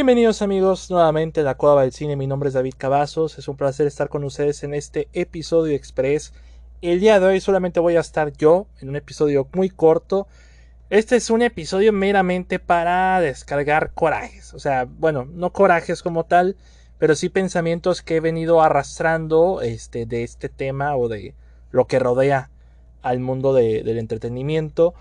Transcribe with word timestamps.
Bienvenidos 0.00 0.40
amigos 0.40 0.90
nuevamente 0.90 1.40
a 1.40 1.44
la 1.44 1.58
Cueva 1.58 1.82
del 1.82 1.92
Cine, 1.92 2.16
mi 2.16 2.26
nombre 2.26 2.48
es 2.48 2.54
David 2.54 2.72
Cavazos, 2.78 3.36
es 3.36 3.48
un 3.48 3.58
placer 3.58 3.86
estar 3.86 4.08
con 4.08 4.24
ustedes 4.24 4.64
en 4.64 4.72
este 4.72 5.08
episodio 5.12 5.76
express. 5.76 6.32
El 6.80 7.00
día 7.00 7.20
de 7.20 7.26
hoy 7.26 7.38
solamente 7.38 7.80
voy 7.80 7.96
a 7.96 8.00
estar 8.00 8.32
yo 8.32 8.66
en 8.80 8.88
un 8.88 8.96
episodio 8.96 9.46
muy 9.52 9.68
corto. 9.68 10.26
Este 10.88 11.16
es 11.16 11.28
un 11.28 11.42
episodio 11.42 11.92
meramente 11.92 12.58
para 12.58 13.20
descargar 13.20 13.92
corajes, 13.92 14.54
o 14.54 14.58
sea, 14.58 14.86
bueno, 14.86 15.26
no 15.26 15.52
corajes 15.52 16.02
como 16.02 16.24
tal, 16.24 16.56
pero 16.96 17.14
sí 17.14 17.28
pensamientos 17.28 18.00
que 18.00 18.16
he 18.16 18.20
venido 18.20 18.62
arrastrando 18.62 19.60
este, 19.60 20.06
de 20.06 20.22
este 20.22 20.48
tema 20.48 20.96
o 20.96 21.08
de 21.08 21.34
lo 21.72 21.86
que 21.86 21.98
rodea 21.98 22.48
al 23.02 23.20
mundo 23.20 23.52
de, 23.52 23.82
del 23.82 23.98
entretenimiento. 23.98 24.94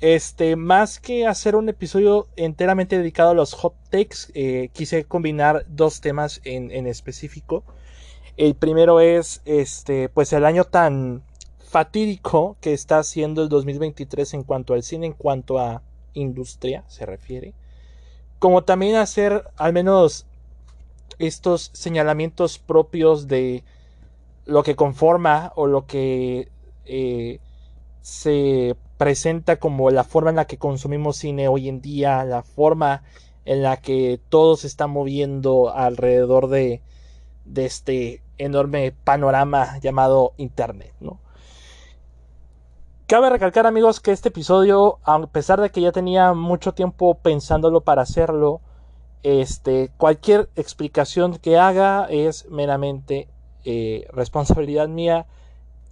Este, 0.00 0.56
más 0.56 1.00
que 1.00 1.26
hacer 1.26 1.56
un 1.56 1.68
episodio 1.68 2.28
enteramente 2.36 2.98
dedicado 2.98 3.30
a 3.30 3.34
los 3.34 3.54
hot 3.54 3.74
takes, 3.88 4.30
eh, 4.34 4.68
quise 4.72 5.04
combinar 5.04 5.64
dos 5.68 6.00
temas 6.00 6.40
en, 6.44 6.70
en, 6.70 6.86
específico. 6.86 7.64
El 8.36 8.54
primero 8.54 9.00
es, 9.00 9.40
este, 9.46 10.10
pues 10.10 10.34
el 10.34 10.44
año 10.44 10.64
tan 10.64 11.22
fatídico 11.58 12.56
que 12.60 12.74
está 12.74 13.02
siendo 13.02 13.42
el 13.42 13.48
2023 13.48 14.34
en 14.34 14.42
cuanto 14.42 14.74
al 14.74 14.82
cine, 14.82 15.06
en 15.06 15.12
cuanto 15.14 15.58
a 15.58 15.82
industria 16.12 16.84
se 16.88 17.06
refiere. 17.06 17.54
Como 18.38 18.64
también 18.64 18.96
hacer 18.96 19.44
al 19.56 19.72
menos 19.72 20.26
estos 21.18 21.70
señalamientos 21.72 22.58
propios 22.58 23.28
de 23.28 23.64
lo 24.44 24.62
que 24.62 24.76
conforma 24.76 25.52
o 25.56 25.66
lo 25.66 25.86
que 25.86 26.48
eh, 26.84 27.40
se 28.06 28.76
presenta 28.98 29.56
como 29.56 29.90
la 29.90 30.04
forma 30.04 30.30
en 30.30 30.36
la 30.36 30.44
que 30.44 30.58
consumimos 30.58 31.16
cine 31.16 31.48
hoy 31.48 31.68
en 31.68 31.80
día, 31.80 32.22
la 32.22 32.44
forma 32.44 33.02
en 33.44 33.64
la 33.64 33.78
que 33.78 34.20
todo 34.28 34.54
se 34.54 34.68
está 34.68 34.86
moviendo 34.86 35.74
alrededor 35.74 36.46
de, 36.46 36.82
este 37.56 38.22
enorme 38.38 38.92
panorama 38.92 39.80
llamado 39.80 40.34
Internet, 40.36 40.94
¿no? 41.00 41.18
Cabe 43.08 43.28
recalcar 43.28 43.66
amigos 43.66 43.98
que 43.98 44.12
este 44.12 44.28
episodio, 44.28 45.00
a 45.02 45.26
pesar 45.26 45.60
de 45.60 45.70
que 45.70 45.80
ya 45.80 45.90
tenía 45.90 46.32
mucho 46.32 46.74
tiempo 46.74 47.16
pensándolo 47.16 47.80
para 47.80 48.02
hacerlo, 48.02 48.60
este, 49.24 49.90
cualquier 49.96 50.48
explicación 50.54 51.38
que 51.38 51.58
haga 51.58 52.06
es 52.08 52.48
meramente 52.50 53.26
eh, 53.64 54.06
responsabilidad 54.12 54.86
mía 54.86 55.26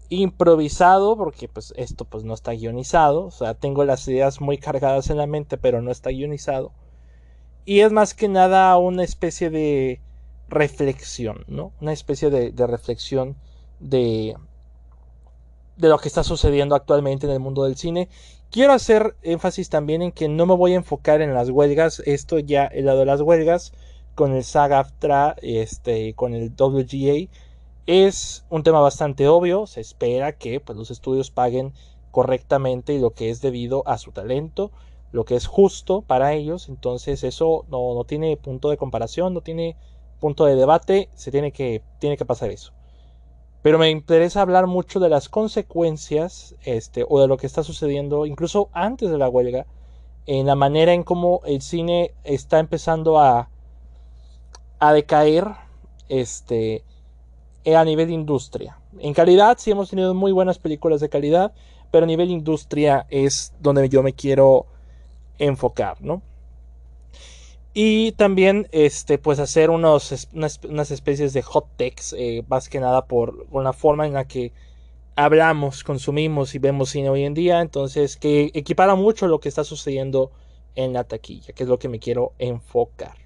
improvisado 0.08 1.16
porque 1.16 1.48
pues 1.48 1.72
esto 1.76 2.04
pues 2.04 2.24
no 2.24 2.34
está 2.34 2.52
guionizado. 2.52 3.24
O 3.26 3.30
sea 3.30 3.54
tengo 3.54 3.84
las 3.84 4.06
ideas 4.08 4.40
muy 4.40 4.58
cargadas 4.58 5.10
en 5.10 5.18
la 5.18 5.26
mente 5.26 5.56
pero 5.58 5.82
no 5.82 5.90
está 5.90 6.10
guionizado. 6.10 6.72
Y 7.64 7.80
es 7.80 7.92
más 7.92 8.14
que 8.14 8.28
nada 8.28 8.76
una 8.78 9.04
especie 9.04 9.50
de 9.50 10.00
reflexión 10.48 11.44
no 11.48 11.72
una 11.80 11.92
especie 11.92 12.28
de, 12.28 12.52
reflexión 12.66 13.36
de 13.80 14.36
de 15.76 15.88
lo 15.88 15.98
que 15.98 16.08
está 16.08 16.22
sucediendo 16.22 16.74
actualmente 16.74 17.26
en 17.26 17.32
el 17.32 17.40
mundo 17.40 17.64
del 17.64 17.76
cine. 17.76 18.08
Quiero 18.50 18.72
hacer 18.72 19.16
énfasis 19.22 19.68
también 19.68 20.02
en 20.02 20.12
que 20.12 20.28
no 20.28 20.46
me 20.46 20.54
voy 20.54 20.74
a 20.74 20.76
enfocar 20.76 21.20
en 21.20 21.34
las 21.34 21.50
huelgas. 21.50 22.00
Esto 22.06 22.38
ya 22.38 22.66
el 22.66 22.84
lado 22.84 23.00
de 23.00 23.06
las 23.06 23.20
huelgas 23.20 23.72
con 24.14 24.32
el 24.32 24.44
SAG-AFTRA 24.44 25.34
este 25.42 26.14
con 26.14 26.34
el 26.34 26.52
WGA 26.56 27.28
es 27.86 28.44
un 28.48 28.62
tema 28.62 28.80
bastante 28.80 29.28
obvio, 29.28 29.66
se 29.66 29.80
espera 29.80 30.32
que 30.32 30.60
pues, 30.60 30.78
los 30.78 30.90
estudios 30.90 31.30
paguen 31.30 31.72
correctamente 32.10 32.98
lo 32.98 33.10
que 33.10 33.30
es 33.30 33.40
debido 33.40 33.86
a 33.86 33.98
su 33.98 34.12
talento, 34.12 34.70
lo 35.12 35.24
que 35.24 35.36
es 35.36 35.46
justo 35.46 36.02
para 36.02 36.32
ellos, 36.32 36.68
entonces 36.68 37.24
eso 37.24 37.64
no, 37.68 37.94
no 37.94 38.04
tiene 38.04 38.36
punto 38.36 38.70
de 38.70 38.76
comparación, 38.76 39.34
no 39.34 39.42
tiene 39.42 39.76
punto 40.20 40.44
de 40.46 40.56
debate, 40.56 41.10
se 41.14 41.30
tiene 41.30 41.52
que, 41.52 41.82
tiene 41.98 42.16
que 42.16 42.24
pasar 42.24 42.50
eso. 42.50 42.72
Pero 43.62 43.78
me 43.78 43.90
interesa 43.90 44.42
hablar 44.42 44.66
mucho 44.66 45.00
de 45.00 45.08
las 45.08 45.28
consecuencias 45.28 46.54
este, 46.64 47.04
o 47.08 47.20
de 47.20 47.28
lo 47.28 47.36
que 47.36 47.46
está 47.46 47.62
sucediendo 47.62 48.26
incluso 48.26 48.68
antes 48.72 49.10
de 49.10 49.18
la 49.18 49.28
huelga, 49.28 49.66
en 50.26 50.46
la 50.46 50.54
manera 50.54 50.92
en 50.92 51.02
cómo 51.02 51.40
el 51.44 51.60
cine 51.62 52.14
está 52.24 52.58
empezando 52.58 53.18
a, 53.18 53.50
a 54.78 54.92
decaer, 54.92 55.48
este, 56.08 56.84
a 57.66 57.84
nivel 57.84 58.10
industria. 58.10 58.78
En 58.98 59.14
calidad 59.14 59.56
sí 59.58 59.70
hemos 59.70 59.90
tenido 59.90 60.14
muy 60.14 60.32
buenas 60.32 60.58
películas 60.58 61.00
de 61.00 61.08
calidad, 61.08 61.52
pero 61.90 62.04
a 62.04 62.06
nivel 62.06 62.30
industria 62.30 63.06
es 63.08 63.54
donde 63.60 63.88
yo 63.88 64.02
me 64.02 64.12
quiero 64.12 64.66
enfocar, 65.38 66.00
¿no? 66.02 66.22
Y 67.72 68.12
también, 68.12 68.68
este, 68.70 69.18
pues 69.18 69.40
hacer 69.40 69.70
unos, 69.70 70.28
unas, 70.32 70.60
unas 70.64 70.90
especies 70.92 71.32
de 71.32 71.42
hot 71.42 71.66
takes, 71.76 72.14
eh, 72.16 72.44
más 72.48 72.68
que 72.68 72.78
nada 72.78 73.06
por 73.06 73.46
una 73.50 73.72
forma 73.72 74.06
en 74.06 74.12
la 74.12 74.26
que 74.26 74.52
hablamos, 75.16 75.82
consumimos 75.82 76.54
y 76.54 76.58
vemos 76.58 76.90
cine 76.90 77.08
hoy 77.08 77.24
en 77.24 77.34
día, 77.34 77.60
entonces 77.60 78.16
que 78.16 78.50
equipara 78.54 78.94
mucho 78.94 79.26
lo 79.26 79.40
que 79.40 79.48
está 79.48 79.64
sucediendo 79.64 80.30
en 80.76 80.92
la 80.92 81.04
taquilla, 81.04 81.52
que 81.52 81.64
es 81.64 81.68
lo 81.68 81.78
que 81.78 81.88
me 81.88 81.98
quiero 81.98 82.32
enfocar. 82.38 83.23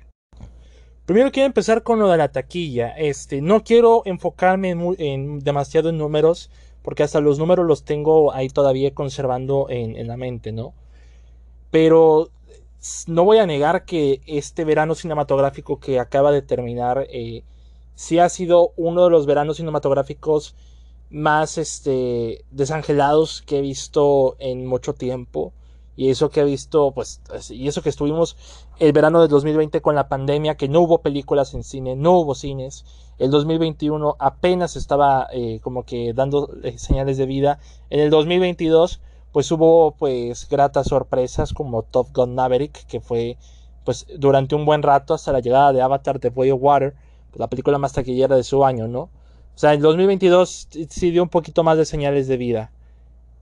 Primero 1.09 1.33
quiero 1.33 1.47
empezar 1.47 1.83
con 1.85 1.99
lo 2.01 2.09
de 2.11 2.19
la 2.19 2.33
taquilla. 2.33 2.91
Este, 2.91 3.41
no 3.41 3.65
quiero 3.65 4.03
enfocarme 4.05 4.77
en, 4.99 5.39
demasiado 5.39 5.89
en 5.89 5.97
números, 5.97 6.51
porque 6.83 7.03
hasta 7.03 7.23
los 7.23 7.39
números 7.39 7.67
los 7.67 7.83
tengo 7.83 8.35
ahí 8.35 8.51
todavía 8.51 8.93
conservando 8.93 9.69
en, 9.71 9.97
en, 9.97 10.07
la 10.07 10.19
mente, 10.19 10.53
¿no? 10.53 10.75
Pero 11.71 12.29
no 13.07 13.25
voy 13.25 13.39
a 13.39 13.47
negar 13.47 13.87
que 13.87 14.21
este 14.27 14.67
verano 14.67 14.95
cinematográfico 14.95 15.81
que 15.81 15.99
acaba 15.99 16.31
de 16.31 16.43
terminar 16.43 17.07
eh, 17.09 17.43
sí 17.95 18.19
ha 18.19 18.29
sido 18.29 18.75
uno 18.77 19.05
de 19.05 19.11
los 19.11 19.25
veranos 19.25 19.57
cinematográficos 19.57 20.57
más 21.09 21.57
este, 21.57 22.45
desangelados 22.51 23.41
que 23.47 23.61
he 23.61 23.63
visto 23.63 24.37
en 24.41 24.67
mucho 24.67 24.93
tiempo 24.93 25.55
y 25.98 26.10
eso 26.10 26.31
que 26.31 26.42
he 26.42 26.44
visto, 26.44 26.92
pues, 26.92 27.20
y 27.50 27.66
eso 27.66 27.82
que 27.82 27.88
estuvimos 27.88 28.36
el 28.78 28.92
verano 28.92 29.20
de 29.20 29.26
2020 29.26 29.81
con 29.81 29.97
la 29.97 30.09
pandemia, 30.09 30.56
que 30.56 30.69
no 30.69 30.81
hubo 30.82 31.03
películas 31.03 31.54
en 31.54 31.64
cine, 31.64 31.97
no 31.97 32.12
hubo 32.20 32.36
cines, 32.36 32.84
el 33.19 33.32
2021 33.32 34.14
apenas 34.20 34.76
estaba 34.76 35.26
eh, 35.32 35.59
como 35.60 35.82
que 35.82 36.12
dando 36.14 36.54
eh, 36.62 36.78
señales 36.78 37.16
de 37.19 37.26
vida, 37.26 37.59
en 37.91 37.98
el 37.98 38.10
2022 38.10 39.00
pues 39.32 39.50
hubo 39.50 39.91
pues 39.91 40.48
gratas 40.48 40.86
sorpresas 40.86 41.53
como 41.53 41.82
Top 41.82 42.10
Gun 42.15 42.36
Maverick, 42.36 42.86
que 42.86 43.00
fue 43.00 43.36
pues 43.84 44.06
durante 44.19 44.54
un 44.54 44.65
buen 44.65 44.84
rato 44.84 45.15
hasta 45.15 45.32
la 45.32 45.41
llegada 45.41 45.72
de 45.72 45.82
Avatar 45.82 46.20
The 46.20 46.28
Way 46.28 46.53
of 46.53 46.62
Water, 46.62 46.94
la 47.34 47.48
película 47.48 47.76
más 47.76 47.92
taquillera 47.92 48.36
de 48.36 48.44
su 48.44 48.65
año, 48.65 48.86
¿no? 48.86 49.00
O 49.00 49.59
sea, 49.59 49.75
en 49.75 49.80
2022 49.80 50.69
sí 50.88 51.10
dio 51.10 51.25
un 51.25 51.28
poquito 51.28 51.65
más 51.65 51.76
de 51.76 51.84
señales 51.84 52.28
de 52.28 52.36
vida. 52.36 52.70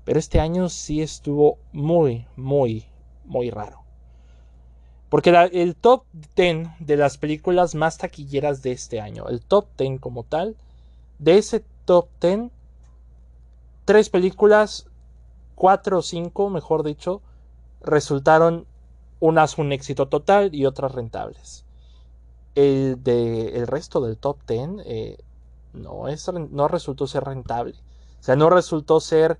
Pero 0.07 0.21
este 0.21 0.39
año 0.39 0.69
sí 0.69 1.03
estuvo 1.03 1.59
muy, 1.73 2.27
muy, 2.37 2.87
muy 3.25 3.51
raro. 3.51 3.83
Porque 5.09 5.31
el 5.53 5.75
top 5.75 6.05
10 6.37 6.69
de 6.79 6.97
las 6.97 7.19
películas 7.19 7.75
más 7.75 7.99
taquilleras 7.99 8.63
de 8.63 8.71
este 8.71 9.01
año, 9.01 9.29
el 9.29 9.41
top 9.41 9.67
10 9.77 10.01
como 10.01 10.23
tal, 10.23 10.57
de 11.19 11.39
ese 11.39 11.65
top 11.87 12.07
10, 12.21 12.51
tres 13.85 14.09
películas, 14.09 14.87
cuatro 15.57 15.99
o 15.99 16.03
cinco, 16.03 16.51
mejor 16.51 16.85
dicho, 16.85 17.21
resultaron 17.81 18.65
unas 19.19 19.59
un 19.59 19.73
éxito 19.73 20.07
total 20.07 20.55
y 20.55 20.67
otras 20.67 20.93
rentables. 20.93 21.65
El, 22.55 23.03
de, 23.03 23.57
el 23.57 23.67
resto 23.67 24.01
del 24.01 24.19
top 24.19 24.39
10 24.47 24.71
eh, 24.85 25.19
no, 25.73 26.07
es, 26.07 26.31
no 26.33 26.69
resultó 26.69 27.09
ser 27.09 27.25
rentable. 27.25 27.75
O 28.21 28.23
sea, 28.23 28.37
no 28.37 28.51
resultó 28.51 29.01
ser 29.01 29.39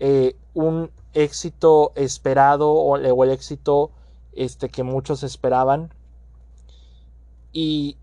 eh, 0.00 0.36
un 0.54 0.90
éxito 1.14 1.92
esperado 1.94 2.72
o, 2.72 2.96
el 2.96 3.30
éxito 3.30 3.90
este, 4.34 4.68
que 4.68 4.82
muchos 4.82 5.22
esperaban. 5.22 5.92
Y 7.52 7.96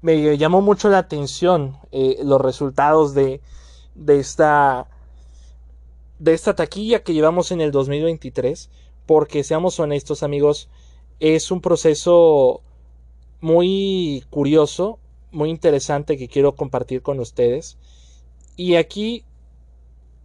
me 0.00 0.36
llamó 0.36 0.62
mucho 0.62 0.88
la 0.88 0.98
atención 0.98 1.76
eh, 1.92 2.18
los 2.24 2.40
resultados 2.40 3.14
de, 3.14 3.40
de, 3.94 4.18
esta, 4.18 4.88
de 6.18 6.34
esta 6.34 6.54
taquilla 6.54 7.02
que 7.02 7.14
llevamos 7.14 7.52
en 7.52 7.60
el 7.60 7.70
2023. 7.70 8.70
Porque 9.06 9.44
seamos 9.44 9.78
honestos 9.80 10.22
amigos, 10.22 10.68
es 11.20 11.50
un 11.50 11.60
proceso 11.60 12.62
muy 13.40 14.24
curioso, 14.30 14.98
muy 15.32 15.50
interesante 15.50 16.16
que 16.16 16.28
quiero 16.28 16.54
compartir 16.54 17.02
con 17.02 17.20
ustedes. 17.20 17.76
Y 18.56 18.76
aquí 18.76 19.24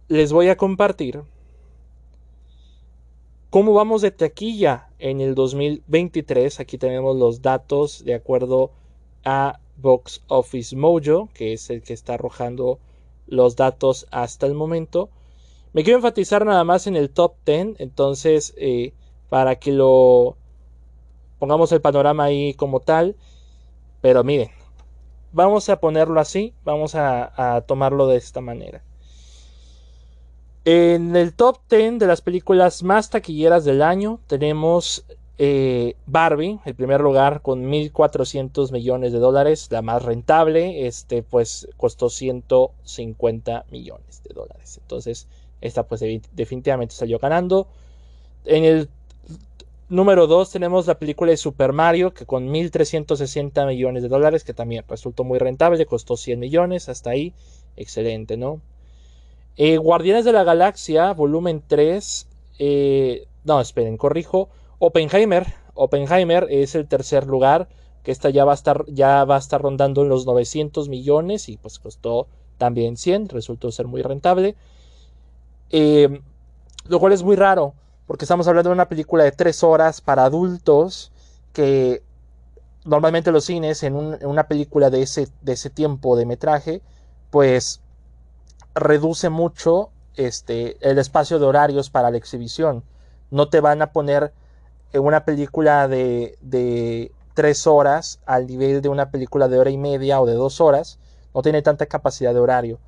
les 0.08 0.32
voy 0.32 0.48
a 0.48 0.56
compartir 0.56 1.22
cómo 3.50 3.72
vamos 3.72 4.02
de 4.02 4.10
taquilla 4.10 4.88
en 4.98 5.20
el 5.20 5.34
2023. 5.34 6.60
Aquí 6.60 6.78
tenemos 6.78 7.16
los 7.16 7.42
datos 7.42 8.04
de 8.04 8.14
acuerdo 8.14 8.70
a 9.24 9.60
Box 9.76 10.22
Office 10.28 10.74
Mojo, 10.74 11.28
que 11.34 11.52
es 11.52 11.70
el 11.70 11.82
que 11.82 11.92
está 11.92 12.14
arrojando 12.14 12.78
los 13.26 13.56
datos 13.56 14.06
hasta 14.10 14.46
el 14.46 14.54
momento. 14.54 15.10
Me 15.72 15.84
quiero 15.84 15.98
enfatizar 15.98 16.44
nada 16.46 16.64
más 16.64 16.86
en 16.86 16.96
el 16.96 17.10
top 17.10 17.34
10, 17.44 17.76
entonces 17.78 18.54
eh, 18.56 18.92
para 19.28 19.56
que 19.56 19.72
lo 19.72 20.36
pongamos 21.38 21.70
el 21.72 21.80
panorama 21.80 22.24
ahí 22.24 22.54
como 22.54 22.80
tal. 22.80 23.16
Pero 24.00 24.24
miren, 24.24 24.50
vamos 25.32 25.68
a 25.68 25.80
ponerlo 25.80 26.20
así, 26.20 26.54
vamos 26.64 26.94
a, 26.94 27.64
tomarlo 27.66 28.06
de 28.06 28.16
esta 28.16 28.40
manera. 28.40 28.82
En 30.70 31.16
el 31.16 31.32
top 31.32 31.60
10 31.70 31.98
de 31.98 32.06
las 32.06 32.20
películas 32.20 32.82
más 32.82 33.08
taquilleras 33.08 33.64
del 33.64 33.80
año 33.80 34.20
tenemos 34.26 35.02
eh, 35.38 35.94
Barbie, 36.04 36.60
el 36.66 36.74
primer 36.74 37.00
lugar 37.00 37.40
con 37.40 37.72
1.400 37.72 38.70
millones 38.70 39.14
de 39.14 39.18
dólares, 39.18 39.68
la 39.70 39.80
más 39.80 40.02
rentable, 40.02 40.86
este 40.86 41.22
pues 41.22 41.68
costó 41.78 42.10
150 42.10 43.64
millones 43.70 44.22
de 44.22 44.34
dólares. 44.34 44.78
Entonces, 44.82 45.26
esta 45.62 45.84
pues 45.84 46.04
definitivamente 46.32 46.94
salió 46.94 47.18
ganando. 47.18 47.66
En 48.44 48.64
el 48.64 48.90
número 49.88 50.26
2 50.26 50.50
tenemos 50.50 50.86
la 50.86 50.98
película 50.98 51.30
de 51.30 51.38
Super 51.38 51.72
Mario, 51.72 52.12
que 52.12 52.26
con 52.26 52.46
1.360 52.52 53.66
millones 53.66 54.02
de 54.02 54.10
dólares, 54.10 54.44
que 54.44 54.52
también 54.52 54.84
resultó 54.86 55.24
muy 55.24 55.38
rentable, 55.38 55.86
costó 55.86 56.18
100 56.18 56.38
millones, 56.38 56.90
hasta 56.90 57.08
ahí, 57.08 57.32
excelente, 57.74 58.36
¿no? 58.36 58.60
Eh, 59.60 59.76
Guardianes 59.76 60.24
de 60.24 60.32
la 60.32 60.44
Galaxia, 60.44 61.12
volumen 61.14 61.64
3, 61.66 62.28
eh, 62.60 63.26
no, 63.42 63.60
esperen, 63.60 63.96
corrijo, 63.96 64.48
Oppenheimer, 64.78 65.52
Oppenheimer 65.74 66.46
es 66.48 66.76
el 66.76 66.86
tercer 66.86 67.26
lugar, 67.26 67.68
que 68.04 68.12
esta 68.12 68.30
ya 68.30 68.44
va 68.44 68.52
a 68.52 68.54
estar, 68.54 68.84
ya 68.86 69.24
va 69.24 69.36
estar 69.36 69.60
rondando 69.60 70.02
en 70.02 70.10
los 70.10 70.26
900 70.26 70.88
millones 70.88 71.48
y 71.48 71.56
pues 71.56 71.80
costó 71.80 72.28
también 72.56 72.96
100, 72.96 73.30
resultó 73.30 73.72
ser 73.72 73.88
muy 73.88 74.00
rentable. 74.02 74.54
Eh, 75.70 76.20
lo 76.86 77.00
cual 77.00 77.12
es 77.12 77.24
muy 77.24 77.34
raro, 77.34 77.74
porque 78.06 78.26
estamos 78.26 78.46
hablando 78.46 78.70
de 78.70 78.74
una 78.74 78.88
película 78.88 79.24
de 79.24 79.32
3 79.32 79.64
horas 79.64 80.00
para 80.00 80.24
adultos, 80.24 81.10
que 81.52 82.04
normalmente 82.84 83.32
los 83.32 83.46
cines 83.46 83.82
en, 83.82 83.96
una 83.96 84.46
película 84.46 84.88
de 84.88 85.02
ese, 85.02 85.26
de 85.42 85.54
ese 85.54 85.68
tiempo 85.68 86.16
de 86.16 86.26
metraje, 86.26 86.80
pues 87.30 87.80
reduce 88.78 89.28
mucho 89.28 89.90
este, 90.16 90.76
el 90.80 90.98
espacio 90.98 91.38
de 91.38 91.46
horarios 91.46 91.90
para 91.90 92.10
la 92.10 92.16
exhibición. 92.16 92.82
No 93.30 93.48
te 93.48 93.60
van 93.60 93.82
a 93.82 93.92
poner 93.92 94.32
en 94.92 95.02
una 95.02 95.24
película 95.24 95.88
de, 95.88 96.36
de 96.40 97.12
tres 97.34 97.66
horas 97.66 98.20
al 98.26 98.46
nivel 98.46 98.82
de 98.82 98.88
una 98.88 99.10
película 99.10 99.48
de 99.48 99.58
hora 99.58 99.70
y 99.70 99.78
media 99.78 100.20
o 100.20 100.26
de 100.26 100.34
dos 100.34 100.60
horas, 100.60 100.98
no 101.34 101.42
tiene 101.42 101.62
tanta 101.62 101.86
capacidad 101.86 102.34
de 102.34 102.40
horario. 102.40 102.78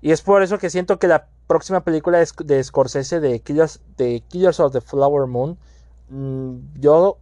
Y 0.00 0.12
es 0.12 0.22
por 0.22 0.42
eso 0.42 0.58
que 0.58 0.70
siento 0.70 0.98
que 0.98 1.08
la 1.08 1.26
próxima 1.46 1.82
película 1.82 2.24
de 2.44 2.64
Scorsese 2.64 3.20
de 3.20 3.40
Killers, 3.40 3.80
de 3.98 4.22
Killers 4.28 4.60
of 4.60 4.72
the 4.72 4.80
Flower 4.80 5.26
Moon, 5.26 5.58
mm, 6.08 6.80
yo 6.80 7.18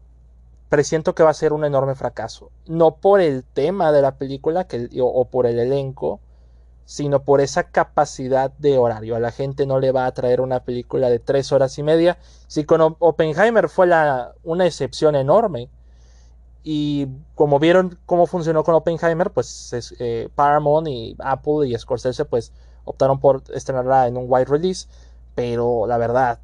presiento 0.69 1.15
que 1.15 1.23
va 1.23 1.31
a 1.31 1.35
ser 1.35 1.53
un 1.53 1.65
enorme 1.65 1.95
fracaso. 1.95 2.51
No 2.67 2.97
por 2.97 3.21
el 3.21 3.43
tema 3.43 3.91
de 3.91 4.03
la 4.03 4.17
película 4.17 4.65
que, 4.65 4.89
o 5.01 5.25
por 5.25 5.47
el 5.47 5.59
elenco, 5.59 6.21
sino 6.89 7.23
por 7.23 7.43
esa 7.43 7.65
capacidad 7.65 8.51
de 8.53 8.79
horario. 8.79 9.15
A 9.15 9.21
la 9.21 9.31
gente 9.31 9.67
no 9.67 9.79
le 9.79 9.93
va 9.93 10.07
a 10.07 10.15
traer 10.15 10.41
una 10.41 10.61
película 10.65 11.11
de 11.11 11.19
tres 11.19 11.53
horas 11.53 11.77
y 11.77 11.83
media. 11.83 12.17
Si 12.47 12.65
con 12.65 12.97
Oppenheimer 12.99 13.69
fue 13.69 13.91
una 14.43 14.67
excepción 14.67 15.15
enorme. 15.15 15.69
Y 16.65 17.09
como 17.35 17.59
vieron 17.59 17.99
cómo 18.07 18.27
funcionó 18.27 18.65
con 18.65 18.75
Oppenheimer, 18.75 19.31
pues 19.31 19.95
eh, 19.99 20.31
Paramount 20.35 20.89
y 20.89 21.15
Apple 21.19 21.69
y 21.69 21.79
Scorsese 21.79 22.25
pues 22.25 22.53
optaron 22.87 23.21
por 23.21 23.43
estrenarla 23.53 24.07
en 24.07 24.17
un 24.17 24.25
wide 24.27 24.47
release. 24.47 24.89
Pero 25.35 25.87
la 25.87 25.99
verdad, 25.99 26.39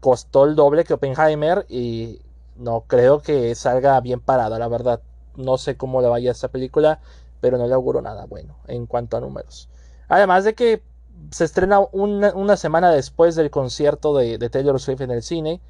costó 0.00 0.46
el 0.46 0.54
doble 0.54 0.84
que 0.84 0.94
Oppenheimer 0.94 1.66
y 1.68 2.22
no 2.56 2.84
creo 2.86 3.20
que 3.20 3.54
salga 3.54 4.00
bien 4.00 4.20
parada, 4.20 4.58
la 4.58 4.68
verdad. 4.68 5.02
No 5.36 5.58
sé 5.58 5.76
cómo 5.76 6.00
le 6.00 6.08
vaya 6.08 6.30
a 6.30 6.32
esta 6.32 6.48
película, 6.48 6.98
pero 7.42 7.58
no 7.58 7.66
le 7.66 7.74
auguro 7.74 8.00
nada 8.00 8.24
bueno 8.24 8.56
en 8.68 8.86
cuanto 8.86 9.18
a 9.18 9.20
números. 9.20 9.68
Además 10.12 10.44
de 10.44 10.52
que 10.52 10.82
se 11.30 11.44
estrena 11.44 11.80
una, 11.80 12.56
semana 12.58 12.90
después 12.90 13.34
del 13.34 13.50
concierto 13.50 14.14
de, 14.14 14.36
Taylor 14.50 14.78
Swift 14.78 15.00
en 15.00 15.10
el 15.10 15.22
cine. 15.22 15.62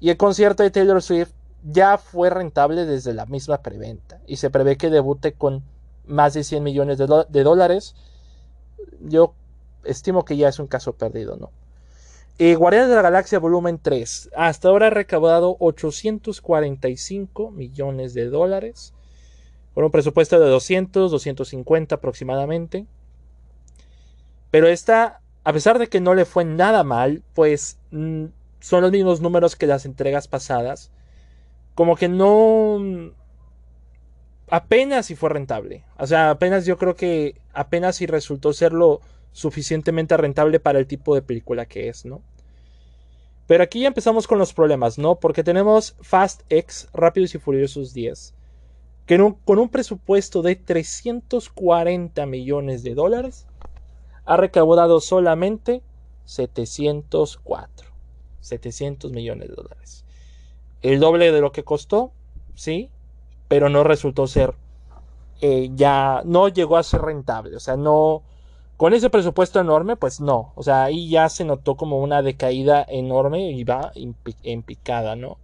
Y 0.00 0.08
el 0.08 0.16
concierto 0.16 0.62
de 0.62 0.70
Taylor 0.70 1.02
Swift 1.02 1.32
ya 1.64 1.98
fue 1.98 2.30
rentable 2.30 2.86
desde 2.86 3.12
la 3.12 3.26
misma 3.26 3.58
preventa. 3.58 4.18
Y 4.26 4.36
se 4.36 4.48
prevé 4.48 4.78
que 4.78 4.88
debute 4.88 5.34
con 5.34 5.62
más 6.06 6.32
de 6.32 6.44
100 6.44 6.62
millones 6.62 6.96
de, 6.96 7.42
dólares. 7.42 7.94
Yo 9.02 9.34
estimo 9.84 10.24
que 10.24 10.38
ya 10.38 10.48
es 10.48 10.58
un 10.58 10.66
caso 10.66 10.94
perdido, 10.94 11.36
¿no? 11.36 11.50
Y 12.38 12.54
Guardianes 12.54 12.88
de 12.88 12.96
la 12.96 13.02
Galaxia 13.02 13.38
Volumen 13.38 13.78
3. 13.82 14.30
Hasta 14.34 14.68
ahora 14.68 14.86
ha 14.86 14.90
recaudado 14.90 15.58
845 15.60 17.50
millones 17.50 18.14
de 18.14 18.30
dólares. 18.30 18.94
Con 19.74 19.84
un 19.84 19.90
presupuesto 19.90 20.40
de 20.40 20.48
200, 20.48 21.10
250 21.10 21.96
aproximadamente. 21.96 22.86
Pero 24.50 24.66
esta, 24.68 25.20
a 25.44 25.52
pesar 25.52 25.78
de 25.78 25.88
que 25.88 26.00
no 26.00 26.14
le 26.14 26.24
fue 26.24 26.44
nada 26.44 26.84
mal, 26.84 27.22
pues 27.34 27.78
mm, 27.90 28.26
son 28.60 28.82
los 28.82 28.92
mismos 28.92 29.20
números 29.20 29.56
que 29.56 29.66
las 29.66 29.84
entregas 29.84 30.28
pasadas. 30.28 30.90
Como 31.74 31.96
que 31.96 32.08
no... 32.08 32.78
Mm, 32.80 33.10
apenas 34.50 35.06
si 35.06 35.16
fue 35.16 35.30
rentable. 35.30 35.84
O 35.98 36.06
sea, 36.06 36.30
apenas 36.30 36.66
yo 36.66 36.76
creo 36.78 36.96
que 36.96 37.40
apenas 37.52 37.96
si 37.96 38.06
resultó 38.06 38.52
ser 38.52 38.72
lo 38.72 39.00
suficientemente 39.32 40.16
rentable 40.16 40.60
para 40.60 40.78
el 40.78 40.86
tipo 40.86 41.14
de 41.14 41.22
película 41.22 41.66
que 41.66 41.88
es, 41.88 42.04
¿no? 42.04 42.22
Pero 43.46 43.64
aquí 43.64 43.80
ya 43.80 43.88
empezamos 43.88 44.26
con 44.26 44.38
los 44.38 44.52
problemas, 44.52 44.98
¿no? 44.98 45.16
Porque 45.16 45.42
tenemos 45.42 45.96
Fast 46.00 46.42
X, 46.50 46.88
Rápidos 46.92 47.34
y 47.34 47.38
Furiosos 47.38 47.92
10, 47.92 48.34
que 49.06 49.34
con 49.44 49.58
un 49.58 49.68
presupuesto 49.68 50.42
de 50.42 50.54
340 50.54 52.26
millones 52.26 52.84
de 52.84 52.94
dólares, 52.94 53.46
ha 54.30 54.36
recaudado 54.36 55.00
solamente 55.00 55.82
704. 56.24 57.88
700 58.38 59.10
millones 59.10 59.48
de 59.48 59.54
dólares. 59.56 60.04
El 60.82 61.00
doble 61.00 61.32
de 61.32 61.40
lo 61.40 61.50
que 61.50 61.64
costó, 61.64 62.12
sí, 62.54 62.90
pero 63.48 63.68
no 63.68 63.82
resultó 63.82 64.28
ser, 64.28 64.54
eh, 65.40 65.70
ya 65.74 66.22
no 66.24 66.46
llegó 66.46 66.76
a 66.76 66.84
ser 66.84 67.02
rentable. 67.02 67.56
O 67.56 67.60
sea, 67.60 67.76
no, 67.76 68.22
con 68.76 68.94
ese 68.94 69.10
presupuesto 69.10 69.58
enorme, 69.58 69.96
pues 69.96 70.20
no. 70.20 70.52
O 70.54 70.62
sea, 70.62 70.84
ahí 70.84 71.10
ya 71.10 71.28
se 71.28 71.44
notó 71.44 71.76
como 71.76 71.98
una 71.98 72.22
decaída 72.22 72.86
enorme 72.88 73.50
y 73.50 73.64
va 73.64 73.90
en 73.96 74.62
picada, 74.62 75.16
¿no? 75.16 75.38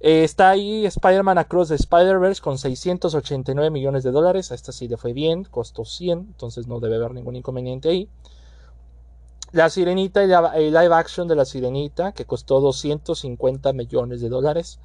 Eh, 0.00 0.22
está 0.22 0.50
ahí 0.50 0.86
Spider-Man 0.86 1.38
Across 1.38 1.68
the 1.68 1.74
Spider-Verse 1.74 2.40
con 2.40 2.56
689 2.56 3.70
millones 3.70 4.04
de 4.04 4.12
dólares. 4.12 4.52
A 4.52 4.54
esta 4.54 4.72
sí 4.72 4.86
le 4.86 4.96
fue 4.96 5.12
bien, 5.12 5.44
costó 5.44 5.84
100, 5.84 6.18
entonces 6.18 6.66
no 6.68 6.78
debe 6.80 6.96
haber 6.96 7.12
ningún 7.14 7.36
inconveniente 7.36 7.88
ahí. 7.88 8.08
La 9.50 9.70
Sirenita 9.70 10.24
y 10.24 10.30
el 10.62 10.74
live 10.74 10.94
action 10.94 11.26
de 11.26 11.34
la 11.34 11.44
Sirenita, 11.44 12.12
que 12.12 12.26
costó 12.26 12.60
250 12.60 13.72
millones 13.72 14.20
de 14.20 14.28
dólares, 14.28 14.78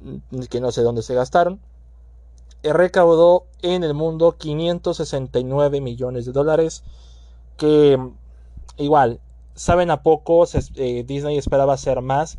mm, 0.00 0.42
que 0.50 0.60
no 0.60 0.70
sé 0.70 0.82
dónde 0.82 1.02
se 1.02 1.14
gastaron. 1.14 1.60
Eh, 2.62 2.72
recaudó 2.72 3.46
en 3.62 3.82
el 3.82 3.94
mundo 3.94 4.36
569 4.38 5.80
millones 5.80 6.26
de 6.26 6.32
dólares, 6.32 6.84
que 7.56 7.96
mm, 7.96 8.12
igual, 8.78 9.20
saben 9.54 9.90
a 9.90 10.02
poco, 10.02 10.46
eh, 10.76 11.04
Disney 11.04 11.38
esperaba 11.38 11.74
hacer 11.74 12.00
más 12.00 12.36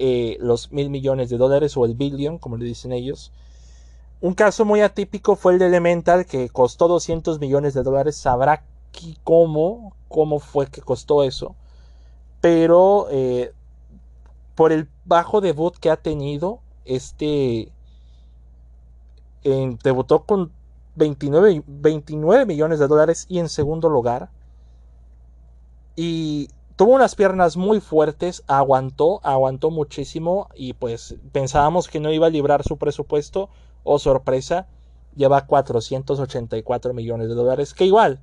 eh, 0.00 0.36
los 0.40 0.70
mil 0.70 0.90
millones 0.90 1.28
de 1.28 1.36
dólares 1.38 1.76
o 1.76 1.84
el 1.84 1.94
billion, 1.94 2.38
como 2.38 2.56
le 2.56 2.64
dicen 2.64 2.92
ellos. 2.92 3.32
Un 4.20 4.34
caso 4.34 4.64
muy 4.64 4.80
atípico 4.80 5.36
fue 5.36 5.54
el 5.54 5.58
de 5.58 5.66
Elemental, 5.66 6.24
que 6.24 6.48
costó 6.48 6.86
200 6.88 7.40
millones 7.40 7.74
de 7.74 7.82
dólares. 7.82 8.16
Sabrá 8.16 8.64
cómo, 9.24 9.94
cómo 10.08 10.38
fue 10.38 10.68
que 10.68 10.80
costó 10.82 11.24
eso. 11.24 11.56
Pero 12.40 13.08
eh, 13.10 13.52
por 14.54 14.72
el 14.72 14.88
bajo 15.04 15.40
debut 15.40 15.76
que 15.76 15.90
ha 15.90 15.96
tenido, 15.96 16.60
este 16.84 17.72
debutó 19.82 20.24
con 20.24 20.52
29, 20.96 21.62
29 21.66 22.46
millones 22.46 22.78
de 22.78 22.86
dólares 22.86 23.26
y 23.28 23.38
en 23.38 23.48
segundo 23.48 23.88
lugar. 23.88 24.30
Y 25.96 26.50
tuvo 26.78 26.94
unas 26.94 27.16
piernas 27.16 27.56
muy 27.56 27.80
fuertes, 27.80 28.44
aguantó, 28.46 29.18
aguantó 29.24 29.72
muchísimo 29.72 30.48
y 30.54 30.74
pues 30.74 31.16
pensábamos 31.32 31.88
que 31.88 31.98
no 31.98 32.12
iba 32.12 32.28
a 32.28 32.30
librar 32.30 32.62
su 32.62 32.76
presupuesto. 32.76 33.50
O 33.82 33.94
oh, 33.94 33.98
sorpresa, 33.98 34.68
lleva 35.16 35.44
484 35.44 36.94
millones 36.94 37.28
de 37.28 37.34
dólares, 37.34 37.74
que 37.74 37.84
igual 37.84 38.20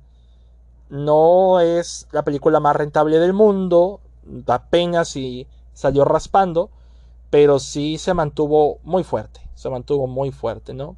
no 0.88 1.60
es 1.60 2.08
la 2.12 2.22
película 2.22 2.58
más 2.58 2.76
rentable 2.76 3.18
del 3.18 3.34
mundo, 3.34 4.00
apenas 4.46 5.08
si 5.08 5.46
salió 5.74 6.06
raspando, 6.06 6.70
pero 7.28 7.58
sí 7.58 7.98
se 7.98 8.14
mantuvo 8.14 8.78
muy 8.84 9.04
fuerte, 9.04 9.40
se 9.54 9.68
mantuvo 9.68 10.06
muy 10.06 10.30
fuerte, 10.30 10.72
¿no? 10.72 10.96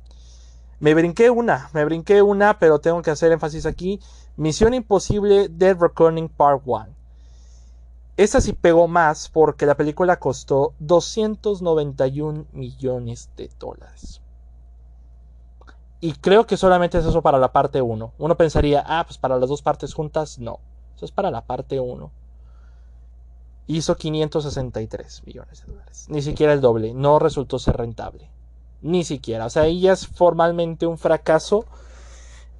Me 0.78 0.94
brinqué 0.94 1.30
una, 1.30 1.70
me 1.72 1.84
brinqué 1.84 2.22
una, 2.22 2.60
pero 2.60 2.78
tengo 2.78 3.02
que 3.02 3.10
hacer 3.10 3.32
énfasis 3.32 3.66
aquí. 3.66 3.98
Misión 4.36 4.74
Imposible 4.74 5.48
Dead 5.48 5.76
Reckoning 5.76 6.28
Part 6.28 6.62
1. 6.64 6.97
Esta 8.18 8.40
sí 8.40 8.52
pegó 8.52 8.88
más 8.88 9.28
porque 9.28 9.64
la 9.64 9.76
película 9.76 10.18
costó 10.18 10.74
291 10.80 12.46
millones 12.50 13.30
de 13.36 13.48
dólares. 13.60 14.20
Y 16.00 16.14
creo 16.14 16.44
que 16.44 16.56
solamente 16.56 16.98
es 16.98 17.06
eso 17.06 17.22
para 17.22 17.38
la 17.38 17.52
parte 17.52 17.80
1. 17.80 18.14
Uno 18.18 18.36
pensaría, 18.36 18.82
ah, 18.84 19.04
pues 19.06 19.18
para 19.18 19.38
las 19.38 19.48
dos 19.48 19.62
partes 19.62 19.94
juntas, 19.94 20.40
no. 20.40 20.58
Eso 20.96 21.04
es 21.04 21.12
para 21.12 21.30
la 21.30 21.42
parte 21.42 21.78
1. 21.78 22.10
Hizo 23.68 23.96
563 23.96 25.22
millones 25.24 25.60
de 25.64 25.72
dólares. 25.72 26.06
Ni 26.08 26.20
siquiera 26.20 26.52
el 26.52 26.60
doble. 26.60 26.94
No 26.94 27.20
resultó 27.20 27.60
ser 27.60 27.76
rentable. 27.76 28.28
Ni 28.82 29.04
siquiera. 29.04 29.46
O 29.46 29.50
sea, 29.50 29.66
ella 29.66 29.92
es 29.92 30.08
formalmente 30.08 30.86
un 30.86 30.98
fracaso 30.98 31.66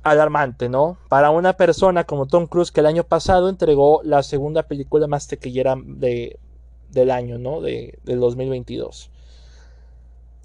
alarmante, 0.02 0.68
¿no? 0.68 0.96
Para 1.08 1.30
una 1.30 1.54
persona 1.54 2.04
como 2.04 2.26
Tom 2.26 2.46
Cruise 2.46 2.72
que 2.72 2.80
el 2.80 2.86
año 2.86 3.04
pasado 3.04 3.48
entregó 3.48 4.00
la 4.04 4.22
segunda 4.22 4.62
película 4.64 5.06
más 5.06 5.26
tequillera 5.26 5.76
de, 5.84 6.38
del 6.90 7.10
año, 7.10 7.38
¿no? 7.38 7.60
De, 7.60 7.98
del 8.04 8.20
2022. 8.20 9.10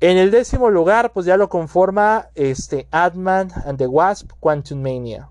En 0.02 0.18
el 0.18 0.32
décimo 0.32 0.70
lugar, 0.70 1.14
pues 1.14 1.26
ya 1.26 1.38
lo 1.38 1.48
conforma 1.48 2.28
este 2.36 2.88
Ant-Man 2.92 3.52
and 3.66 3.78
the 3.78 3.88
Wasp 3.88 4.32
Quantum 4.40 4.82
Mania, 4.82 5.30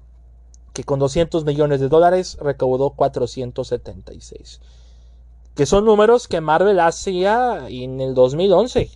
que 0.73 0.85
con 0.85 0.99
200 0.99 1.45
millones 1.45 1.81
de 1.81 1.88
dólares 1.88 2.38
recaudó 2.41 2.91
476. 2.91 4.61
Que 5.55 5.67
son 5.67 5.85
números 5.85 6.26
que 6.26 6.41
Marvel 6.41 6.81
hacía 6.81 7.67
en 7.69 8.00
el 8.00 8.14
2011 8.14 8.91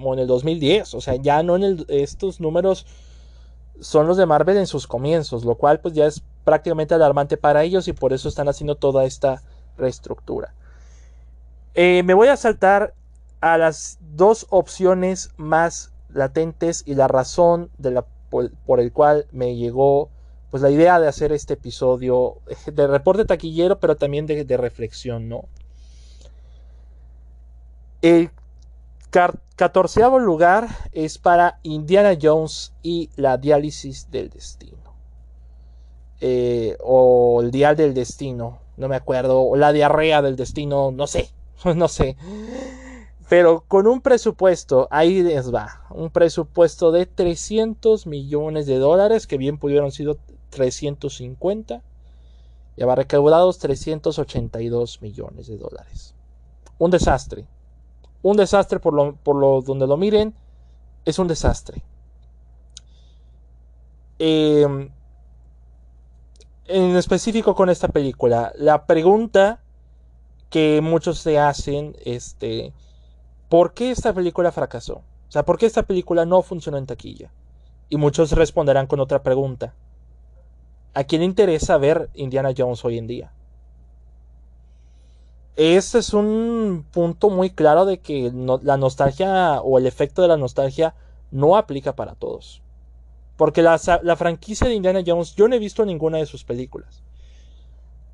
o 0.00 0.14
en 0.14 0.20
el 0.20 0.28
2010, 0.28 0.94
o 0.94 1.00
sea, 1.00 1.16
ya 1.16 1.42
no 1.42 1.56
en 1.56 1.84
estos 1.88 2.38
números 2.38 2.86
son 3.80 4.06
los 4.06 4.16
de 4.16 4.26
Marvel 4.26 4.56
en 4.56 4.66
sus 4.66 4.86
comienzos, 4.86 5.44
lo 5.44 5.54
cual 5.56 5.80
pues 5.80 5.94
ya 5.94 6.06
es 6.06 6.22
prácticamente 6.44 6.94
alarmante 6.94 7.36
para 7.36 7.62
ellos 7.62 7.88
y 7.88 7.92
por 7.92 8.12
eso 8.12 8.28
están 8.28 8.48
haciendo 8.48 8.74
toda 8.76 9.04
esta 9.04 9.42
reestructura. 9.76 10.54
Eh, 11.74 12.02
me 12.04 12.14
voy 12.14 12.28
a 12.28 12.36
saltar 12.36 12.94
a 13.40 13.58
las 13.58 13.98
dos 14.00 14.46
opciones 14.50 15.30
más 15.36 15.92
latentes 16.08 16.82
y 16.86 16.94
la 16.94 17.08
razón 17.08 17.70
de 17.78 17.90
la, 17.92 18.06
por, 18.30 18.80
el 18.80 18.92
cual 18.92 19.26
me 19.30 19.56
llegó 19.56 20.10
pues 20.50 20.62
la 20.62 20.70
idea 20.70 20.98
de 20.98 21.06
hacer 21.06 21.32
este 21.32 21.54
episodio 21.54 22.38
de 22.72 22.86
reporte 22.86 23.24
taquillero 23.24 23.78
pero 23.78 23.96
también 23.96 24.26
de, 24.26 24.56
reflexión, 24.56 25.28
¿no? 25.28 25.44
El 28.00 28.30
catorceavo 29.58 30.20
lugar 30.20 30.68
es 30.92 31.18
para 31.18 31.58
Indiana 31.64 32.16
Jones 32.20 32.72
y 32.80 33.10
la 33.16 33.38
diálisis 33.38 34.08
del 34.08 34.30
destino. 34.30 34.94
Eh, 36.20 36.76
o 36.80 37.40
el 37.42 37.50
dial 37.50 37.74
del 37.74 37.92
destino, 37.92 38.60
no 38.76 38.86
me 38.86 38.94
acuerdo, 38.94 39.40
o 39.40 39.56
la 39.56 39.72
diarrea 39.72 40.22
del 40.22 40.36
destino, 40.36 40.92
no 40.92 41.08
sé, 41.08 41.30
no 41.74 41.88
sé. 41.88 42.16
Pero 43.28 43.64
con 43.66 43.88
un 43.88 44.00
presupuesto, 44.00 44.86
ahí 44.92 45.24
les 45.24 45.52
va, 45.52 45.82
un 45.90 46.10
presupuesto 46.10 46.92
de 46.92 47.06
300 47.06 48.06
millones 48.06 48.66
de 48.66 48.78
dólares, 48.78 49.26
que 49.26 49.38
bien 49.38 49.58
pudieron 49.58 49.90
sido 49.90 50.18
350, 50.50 51.82
y 52.76 52.82
habrá 52.82 52.94
recaudados 52.94 53.58
382 53.58 55.02
millones 55.02 55.48
de 55.48 55.58
dólares. 55.58 56.14
Un 56.78 56.92
desastre, 56.92 57.48
un 58.22 58.36
desastre 58.36 58.80
por 58.80 58.94
lo, 58.94 59.16
por 59.16 59.36
lo 59.36 59.62
donde 59.62 59.86
lo 59.86 59.96
miren, 59.96 60.34
es 61.04 61.18
un 61.18 61.28
desastre. 61.28 61.82
Em, 64.18 64.90
en 66.66 66.96
específico 66.96 67.54
con 67.54 67.70
esta 67.70 67.88
película, 67.88 68.52
la 68.56 68.86
pregunta 68.86 69.60
que 70.50 70.80
muchos 70.82 71.18
se 71.18 71.38
hacen, 71.38 71.96
este, 72.04 72.72
¿por 73.48 73.74
qué 73.74 73.90
esta 73.90 74.12
película 74.12 74.52
fracasó? 74.52 75.02
O 75.28 75.30
sea, 75.30 75.44
¿por 75.44 75.58
qué 75.58 75.66
esta 75.66 75.84
película 75.84 76.24
no 76.24 76.42
funcionó 76.42 76.78
en 76.78 76.86
taquilla? 76.86 77.30
Y 77.88 77.96
muchos 77.96 78.32
responderán 78.32 78.86
con 78.86 79.00
otra 79.00 79.22
pregunta. 79.22 79.74
¿A 80.94 81.04
quién 81.04 81.20
le 81.20 81.26
interesa 81.26 81.78
ver 81.78 82.10
Indiana 82.14 82.52
Jones 82.56 82.84
hoy 82.84 82.98
en 82.98 83.06
día? 83.06 83.32
Este 85.58 85.98
es 85.98 86.14
un 86.14 86.86
punto 86.92 87.30
muy 87.30 87.50
claro 87.50 87.84
de 87.84 87.98
que 87.98 88.30
la 88.62 88.76
nostalgia 88.76 89.60
o 89.60 89.76
el 89.76 89.88
efecto 89.88 90.22
de 90.22 90.28
la 90.28 90.36
nostalgia 90.36 90.94
no 91.32 91.56
aplica 91.56 91.96
para 91.96 92.14
todos. 92.14 92.62
Porque 93.36 93.60
la, 93.60 93.76
franquicia 94.16 94.68
de 94.68 94.74
Indiana 94.74 95.02
Jones, 95.04 95.34
yo 95.34 95.48
no 95.48 95.56
he 95.56 95.58
visto 95.58 95.84
ninguna 95.84 96.18
de 96.18 96.26
sus 96.26 96.44
películas. 96.44 97.02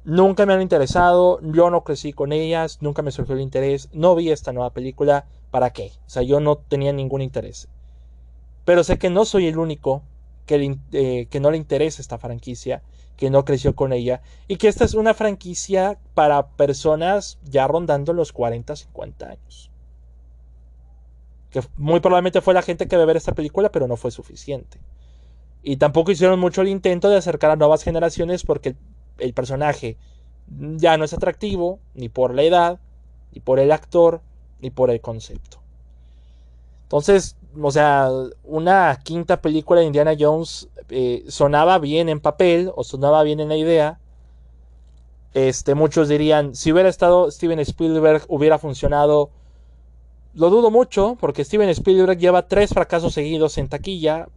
Nunca 0.05 0.47
me 0.47 0.55
han 0.55 0.63
interesado, 0.63 1.39
yo 1.43 1.69
no 1.69 1.85
crecí 1.85 2.15
con 2.15 2.33
ellas, 2.33 2.79
nunca 2.81 3.03
me 3.03 3.13
surgió 3.13 3.35
el 3.35 3.43
interés, 3.43 3.91
no 3.93 4.15
vi 4.15 4.31
esta 4.31 4.55
nueva 4.55 4.71
película, 4.71 5.27
¿para 5.51 5.69
qué? 5.69 5.93
O 6.07 6.09
sea, 6.09 6.23
yo 6.23 6.41
no 6.41 6.57
tenía 6.57 6.95
ningún 6.95 7.21
interés. 7.21 7.69
Pero 8.65 8.85
sé 8.85 8.99
que 8.99 9.11
no 9.11 9.27
soy 9.27 9.49
el 9.49 9.59
único 9.59 10.01
que, 10.47 10.79
eh, 10.93 11.27
que 11.29 11.41
no 11.41 11.51
le 11.51 11.59
interesa 11.59 12.01
esta 12.01 12.17
franquicia 12.17 12.83
que 13.17 13.31
no 13.31 13.45
creció 13.45 13.75
con 13.75 13.93
ella 13.93 14.23
y 14.49 14.57
que 14.57 14.69
esta 14.69 14.85
es 14.85 14.95
una 14.95 15.15
franquicia 15.15 15.99
para 16.15 16.49
personas 16.49 17.39
ya 17.45 17.67
rondando 17.67 18.13
los 18.13 18.33
40, 18.33 18.75
50 18.75 19.27
años. 19.27 19.71
Que 21.51 21.63
muy 21.77 22.01
probablemente 22.01 22.41
fue 22.41 22.55
la 22.55 22.63
gente 22.63 22.89
que 22.89 22.97
ve 22.97 23.05
ver 23.05 23.17
esta 23.17 23.33
película, 23.33 23.71
pero 23.71 23.87
no 23.87 23.97
fue 23.97 24.11
suficiente. 24.11 24.79
Y 25.63 25.77
tampoco 25.77 26.11
hicieron 26.11 26.41
mucho 26.41 26.63
el 26.63 26.69
intento 26.69 27.09
de 27.09 27.17
acercar 27.17 27.51
a 27.51 27.57
nuevas 27.57 27.83
generaciones 27.83 28.43
porque 28.45 28.75
el 29.19 29.33
personaje 29.33 29.97
ya 30.49 30.97
no 30.97 31.05
es 31.05 31.15
atractivo, 31.15 31.79
ni 31.95 32.09
por 32.09 32.35
la 32.35 32.43
edad, 32.43 32.81
ni 33.33 33.41
por 33.41 33.59
el 33.59 33.73
actor, 33.73 34.21
ni 34.61 34.71
por 34.71 34.91
el 34.91 35.01
concepto. 35.01 35.59
Entonces, 36.83 37.37
o 37.61 37.71
sea, 37.71 38.09
una 38.45 39.01
quinta 39.03 39.41
película 39.41 39.81
de 39.81 39.87
Indiana 39.87 40.15
Jones 40.19 40.69
eh, 40.89 41.25
sonaba 41.29 41.79
bien 41.79 42.09
en 42.09 42.21
papel 42.21 42.71
o 42.75 42.85
sonaba 42.85 43.23
bien 43.23 43.41
en 43.41 43.49
la 43.49 43.57
idea. 43.57 43.99
Este, 45.35 45.75
muchos 45.75 46.09
dirían, 46.09 46.55
si 46.55 46.73
hubiera 46.73 46.89
estado 46.89 47.31
Steven 47.31 47.59
Spielberg, 47.61 48.25
hubiera 48.29 48.59
funcionado. 48.59 49.31
Lo 50.35 50.51
dudo 50.51 50.71
mucho, 50.71 51.17
porque 51.21 51.45
Steven 51.45 51.69
Spielberg 51.69 52.19
lleva 52.19 52.49
tres 52.49 52.71
fracasos 52.71 53.15
seguidos 53.15 53.59
en 53.59 53.69
taquilla. 53.69 54.29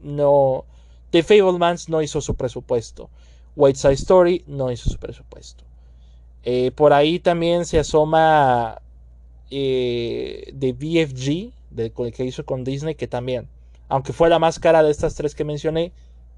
No. 0.00 0.64
The 1.10 1.22
Fablemans 1.22 1.88
no 1.88 2.02
hizo 2.02 2.20
su 2.20 2.34
presupuesto. 2.34 3.10
White 3.56 3.78
Side 3.78 3.94
Story 3.94 4.44
no 4.46 4.70
hizo 4.70 4.88
su 4.88 4.98
presupuesto. 4.98 5.64
Eh, 6.42 6.70
por 6.70 6.92
ahí 6.92 7.18
también 7.18 7.66
se 7.66 7.78
asoma 7.78 8.80
eh, 9.50 10.54
The 10.58 10.72
BFG, 10.72 11.52
de, 11.70 11.92
que 12.12 12.24
hizo 12.24 12.44
con 12.44 12.64
Disney, 12.64 12.94
que 12.94 13.08
también, 13.08 13.48
aunque 13.90 14.12
fue 14.12 14.30
la 14.30 14.38
más 14.38 14.58
cara 14.58 14.82
de 14.82 14.90
estas 14.90 15.14
tres 15.14 15.34
que 15.34 15.44
mencioné, 15.44 15.92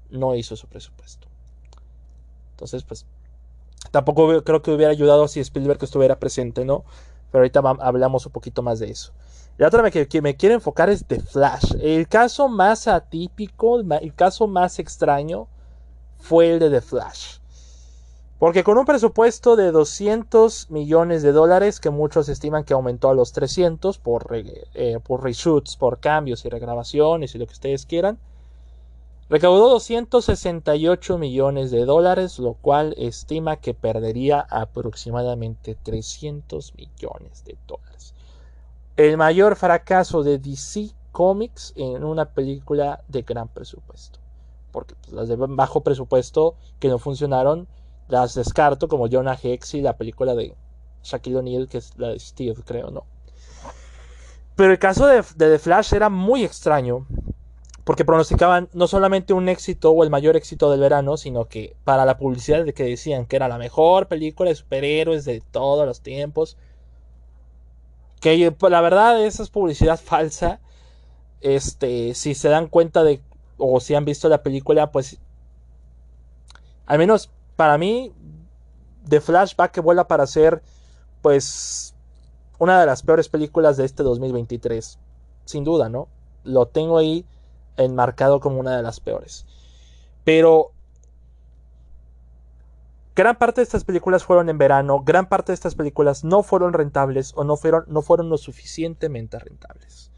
no 0.09 0.35
hizo 0.35 0.55
su 0.55 0.67
presupuesto. 0.67 1.27
Entonces, 2.51 2.83
pues, 2.83 3.05
tampoco 3.91 4.43
creo 4.43 4.61
que 4.61 4.71
hubiera 4.71 4.91
ayudado 4.91 5.27
si 5.27 5.39
Spielberg 5.39 5.81
estuviera 5.81 6.19
presente, 6.19 6.65
¿no? 6.65 6.83
Pero 7.31 7.43
ahorita 7.43 7.59
hablamos 7.79 8.25
un 8.25 8.31
poquito 8.31 8.61
más 8.61 8.79
de 8.79 8.91
eso. 8.91 9.13
La 9.57 9.67
otra 9.67 9.89
que, 9.91 10.21
me 10.21 10.35
quiero 10.35 10.55
enfocar 10.55 10.89
es 10.89 11.05
The 11.05 11.19
Flash. 11.19 11.75
El 11.79 12.07
caso 12.07 12.49
más 12.49 12.87
atípico, 12.87 13.79
el 13.79 14.15
caso 14.15 14.47
más 14.47 14.79
extraño 14.79 15.47
fue 16.17 16.53
el 16.53 16.59
de 16.59 16.71
The 16.71 16.81
Flash. 16.81 17.37
Porque 18.43 18.65
con 18.65 18.77
un 18.77 18.83
presupuesto 18.83 19.55
de 19.55 19.71
200 19.71 20.69
millones 20.69 21.23
de 21.23 21.31
dólares, 21.31 21.79
que 21.79 21.91
muchos 21.91 22.27
estiman 22.27 22.65
que 22.65 22.73
aumentó 22.73 23.09
a 23.09 23.13
los 23.13 23.31
300 23.31 23.99
por, 23.99 24.27
eh, 24.33 24.99
por 25.01 25.23
reshoots, 25.23 25.77
por 25.77 26.01
cambios 26.01 26.43
y 26.43 26.49
regrabaciones 26.49 27.33
y 27.33 27.37
lo 27.37 27.47
que 27.47 27.53
ustedes 27.53 27.85
quieran, 27.85 28.19
recaudó 29.29 29.69
268 29.69 31.17
millones 31.17 31.71
de 31.71 31.85
dólares, 31.85 32.37
lo 32.37 32.55
cual 32.55 32.93
estima 32.97 33.61
que 33.61 33.73
perdería 33.73 34.41
aproximadamente 34.41 35.77
300 35.81 36.75
millones 36.75 37.45
de 37.45 37.57
dólares. 37.65 38.13
El 38.97 39.15
mayor 39.15 39.55
fracaso 39.55 40.21
de 40.21 40.37
DC 40.37 40.89
Comics 41.13 41.71
en 41.77 42.03
una 42.03 42.25
película 42.25 43.05
de 43.07 43.21
gran 43.21 43.47
presupuesto. 43.47 44.19
Porque 44.73 44.95
pues, 44.95 45.13
las 45.13 45.29
de 45.29 45.37
bajo 45.37 45.79
presupuesto 45.79 46.55
que 46.79 46.89
no 46.89 46.99
funcionaron 46.99 47.69
las 48.13 48.35
descarto 48.35 48.87
como 48.87 49.09
Jonah 49.09 49.37
Hex 49.41 49.73
y 49.73 49.81
la 49.81 49.97
película 49.97 50.35
de 50.35 50.53
Shaquille 51.03 51.37
O'Neal, 51.37 51.67
que 51.67 51.79
es 51.79 51.97
la 51.97 52.09
de 52.09 52.19
Steve, 52.19 52.55
creo, 52.63 52.91
¿no? 52.91 53.05
Pero 54.55 54.71
el 54.71 54.77
caso 54.77 55.07
de, 55.07 55.23
The 55.23 55.57
Flash 55.57 55.95
era 55.95 56.09
muy 56.09 56.43
extraño, 56.43 57.07
porque 57.83 58.05
pronosticaban 58.05 58.69
no 58.73 58.87
solamente 58.87 59.33
un 59.33 59.49
éxito 59.49 59.89
o 59.89 60.03
el 60.03 60.11
mayor 60.11 60.35
éxito 60.35 60.69
del 60.69 60.79
verano, 60.79 61.17
sino 61.17 61.45
que 61.45 61.75
para 61.83 62.05
la 62.05 62.17
publicidad 62.17 62.63
de 62.63 62.73
que 62.73 62.83
decían 62.83 63.25
que 63.25 63.35
era 63.35 63.47
la 63.47 63.57
mejor 63.57 64.07
película 64.07 64.51
de 64.51 64.55
superhéroes 64.55 65.25
de 65.25 65.41
todos 65.51 65.87
los 65.87 66.01
tiempos, 66.01 66.55
que 68.21 68.55
la 68.69 68.81
verdad 68.81 69.25
esa 69.25 69.41
es 69.41 69.49
publicidad 69.49 69.99
falsa. 70.03 70.59
Este, 71.41 72.13
si 72.13 72.35
se 72.35 72.47
dan 72.47 72.67
cuenta 72.67 73.03
de 73.03 73.21
o 73.57 73.79
si 73.79 73.95
han 73.95 74.05
visto 74.05 74.29
la 74.29 74.43
película, 74.43 74.91
pues 74.91 75.19
al 76.85 76.99
menos 76.99 77.31
para 77.55 77.77
mí, 77.77 78.13
The 79.07 79.21
Flash 79.21 79.55
va 79.59 79.71
que 79.71 79.81
vuela 79.81 80.07
para 80.07 80.27
ser, 80.27 80.61
pues, 81.21 81.93
una 82.59 82.79
de 82.79 82.85
las 82.85 83.03
peores 83.03 83.29
películas 83.29 83.77
de 83.77 83.85
este 83.85 84.03
2023. 84.03 84.99
Sin 85.45 85.63
duda, 85.63 85.89
¿no? 85.89 86.07
Lo 86.43 86.67
tengo 86.67 86.97
ahí 86.97 87.25
enmarcado 87.77 88.39
como 88.39 88.59
una 88.59 88.75
de 88.77 88.83
las 88.83 88.99
peores. 88.99 89.45
Pero 90.23 90.71
gran 93.15 93.37
parte 93.37 93.61
de 93.61 93.63
estas 93.63 93.83
películas 93.83 94.23
fueron 94.23 94.49
en 94.49 94.57
verano, 94.57 95.03
gran 95.03 95.27
parte 95.27 95.51
de 95.51 95.55
estas 95.55 95.75
películas 95.75 96.23
no 96.23 96.43
fueron 96.43 96.73
rentables 96.73 97.33
o 97.35 97.43
no 97.43 97.57
fueron, 97.57 97.83
no 97.87 98.01
fueron 98.01 98.29
lo 98.29 98.37
suficientemente 98.37 99.37
rentables. 99.39 100.11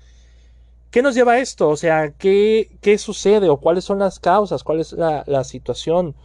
¿Qué 0.96 1.02
nos 1.02 1.14
lleva 1.14 1.34
a 1.34 1.40
esto? 1.40 1.68
O 1.68 1.76
sea, 1.76 2.12
¿qué, 2.12 2.78
qué 2.80 2.98
sucede 2.98 3.50
o 3.50 3.58
cuáles 3.58 3.84
son 3.84 4.00
las 4.00 4.18
causas? 4.18 4.64
¿Cuál 4.64 4.80
es 4.80 4.94
la, 4.94 5.44
situación 5.44 6.16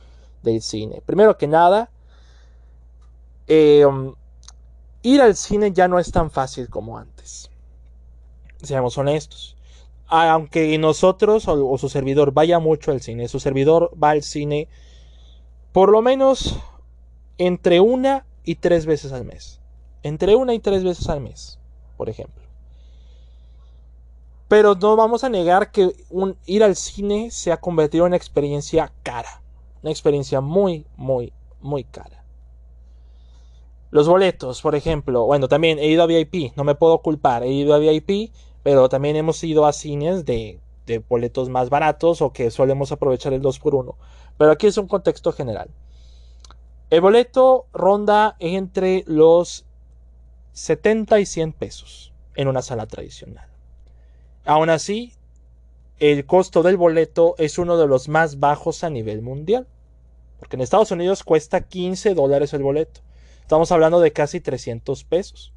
del 0.43 0.63
cine? 0.63 1.03
Primero 1.05 1.37
que 1.37 1.47
nada, 1.47 1.91
eh, 3.47 3.85
ir 5.03 5.21
al 5.21 5.37
cine 5.37 5.73
ya 5.73 5.89
no 5.89 5.99
es 5.99 6.13
tan 6.13 6.31
fácil 6.31 6.69
como 6.69 6.99
antes. 6.99 7.51
Seamos 8.63 8.97
honestos. 8.99 9.57
Aunque 10.07 10.77
nosotros 10.79 11.47
o, 11.47 11.79
su 11.79 11.89
servidor 11.89 12.33
vaya 12.33 12.59
mucho 12.59 12.91
al 12.91 13.01
cine, 13.01 13.29
su 13.29 13.39
servidor 13.39 13.93
va 14.01 14.11
al 14.11 14.23
cine 14.23 14.69
por 15.73 15.91
lo 15.91 16.03
menos 16.03 16.59
entre 17.39 17.81
una 17.81 18.27
y 18.45 18.57
tres 18.57 18.87
veces 18.87 19.13
al 19.13 19.25
mes. 19.25 19.61
Entre 20.03 20.35
una 20.35 20.55
y 20.55 20.59
tres 20.59 20.83
veces 20.83 21.09
al 21.09 21.21
mes, 21.21 21.59
por 21.97 22.09
ejemplo. 22.09 22.43
Pero 24.49 24.75
no 24.75 24.97
vamos 24.97 25.23
a 25.23 25.29
negar 25.29 25.71
que 25.71 25.95
ir 26.47 26.65
al 26.65 26.75
cine 26.75 27.31
se 27.31 27.53
ha 27.53 27.59
convertido 27.59 28.05
en 28.05 28.11
una 28.11 28.17
experiencia 28.17 28.93
cara. 29.05 29.41
Una 29.83 29.91
experiencia 29.91 30.41
muy, 30.41 30.87
muy, 30.97 31.33
muy 31.61 31.85
cara. 31.85 32.25
Los 33.91 34.09
boletos, 34.09 34.63
por 34.63 34.75
ejemplo. 34.75 35.25
Bueno, 35.25 35.49
también 35.49 35.79
he 35.79 35.87
ido 35.89 36.03
a 36.03 36.07
VIP. 36.07 36.57
No 36.57 36.65
me 36.65 36.75
puedo 36.75 36.99
culpar. 36.99 37.43
He 37.43 37.53
ido 37.53 37.75
a 37.75 37.79
VIP. 37.79 38.33
Pero 38.63 38.89
también 38.89 39.17
hemos 39.17 39.43
ido 39.43 39.67
a 39.67 39.73
cines 39.73 40.25
de, 40.25 40.61
de 40.87 40.99
boletos 40.99 41.49
más 41.49 41.71
baratos 41.71 42.21
o 42.21 42.33
que 42.33 42.51
solemos 42.51 42.93
aprovechar 42.93 43.33
el 43.33 43.43
2x1. 43.43 43.95
Pero 44.37 44.51
aquí 44.53 44.67
es 44.67 44.77
un 44.77 44.87
contexto 44.87 45.33
general. 45.33 45.71
El 46.91 47.01
boleto 47.01 47.67
ronda 47.73 48.37
entre 48.39 49.05
los 49.07 49.65
70 50.53 51.21
y 51.21 51.27
100 51.27 51.53
pesos 51.53 52.13
en 52.35 52.49
una 52.49 52.63
sala 52.63 52.87
tradicional. 52.87 53.49
Aún 54.45 54.71
así, 54.71 55.15
el 56.01 56.25
costo 56.27 56.63
del 56.63 56.79
boleto 56.79 57.35
es 57.39 57.59
uno 57.59 57.77
de 57.77 57.87
los 57.87 58.09
más 58.09 58.41
bajos 58.41 58.83
a 58.83 58.91
nivel 58.91 59.23
mundial. 59.23 59.67
Porque 60.39 60.57
en 60.57 60.63
Estados 60.63 60.91
Unidos 60.91 61.23
cuesta 61.23 61.61
15 61.61 62.15
dólares 62.15 62.55
el 62.55 62.63
boleto. 62.63 63.03
Estamos 63.43 63.71
hablando 63.71 64.01
de 64.01 64.13
casi 64.13 64.41
300 64.41 65.05
pesos. 65.05 65.53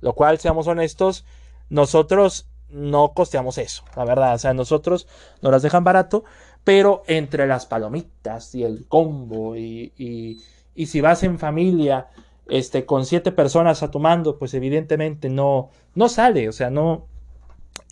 Lo 0.00 0.14
cual, 0.14 0.38
seamos 0.38 0.68
honestos, 0.68 1.24
nosotros 1.68 2.46
no 2.68 3.12
costeamos 3.14 3.58
eso, 3.58 3.84
la 3.96 4.04
verdad. 4.04 4.34
O 4.34 4.38
sea, 4.38 4.54
nosotros 4.54 5.08
nos 5.42 5.50
las 5.50 5.62
dejan 5.62 5.82
barato, 5.82 6.24
pero 6.62 7.02
entre 7.08 7.46
las 7.46 7.66
palomitas 7.66 8.54
y 8.54 8.62
el 8.62 8.86
combo 8.86 9.56
y, 9.56 9.92
y, 9.96 10.86
si 10.86 11.00
vas 11.00 11.22
en 11.22 11.38
familia 11.38 12.08
este, 12.48 12.84
con 12.84 13.06
siete 13.06 13.32
personas 13.32 13.82
a 13.82 13.90
tomando, 13.90 14.38
pues 14.38 14.54
evidentemente 14.54 15.28
no, 15.30 15.70
no 15.94 16.08
sale. 16.08 16.48
O 16.48 16.52
sea, 16.52 16.70
no, 16.70 17.06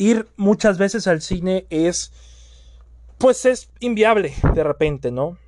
ir 0.03 0.29
muchas 0.37 0.79
veces 0.79 1.07
al 1.07 1.23
cine 1.23 1.67
es, 1.71 2.13
pues 3.19 3.45
es 3.47 3.71
inviable 3.81 4.35
de 4.55 4.65
repente, 4.65 5.11
¿no? 5.11 5.39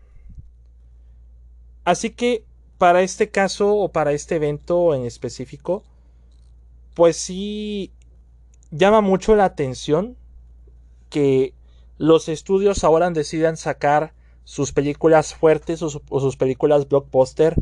Así 1.84 2.10
que 2.10 2.44
para 2.78 3.02
este 3.02 3.30
caso 3.30 3.76
o 3.76 3.90
para 3.90 4.12
este 4.12 4.36
evento 4.36 4.94
en 4.94 5.04
específico, 5.04 5.82
pues 6.94 7.16
sí 7.16 7.92
llama 8.70 9.00
mucho 9.00 9.34
la 9.34 9.44
atención 9.44 10.16
que 11.10 11.54
los 11.98 12.28
estudios 12.28 12.84
ahora 12.84 13.10
decidan 13.10 13.56
sacar 13.56 14.14
sus 14.44 14.72
películas 14.72 15.34
fuertes 15.34 15.82
o, 15.82 15.88
sus 15.90 16.36
películas 16.36 16.88
blockbuster 16.88 17.56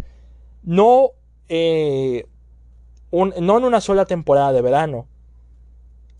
no, 0.63 1.11
eh, 1.49 2.27
no 3.11 3.33
en 3.35 3.65
una 3.65 3.81
sola 3.81 4.05
temporada 4.05 4.53
de 4.53 4.63
verano, 4.63 5.07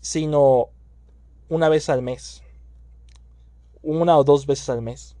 sino 0.03 0.67
una 1.49 1.69
vez 1.69 1.89
al 1.89 2.01
mes. 2.01 2.43
Una 3.81 4.17
o 4.17 4.23
dos 4.23 4.45
veces 4.45 4.69
al 4.69 4.81
mes. 4.81 5.15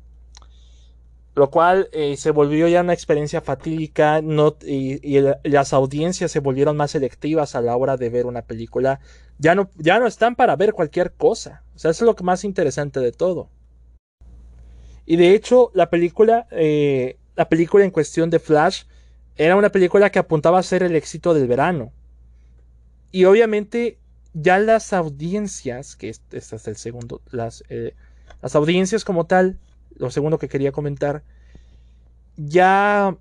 Lo 1.35 1.49
cual 1.49 1.89
eh, 1.93 2.15
se 2.17 2.31
volvió 2.31 2.67
ya 2.67 2.81
una 2.81 2.93
experiencia 2.93 3.41
fatídica 3.41 4.21
no, 4.21 4.55
y, 4.61 5.19
las 5.43 5.73
audiencias 5.73 6.31
se 6.31 6.39
volvieron 6.39 6.77
más 6.77 6.91
selectivas 6.91 7.55
a 7.55 7.61
la 7.61 7.75
hora 7.75 7.97
de 7.97 8.09
ver 8.09 8.25
una 8.25 8.43
película. 8.43 8.99
Ya 9.39 9.55
no, 9.55 9.69
ya 9.77 9.99
no 9.99 10.05
están 10.05 10.35
para 10.35 10.55
ver 10.57 10.73
cualquier 10.73 11.13
cosa. 11.13 11.63
O 11.75 11.79
sea, 11.79 11.89
eso 11.91 12.03
es 12.03 12.15
lo 12.17 12.23
más 12.23 12.43
interesante 12.43 12.99
de 12.99 13.13
todo. 13.13 13.49
Y 15.05 15.15
de 15.15 15.33
hecho, 15.33 15.71
la 15.73 15.89
película, 15.89 16.45
eh, 16.51 17.17
la 17.35 17.47
película 17.47 17.85
en 17.85 17.91
cuestión 17.91 18.29
de 18.29 18.39
Flash, 18.39 18.83
era 19.37 19.55
una 19.55 19.69
película 19.69 20.11
que 20.11 20.19
apuntaba 20.19 20.59
a 20.59 20.63
ser 20.63 20.83
el 20.83 20.95
éxito 20.95 21.33
del 21.33 21.47
verano. 21.47 21.93
Y 23.11 23.25
obviamente 23.25 23.97
ya 24.33 24.57
las 24.59 24.93
audiencias, 24.93 25.95
que 25.95 26.09
este, 26.09 26.37
es 26.37 26.67
el 26.67 26.75
segundo, 26.75 27.21
las, 27.29 27.63
eh, 27.69 27.95
las 28.41 28.55
audiencias 28.55 29.05
como 29.05 29.25
tal, 29.25 29.59
lo 29.95 30.09
segundo 30.09 30.39
que 30.39 30.49
quería 30.49 30.71
comentar, 30.71 31.23
ya 32.35 33.15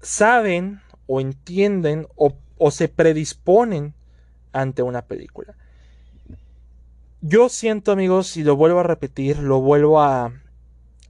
saben 0.00 0.80
o 1.06 1.20
entienden 1.20 2.06
o, 2.14 2.36
se 2.70 2.88
predisponen 2.88 3.92
ante 4.52 4.82
una 4.82 5.02
película. 5.02 5.54
Yo 7.20 7.48
siento 7.48 7.92
amigos, 7.92 8.36
y 8.36 8.44
lo 8.44 8.56
vuelvo 8.56 8.80
a 8.80 8.84
repetir, 8.84 9.38
lo 9.38 9.60
vuelvo 9.60 10.00
a, 10.00 10.32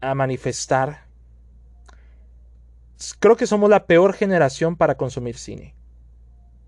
a 0.01 0.15
manifestar, 0.15 1.05
creo 3.21 3.37
que 3.37 3.47
somos 3.47 3.69
la 3.69 3.87
peor 3.87 4.15
generación 4.15 4.77
para 4.77 4.97
consumir 4.97 5.37
cine. 5.37 5.75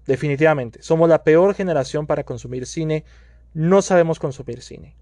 Definitivamente. 0.06 0.82
Somos 0.82 1.08
la 1.08 1.24
peor 1.24 1.54
generación 1.54 2.06
para 2.06 2.24
consumir 2.24 2.66
cine. 2.66 3.04
No 3.54 3.82
sabemos 3.82 4.18
consumir 4.18 4.62
cine. 4.62 4.94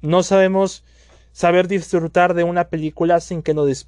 No 0.00 0.22
sabemos 0.22 0.84
saber 1.32 1.68
disfrutar 1.68 2.34
de 2.34 2.44
una 2.44 2.68
película 2.68 3.20
sin 3.20 3.42
que 3.42 3.54
nos 3.54 3.86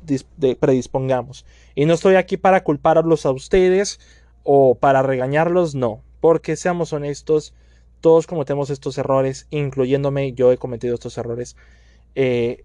predispongamos. 0.59 1.45
Y 1.75 1.85
no 1.87 1.95
estoy 1.95 2.15
aquí 2.15 2.37
para 2.37 2.63
culparlos 2.65 3.27
a 3.27 3.33
ustedes 3.33 4.01
o 4.43 4.77
para 4.77 5.03
regañarlos, 5.03 5.75
no. 5.75 6.03
Porque 6.21 6.57
seamos 6.57 6.93
honestos, 6.93 7.55
todos 8.01 8.27
cometemos 8.27 8.71
estos 8.71 8.97
errores, 8.97 9.47
incluyéndome, 9.51 10.33
yo 10.33 10.53
he 10.53 10.57
cometido 10.57 10.95
estos 10.95 11.19
errores 11.19 11.57
eh, 12.15 12.65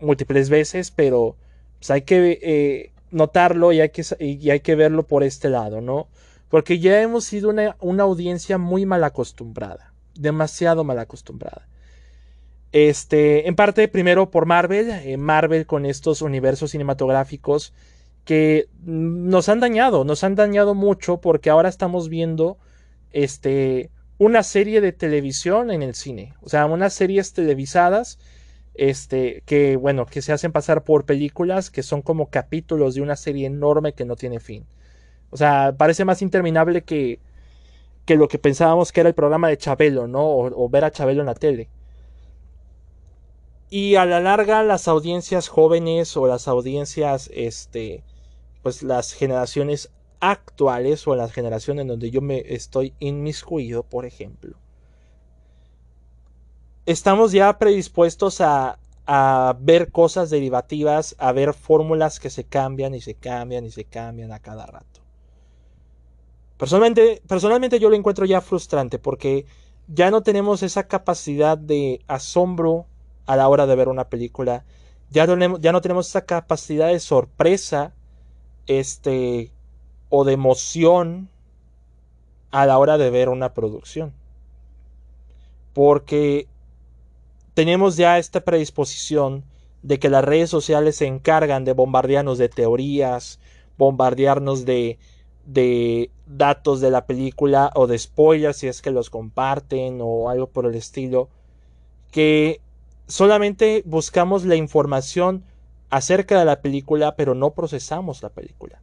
múltiples 0.00 0.50
veces, 0.50 0.90
pero 0.90 1.36
pues, 1.78 1.90
hay 1.90 2.02
que 2.02 2.38
eh, 2.42 2.92
notarlo 3.10 3.72
y 3.72 3.80
hay 3.80 3.90
que, 3.90 4.04
hay 4.18 4.60
que 4.60 4.74
verlo 4.74 5.06
por 5.06 5.22
este 5.22 5.48
lado, 5.48 5.80
¿no? 5.80 6.08
Porque 6.48 6.78
ya 6.78 7.00
hemos 7.02 7.24
sido 7.24 7.50
una, 7.50 7.76
una 7.80 8.04
audiencia 8.04 8.58
muy 8.58 8.86
mal 8.86 9.04
acostumbrada, 9.04 9.92
demasiado 10.14 10.84
mal 10.84 10.98
acostumbrada. 10.98 11.68
Este, 12.72 13.48
en 13.48 13.56
parte 13.56 13.88
primero 13.88 14.30
por 14.30 14.44
Marvel, 14.44 14.90
eh, 14.90 15.16
Marvel 15.16 15.66
con 15.66 15.86
estos 15.86 16.20
universos 16.20 16.72
cinematográficos 16.72 17.72
que 18.24 18.68
nos 18.82 19.48
han 19.48 19.60
dañado, 19.60 20.04
nos 20.04 20.22
han 20.22 20.34
dañado 20.34 20.74
mucho 20.74 21.18
porque 21.18 21.48
ahora 21.48 21.70
estamos 21.70 22.10
viendo 22.10 22.58
este 23.10 23.90
una 24.18 24.42
serie 24.42 24.80
de 24.80 24.92
televisión 24.92 25.70
en 25.70 25.82
el 25.82 25.94
cine, 25.94 26.34
o 26.42 26.48
sea, 26.48 26.66
unas 26.66 26.92
series 26.92 27.32
televisadas 27.32 28.18
este, 28.78 29.42
que 29.44 29.76
bueno, 29.76 30.06
que 30.06 30.22
se 30.22 30.32
hacen 30.32 30.52
pasar 30.52 30.84
por 30.84 31.04
películas 31.04 31.70
que 31.70 31.82
son 31.82 32.00
como 32.00 32.30
capítulos 32.30 32.94
de 32.94 33.02
una 33.02 33.16
serie 33.16 33.46
enorme 33.46 33.92
que 33.92 34.04
no 34.04 34.16
tiene 34.16 34.40
fin. 34.40 34.66
O 35.30 35.36
sea, 35.36 35.74
parece 35.76 36.04
más 36.04 36.22
interminable 36.22 36.82
que, 36.82 37.20
que 38.06 38.16
lo 38.16 38.28
que 38.28 38.38
pensábamos 38.38 38.92
que 38.92 39.00
era 39.00 39.08
el 39.08 39.14
programa 39.14 39.48
de 39.48 39.58
Chabelo, 39.58 40.06
¿no? 40.06 40.22
O, 40.24 40.68
ver 40.68 40.84
a 40.84 40.92
Chabelo 40.92 41.20
en 41.20 41.26
la 41.26 41.34
tele. 41.34 41.68
Y 43.68 43.96
a 43.96 44.06
la 44.06 44.20
larga 44.20 44.62
las 44.62 44.88
audiencias 44.88 45.48
jóvenes 45.48 46.16
o 46.16 46.26
las 46.26 46.48
audiencias, 46.48 47.30
este, 47.34 48.04
pues 48.62 48.82
las 48.82 49.12
generaciones 49.12 49.90
actuales 50.20 51.06
o 51.06 51.16
las 51.16 51.32
generaciones 51.32 51.82
en 51.82 51.88
donde 51.88 52.10
yo 52.10 52.22
me 52.22 52.44
estoy 52.46 52.94
inmiscuido, 53.00 53.82
por 53.82 54.06
ejemplo, 54.06 54.56
estamos 56.88 57.32
ya 57.32 57.58
predispuestos 57.58 58.40
a, 58.40 58.78
ver 59.60 59.90
cosas 59.90 60.30
derivativas, 60.30 61.14
a 61.18 61.32
ver 61.32 61.52
fórmulas 61.52 62.18
que 62.18 62.30
se 62.30 62.44
cambian 62.44 62.94
y 62.94 63.00
se 63.00 63.14
cambian 63.14 63.64
y 63.66 63.70
se 63.70 63.84
cambian 63.84 64.32
a 64.32 64.38
cada 64.38 64.64
rato. 64.66 65.00
Personalmente, 66.56 67.22
personalmente 67.26 67.78
yo 67.78 67.90
lo 67.90 67.96
encuentro 67.96 68.24
ya 68.24 68.40
frustrante 68.40 68.98
porque 68.98 69.46
ya 69.86 70.10
no 70.10 70.22
tenemos 70.22 70.62
esa 70.62 70.88
capacidad 70.88 71.56
de 71.56 72.00
asombro 72.06 72.86
a 73.26 73.36
la 73.36 73.48
hora 73.48 73.66
de 73.66 73.76
ver 73.76 73.88
una 73.88 74.08
película, 74.08 74.64
ya 75.10 75.26
no, 75.26 75.58
ya 75.58 75.72
no 75.72 75.80
tenemos 75.82 76.08
esa 76.08 76.24
capacidad 76.24 76.88
de 76.88 77.00
sorpresa 77.00 77.92
este 78.66 79.52
o 80.08 80.24
de 80.24 80.32
emoción 80.32 81.28
a 82.50 82.64
la 82.64 82.78
hora 82.78 82.96
de 82.96 83.10
ver 83.10 83.28
una 83.28 83.52
producción. 83.52 84.12
Porque 85.74 86.48
tenemos 87.58 87.96
ya 87.96 88.18
esta 88.18 88.44
predisposición 88.44 89.42
de 89.82 89.98
que 89.98 90.08
las 90.08 90.24
redes 90.24 90.48
sociales 90.48 90.94
se 90.94 91.06
encargan 91.06 91.64
de 91.64 91.72
bombardearnos 91.72 92.38
de 92.38 92.48
teorías, 92.48 93.40
bombardearnos 93.76 94.64
de, 94.64 95.00
de 95.44 96.12
datos 96.24 96.80
de 96.80 96.92
la 96.92 97.04
película 97.04 97.72
o 97.74 97.88
de 97.88 97.98
spoilers 97.98 98.58
si 98.58 98.68
es 98.68 98.80
que 98.80 98.92
los 98.92 99.10
comparten 99.10 99.98
o 100.00 100.30
algo 100.30 100.46
por 100.46 100.66
el 100.66 100.76
estilo, 100.76 101.30
que 102.12 102.60
solamente 103.08 103.82
buscamos 103.84 104.44
la 104.44 104.54
información 104.54 105.42
acerca 105.90 106.38
de 106.38 106.44
la 106.44 106.62
película, 106.62 107.16
pero 107.16 107.34
no 107.34 107.54
procesamos 107.54 108.22
la 108.22 108.28
película. 108.28 108.80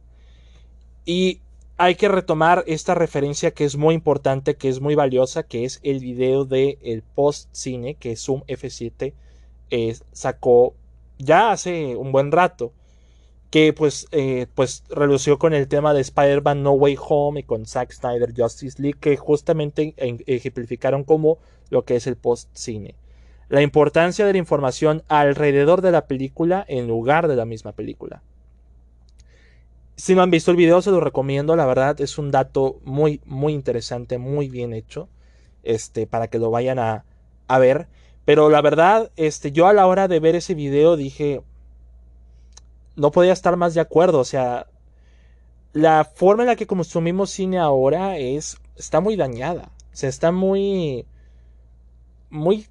Y 1.06 1.40
hay 1.78 1.94
que 1.94 2.08
retomar 2.08 2.64
esta 2.66 2.94
referencia 2.94 3.50
que 3.50 3.64
es 3.64 3.76
muy 3.76 3.94
importante, 3.94 4.56
que 4.56 4.68
es 4.68 4.80
muy 4.80 4.94
valiosa, 4.94 5.42
que 5.42 5.64
es 5.64 5.80
el 5.82 6.00
video 6.00 6.44
del 6.44 6.78
el 6.82 7.02
post 7.02 7.48
cine 7.52 7.94
que 7.94 8.16
Zoom 8.16 8.42
F7 8.46 9.12
eh, 9.70 9.96
sacó 10.12 10.74
ya 11.18 11.52
hace 11.52 11.96
un 11.96 12.12
buen 12.12 12.32
rato. 12.32 12.72
Que 13.50 13.72
pues, 13.72 14.08
eh, 14.10 14.48
pues 14.54 14.82
relució 14.88 15.38
con 15.38 15.54
el 15.54 15.68
tema 15.68 15.94
de 15.94 16.00
Spider-Man 16.00 16.62
No 16.62 16.72
Way 16.72 16.96
Home 17.08 17.40
y 17.40 17.42
con 17.44 17.64
Zack 17.64 17.92
Snyder 17.92 18.34
Justice 18.36 18.82
League, 18.82 18.98
que 19.00 19.16
justamente 19.16 19.94
ejemplificaron 19.96 21.04
como 21.04 21.38
lo 21.70 21.84
que 21.84 21.96
es 21.96 22.06
el 22.06 22.16
post 22.16 22.50
cine. 22.54 22.96
La 23.48 23.62
importancia 23.62 24.26
de 24.26 24.32
la 24.32 24.38
información 24.38 25.04
alrededor 25.06 25.80
de 25.80 25.92
la 25.92 26.06
película 26.06 26.64
en 26.66 26.88
lugar 26.88 27.28
de 27.28 27.36
la 27.36 27.44
misma 27.44 27.72
película. 27.72 28.22
Si 29.96 30.14
no 30.14 30.22
han 30.22 30.30
visto 30.30 30.50
el 30.50 30.56
video, 30.56 30.82
se 30.82 30.90
lo 30.90 31.00
recomiendo. 31.00 31.56
La 31.56 31.66
verdad, 31.66 32.00
es 32.00 32.18
un 32.18 32.30
dato 32.30 32.80
muy, 32.84 33.20
muy 33.24 33.54
interesante, 33.54 34.18
muy 34.18 34.48
bien 34.48 34.72
hecho. 34.72 35.08
Este, 35.62 36.06
para 36.06 36.28
que 36.28 36.38
lo 36.38 36.50
vayan 36.50 36.78
a, 36.78 37.04
a 37.48 37.58
ver. 37.58 37.88
Pero 38.24 38.50
la 38.50 38.60
verdad, 38.60 39.10
este, 39.16 39.52
yo 39.52 39.66
a 39.66 39.72
la 39.72 39.86
hora 39.86 40.08
de 40.08 40.20
ver 40.20 40.36
ese 40.36 40.54
video 40.54 40.96
dije. 40.96 41.42
No 42.94 43.10
podía 43.10 43.32
estar 43.32 43.56
más 43.56 43.74
de 43.74 43.80
acuerdo. 43.80 44.20
O 44.20 44.24
sea. 44.24 44.66
La 45.72 46.04
forma 46.04 46.42
en 46.42 46.48
la 46.48 46.56
que 46.56 46.66
consumimos 46.66 47.30
cine 47.30 47.58
ahora 47.58 48.18
es. 48.18 48.58
está 48.76 49.00
muy 49.00 49.16
dañada. 49.16 49.70
O 49.92 49.96
sea, 49.96 50.08
está 50.08 50.32
muy. 50.32 51.06
muy 52.30 52.66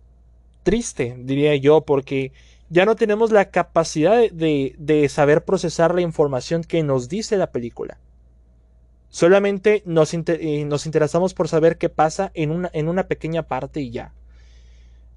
triste, 0.66 1.16
diría 1.20 1.56
yo, 1.56 1.82
porque 1.82 2.34
ya 2.70 2.86
no 2.86 2.96
tenemos 2.96 3.32
la 3.32 3.50
capacidad 3.52 4.30
de, 4.32 5.08
saber 5.10 5.44
procesar 5.44 5.94
la 5.94 6.02
información 6.02 6.64
que 6.64 6.84
nos 6.84 7.10
dice 7.10 7.38
la 7.38 7.52
película. 7.52 7.98
Solamente 9.10 9.84
nos, 9.86 10.14
eh, 10.14 10.66
nos 10.66 10.86
interesamos 10.86 11.34
por 11.34 11.48
saber 11.48 11.78
qué 11.78 11.90
pasa 11.90 12.32
en 12.34 12.52
una, 12.52 12.70
en 12.74 12.90
una, 12.90 13.08
pequeña 13.08 13.44
parte 13.44 13.82
y 13.82 13.92
ya. 13.92 14.14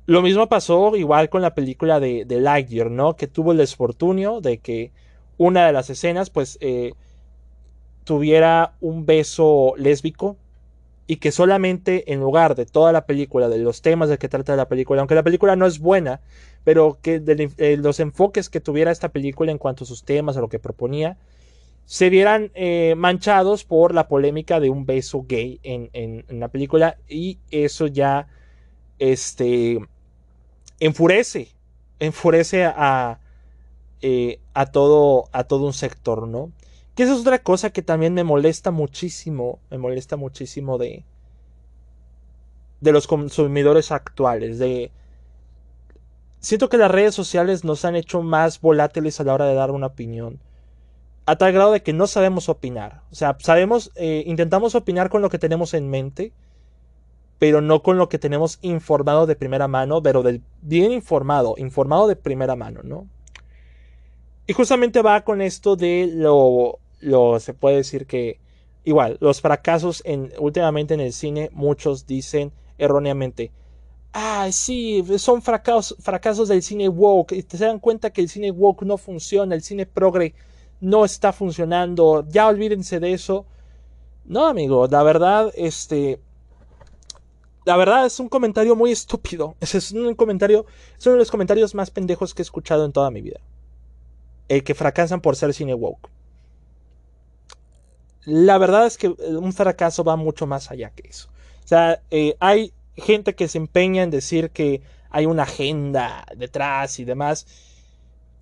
Lo 0.06 0.22
mismo 0.22 0.48
pasó 0.48 0.94
igual 0.96 1.28
con 1.28 1.42
la 1.42 1.54
película 1.54 1.98
de, 2.00 2.24
de 2.24 2.40
Lightyear, 2.40 2.90
¿no? 2.90 3.16
Que 3.16 3.26
tuvo 3.26 3.52
el 3.52 3.58
desfortunio 3.58 4.40
de 4.40 4.58
que 4.58 4.92
una 5.36 5.66
de 5.66 5.72
las 5.72 5.90
escenas, 5.90 6.30
pues, 6.30 6.58
eh, 6.60 6.92
tuviera 8.04 8.74
un 8.80 9.04
beso 9.04 9.74
lésbico 9.76 10.36
y 11.10 11.16
que 11.16 11.32
solamente 11.32 12.12
en 12.12 12.20
lugar 12.20 12.54
de 12.54 12.66
toda 12.66 12.92
la 12.92 13.06
película, 13.06 13.48
de 13.48 13.56
los 13.58 13.80
temas 13.80 14.10
de 14.10 14.18
que 14.18 14.28
trata 14.28 14.54
la 14.56 14.68
película, 14.68 15.00
aunque 15.00 15.14
la 15.14 15.22
película 15.22 15.56
no 15.56 15.66
es 15.66 15.78
buena, 15.78 16.20
pero 16.64 16.98
que 17.00 17.22
eh, 17.56 17.78
los 17.78 17.98
enfoques 17.98 18.50
que 18.50 18.60
tuviera 18.60 18.92
esta 18.92 19.08
película 19.08 19.50
en 19.50 19.56
cuanto 19.56 19.84
a 19.84 19.86
sus 19.86 20.04
temas, 20.04 20.36
a 20.36 20.42
lo 20.42 20.50
que 20.50 20.58
proponía, 20.58 21.16
se 21.86 22.10
vieran 22.10 22.50
eh, 22.54 22.94
manchados 22.94 23.64
por 23.64 23.94
la 23.94 24.06
polémica 24.06 24.60
de 24.60 24.68
un 24.68 24.84
beso 24.84 25.24
gay 25.26 25.58
en, 25.62 25.88
en, 25.94 26.38
la 26.38 26.48
película 26.48 26.98
y 27.08 27.38
eso 27.50 27.86
ya 27.86 28.28
este, 28.98 29.78
enfurece, 30.78 31.48
enfurece 32.00 32.66
a, 32.66 33.18
eh, 34.02 34.40
a, 34.52 34.66
todo, 34.66 35.30
a 35.32 35.44
todo 35.44 35.64
un 35.64 35.72
sector, 35.72 36.28
¿no? 36.28 36.52
Que 36.98 37.04
esa 37.04 37.14
es 37.14 37.20
otra 37.20 37.38
cosa 37.38 37.70
que 37.70 37.80
también 37.80 38.12
me 38.12 38.24
molesta 38.24 38.72
muchísimo, 38.72 39.60
me 39.70 39.78
molesta 39.78 40.16
muchísimo 40.16 40.78
de, 40.78 41.04
de 42.80 42.90
los 42.90 43.06
consumidores 43.06 43.92
actuales, 43.92 44.58
de 44.58 44.90
Siento 46.40 46.68
que 46.68 46.76
las 46.76 46.90
redes 46.90 47.14
sociales 47.14 47.62
nos 47.62 47.84
han 47.84 47.94
hecho 47.94 48.20
más 48.22 48.60
volátiles 48.60 49.20
a 49.20 49.22
la 49.22 49.32
hora 49.32 49.46
de 49.46 49.54
dar 49.54 49.70
una 49.70 49.86
opinión. 49.86 50.40
A 51.24 51.36
tal 51.36 51.52
grado 51.52 51.70
de 51.70 51.84
que 51.84 51.92
no 51.92 52.08
sabemos 52.08 52.48
opinar. 52.48 53.02
O 53.12 53.14
sea, 53.14 53.36
sabemos, 53.38 53.92
eh, 53.94 54.24
intentamos 54.26 54.74
opinar 54.74 55.08
con 55.08 55.22
lo 55.22 55.30
que 55.30 55.38
tenemos 55.38 55.74
en 55.74 55.88
mente, 55.88 56.32
pero 57.38 57.60
no 57.60 57.84
con 57.84 57.96
lo 57.96 58.08
que 58.08 58.18
tenemos 58.18 58.58
informado 58.60 59.26
de 59.26 59.36
primera 59.36 59.68
mano, 59.68 60.02
pero 60.02 60.24
bien 60.62 60.90
informado, 60.90 61.54
informado 61.58 62.08
de 62.08 62.16
primera 62.16 62.56
mano, 62.56 62.80
¿no? 62.82 63.06
Y 64.48 64.52
justamente 64.52 65.00
va 65.00 65.20
con 65.20 65.40
esto 65.40 65.76
de 65.76 66.10
lo, 66.12 66.80
lo 67.00 67.40
se 67.40 67.54
puede 67.54 67.76
decir 67.76 68.06
que, 68.06 68.40
igual, 68.84 69.18
los 69.20 69.40
fracasos 69.40 70.02
en, 70.04 70.32
últimamente 70.38 70.94
en 70.94 71.00
el 71.00 71.12
cine, 71.12 71.50
muchos 71.52 72.06
dicen 72.06 72.52
erróneamente, 72.78 73.52
ah, 74.12 74.48
sí, 74.52 75.04
son 75.18 75.42
fracasos, 75.42 75.96
fracasos 76.00 76.48
del 76.48 76.62
cine 76.62 76.88
woke, 76.88 77.32
y 77.32 77.42
se 77.42 77.64
dan 77.64 77.78
cuenta 77.78 78.10
que 78.10 78.20
el 78.20 78.28
cine 78.28 78.50
woke 78.50 78.82
no 78.82 78.96
funciona, 78.96 79.54
el 79.54 79.62
cine 79.62 79.86
progre 79.86 80.34
no 80.80 81.04
está 81.04 81.32
funcionando, 81.32 82.24
ya 82.28 82.46
olvídense 82.46 83.00
de 83.00 83.12
eso. 83.12 83.46
No, 84.24 84.46
amigo, 84.46 84.86
la 84.88 85.02
verdad, 85.02 85.52
este, 85.56 86.20
la 87.68 87.76
verdad 87.76 88.06
es 88.06 88.18
un 88.18 88.30
comentario 88.30 88.74
muy 88.76 88.92
estúpido. 88.92 89.54
Es 89.60 89.92
un 89.92 90.14
comentario, 90.14 90.64
es 90.98 91.06
uno 91.06 91.14
de 91.14 91.18
los 91.18 91.30
comentarios 91.30 91.74
más 91.74 91.90
pendejos 91.90 92.34
que 92.34 92.40
he 92.40 92.44
escuchado 92.44 92.86
en 92.86 92.92
toda 92.92 93.10
mi 93.10 93.20
vida. 93.20 93.40
El 94.48 94.64
que 94.64 94.74
fracasan 94.74 95.20
por 95.20 95.36
ser 95.36 95.52
cine 95.52 95.74
woke. 95.74 96.08
La 98.28 98.58
verdad 98.58 98.84
es 98.84 98.98
que 98.98 99.08
un 99.08 99.54
fracaso 99.54 100.04
va 100.04 100.16
mucho 100.16 100.46
más 100.46 100.70
allá 100.70 100.90
que 100.90 101.08
eso. 101.08 101.30
O 101.64 101.66
sea, 101.66 102.02
eh, 102.10 102.36
hay 102.40 102.74
gente 102.94 103.34
que 103.34 103.48
se 103.48 103.56
empeña 103.56 104.02
en 104.02 104.10
decir 104.10 104.50
que 104.50 104.82
hay 105.08 105.24
una 105.24 105.44
agenda 105.44 106.26
detrás 106.36 106.98
y 106.98 107.06
demás. 107.06 107.46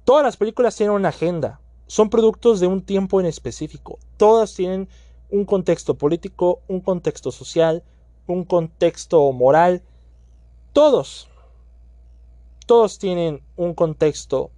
Todas 0.05 0.25
las 0.25 0.37
películas 0.37 0.75
tienen 0.75 0.97
una 0.97 1.11
agenda. 1.11 1.61
Son 1.87 2.11
productos 2.11 2.59
de 2.59 2.67
un 2.67 2.83
tiempo 2.83 3.21
en 3.21 3.27
específico. 3.27 4.01
Todas 4.17 4.55
tienen 4.55 4.89
un 5.31 5.45
contexto 5.45 5.95
político, 5.95 6.63
un 6.67 6.81
contexto 6.81 7.31
social, 7.31 7.85
un 8.27 8.43
contexto 8.43 9.31
moral. 9.31 9.85
Todos. 10.73 11.29
Todos 12.67 12.99
tienen 12.99 13.41
un 13.55 13.73
contexto 13.73 14.51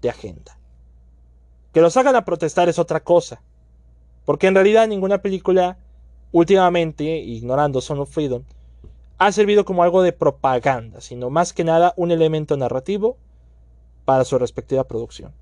de 0.00 0.10
agenda. 0.10 0.56
Que 1.72 1.80
los 1.80 1.96
hagan 1.96 2.14
a 2.14 2.24
protestar 2.24 2.68
es 2.68 2.78
otra 2.78 3.00
cosa. 3.00 3.42
Porque 4.24 4.46
en 4.46 4.54
realidad 4.54 4.88
ninguna 4.88 5.22
película 5.22 5.78
últimamente, 6.32 7.04
ignorando 7.18 7.80
Son 7.80 8.00
of 8.00 8.10
Freedom, 8.10 8.42
ha 9.18 9.32
servido 9.32 9.64
como 9.64 9.82
algo 9.82 10.02
de 10.02 10.12
propaganda, 10.12 11.00
sino 11.00 11.30
más 11.30 11.52
que 11.52 11.64
nada 11.64 11.94
un 11.96 12.10
elemento 12.10 12.56
narrativo 12.56 13.16
para 14.04 14.24
su 14.24 14.38
respectiva 14.38 14.84
producción. 14.84 15.32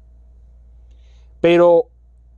Pero 1.41 1.87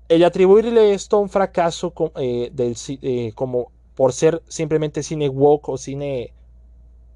el 0.09 0.25
atribuirle 0.25 0.95
esto 0.95 1.17
a 1.17 1.21
un 1.21 1.29
fracaso 1.29 1.93
eh, 2.17 2.51
del, 2.53 2.77
eh, 3.03 3.33
como 3.35 3.73
por 3.95 4.13
ser 4.13 4.43
simplemente 4.49 5.03
cine 5.03 5.29
woke 5.29 5.69
o 5.69 5.79
cine 5.79 6.33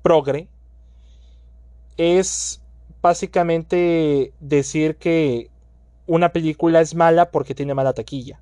progre, 0.03 0.49
es 1.97 2.62
básicamente 3.03 4.33
decir 4.41 4.97
que 4.97 5.51
una 6.07 6.33
película 6.33 6.81
es 6.81 6.95
mala 6.95 7.31
porque 7.31 7.55
tiene 7.55 7.75
mala 7.75 7.93
taquilla. 7.93 8.41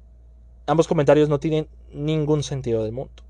Ambos 0.66 0.88
comentarios 0.88 1.29
no 1.29 1.40
tienen 1.40 1.68
ningún 1.92 2.42
sentido 2.42 2.83
del 2.83 2.92
mundo. 2.92 3.22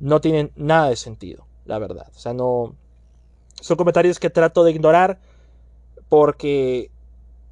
No 0.00 0.20
tienen 0.20 0.52
nada 0.56 0.88
de 0.88 0.96
sentido 0.96 1.46
la 1.64 1.78
verdad. 1.78 2.06
O 2.14 2.18
sea, 2.18 2.32
no... 2.32 2.74
Son 3.60 3.76
comentarios 3.76 4.18
que 4.18 4.30
trato 4.30 4.64
de 4.64 4.72
ignorar 4.72 5.18
porque 6.08 6.90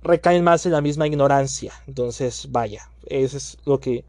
recaen 0.03 0.45
más 0.45 0.67
en 0.67 0.73
la 0.73 0.81
misma 0.81 1.07
ignorancia. 1.07 1.73
Entonces, 1.87 2.49
vaya, 2.51 2.91
eso 3.07 3.37
es 3.37 3.59
lo 3.65 3.81
que, 3.81 4.05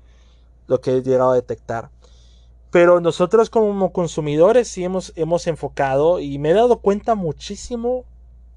lo 0.67 0.82
que 0.82 0.97
he 0.97 1.01
llegado 1.01 1.32
a 1.32 1.36
detectar. 1.36 1.89
Pero 2.71 2.99
nosotros 2.99 3.49
como 3.49 3.93
consumidores 3.93 4.67
sí 4.67 4.84
hemos, 4.84 5.13
hemos 5.15 5.47
enfocado 5.47 6.19
y 6.19 6.39
me 6.39 6.49
he 6.49 6.53
dado 6.53 6.79
cuenta 6.79 7.15
muchísimo, 7.15 8.03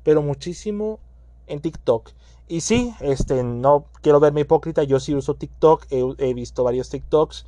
pero 0.03 0.23
muchísimo 0.23 0.99
en 1.47 1.61
TikTok. 1.61 2.11
Y 2.49 2.61
sí, 2.61 2.95
este, 3.01 3.43
no 3.43 3.87
quiero 4.03 4.21
verme 4.21 4.43
hipócrita, 4.43 4.85
yo 4.85 5.01
sí 5.01 5.15
uso 5.15 5.35
TikTok, 5.35 5.87
he, 5.91 6.05
he 6.19 6.35
visto 6.35 6.63
varios 6.63 6.91
TikToks 6.91 7.45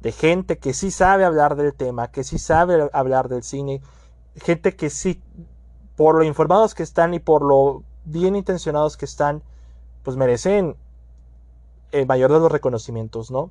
de 0.00 0.12
gente 0.12 0.58
que 0.58 0.74
sí 0.74 0.90
sabe 0.90 1.24
hablar 1.24 1.56
del 1.56 1.74
tema, 1.74 2.10
que 2.10 2.24
sí 2.24 2.38
sabe 2.38 2.88
hablar 2.92 3.28
del 3.28 3.42
cine, 3.42 3.80
gente 4.36 4.74
que 4.74 4.90
sí, 4.90 5.22
por 5.96 6.16
lo 6.16 6.24
informados 6.24 6.74
que 6.74 6.82
están 6.82 7.14
y 7.14 7.20
por 7.20 7.42
lo 7.42 7.82
bien 8.04 8.34
intencionados 8.34 8.96
que 8.96 9.04
están, 9.04 9.42
pues 10.02 10.16
merecen 10.16 10.74
el 11.92 12.06
mayor 12.06 12.32
de 12.32 12.40
los 12.40 12.50
reconocimientos, 12.50 13.30
¿no? 13.30 13.50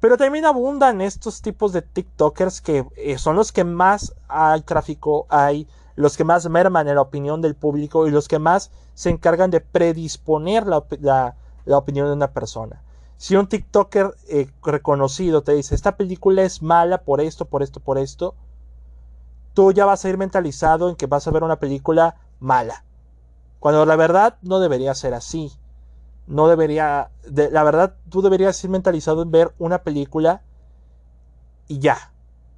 Pero 0.00 0.16
también 0.16 0.44
abundan 0.44 1.00
estos 1.00 1.40
tipos 1.40 1.72
de 1.72 1.82
TikTokers 1.82 2.60
que 2.60 2.86
eh, 2.96 3.16
son 3.18 3.36
los 3.36 3.52
que 3.52 3.64
más 3.64 4.14
hay 4.28 4.60
tráfico, 4.62 5.26
hay 5.28 5.66
los 5.96 6.16
que 6.16 6.24
más 6.24 6.48
merman 6.48 6.88
en 6.88 6.94
la 6.94 7.00
opinión 7.00 7.42
del 7.42 7.54
público 7.54 8.06
y 8.06 8.10
los 8.10 8.28
que 8.28 8.38
más 8.38 8.70
se 8.94 9.10
encargan 9.10 9.50
de 9.50 9.60
predisponer 9.60 10.66
la, 10.66 11.34
opinión 11.66 12.06
de 12.06 12.12
una 12.12 12.32
persona. 12.32 12.82
Si 13.16 13.34
un 13.34 13.48
TikToker 13.48 14.14
eh, 14.28 14.48
reconocido 14.62 15.42
te 15.42 15.52
dice, 15.52 15.74
esta 15.74 15.96
película 15.96 16.42
es 16.42 16.62
mala 16.62 16.98
por 16.98 17.20
esto, 17.20 17.46
por 17.46 17.62
esto, 17.62 17.80
por 17.80 17.98
esto, 17.98 18.34
tú 19.54 19.72
ya 19.72 19.86
vas 19.86 20.04
a 20.04 20.08
ir 20.08 20.18
mentalizado 20.18 20.88
en 20.88 20.96
que 20.96 21.06
vas 21.06 21.26
a 21.26 21.30
ver 21.30 21.42
una 21.42 21.58
película 21.58 22.16
mala. 22.38 22.84
Cuando 23.58 23.84
la 23.86 23.96
verdad 23.96 24.36
no 24.42 24.60
debería 24.60 24.94
ser 24.94 25.14
así 25.14 25.50
no 26.26 26.48
debería, 26.48 27.10
de, 27.26 27.50
la 27.50 27.62
verdad, 27.62 27.94
tú 28.08 28.20
deberías 28.22 28.62
ir 28.64 28.70
mentalizado 28.70 29.22
en 29.22 29.30
ver 29.30 29.52
una 29.58 29.82
película 29.82 30.42
y 31.68 31.78
ya. 31.78 32.12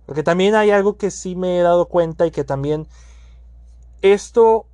Porque 0.06 0.22
también 0.22 0.54
hay 0.54 0.70
algo 0.70 0.96
que 0.96 1.10
sí 1.10 1.36
me 1.36 1.58
he 1.58 1.62
dado 1.62 1.86
cuenta 1.86 2.26
y 2.26 2.30
que 2.30 2.44
también 2.44 2.88
esto 4.02 4.66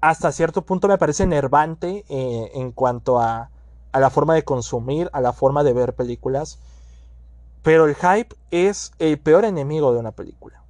hasta 0.00 0.32
cierto 0.32 0.62
punto 0.62 0.88
me 0.88 0.98
parece 0.98 1.24
enervante 1.24 2.04
eh, 2.08 2.50
en 2.54 2.72
cuanto 2.72 3.18
a, 3.18 3.50
a 3.92 4.00
la 4.00 4.10
forma 4.10 4.34
de 4.34 4.44
consumir, 4.44 5.10
a 5.12 5.20
la 5.20 5.32
forma 5.32 5.62
de 5.62 5.72
ver 5.72 5.94
películas. 5.94 6.58
Pero 7.62 7.86
el 7.86 7.94
hype 7.94 8.34
es 8.50 8.92
el 8.98 9.18
peor 9.18 9.44
enemigo 9.44 9.92
de 9.92 10.00
una 10.00 10.12
película. 10.12 10.62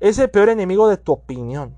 Es 0.00 0.18
el 0.18 0.28
peor 0.30 0.48
enemigo 0.48 0.88
de 0.88 0.96
tu 0.96 1.12
opinión 1.12 1.76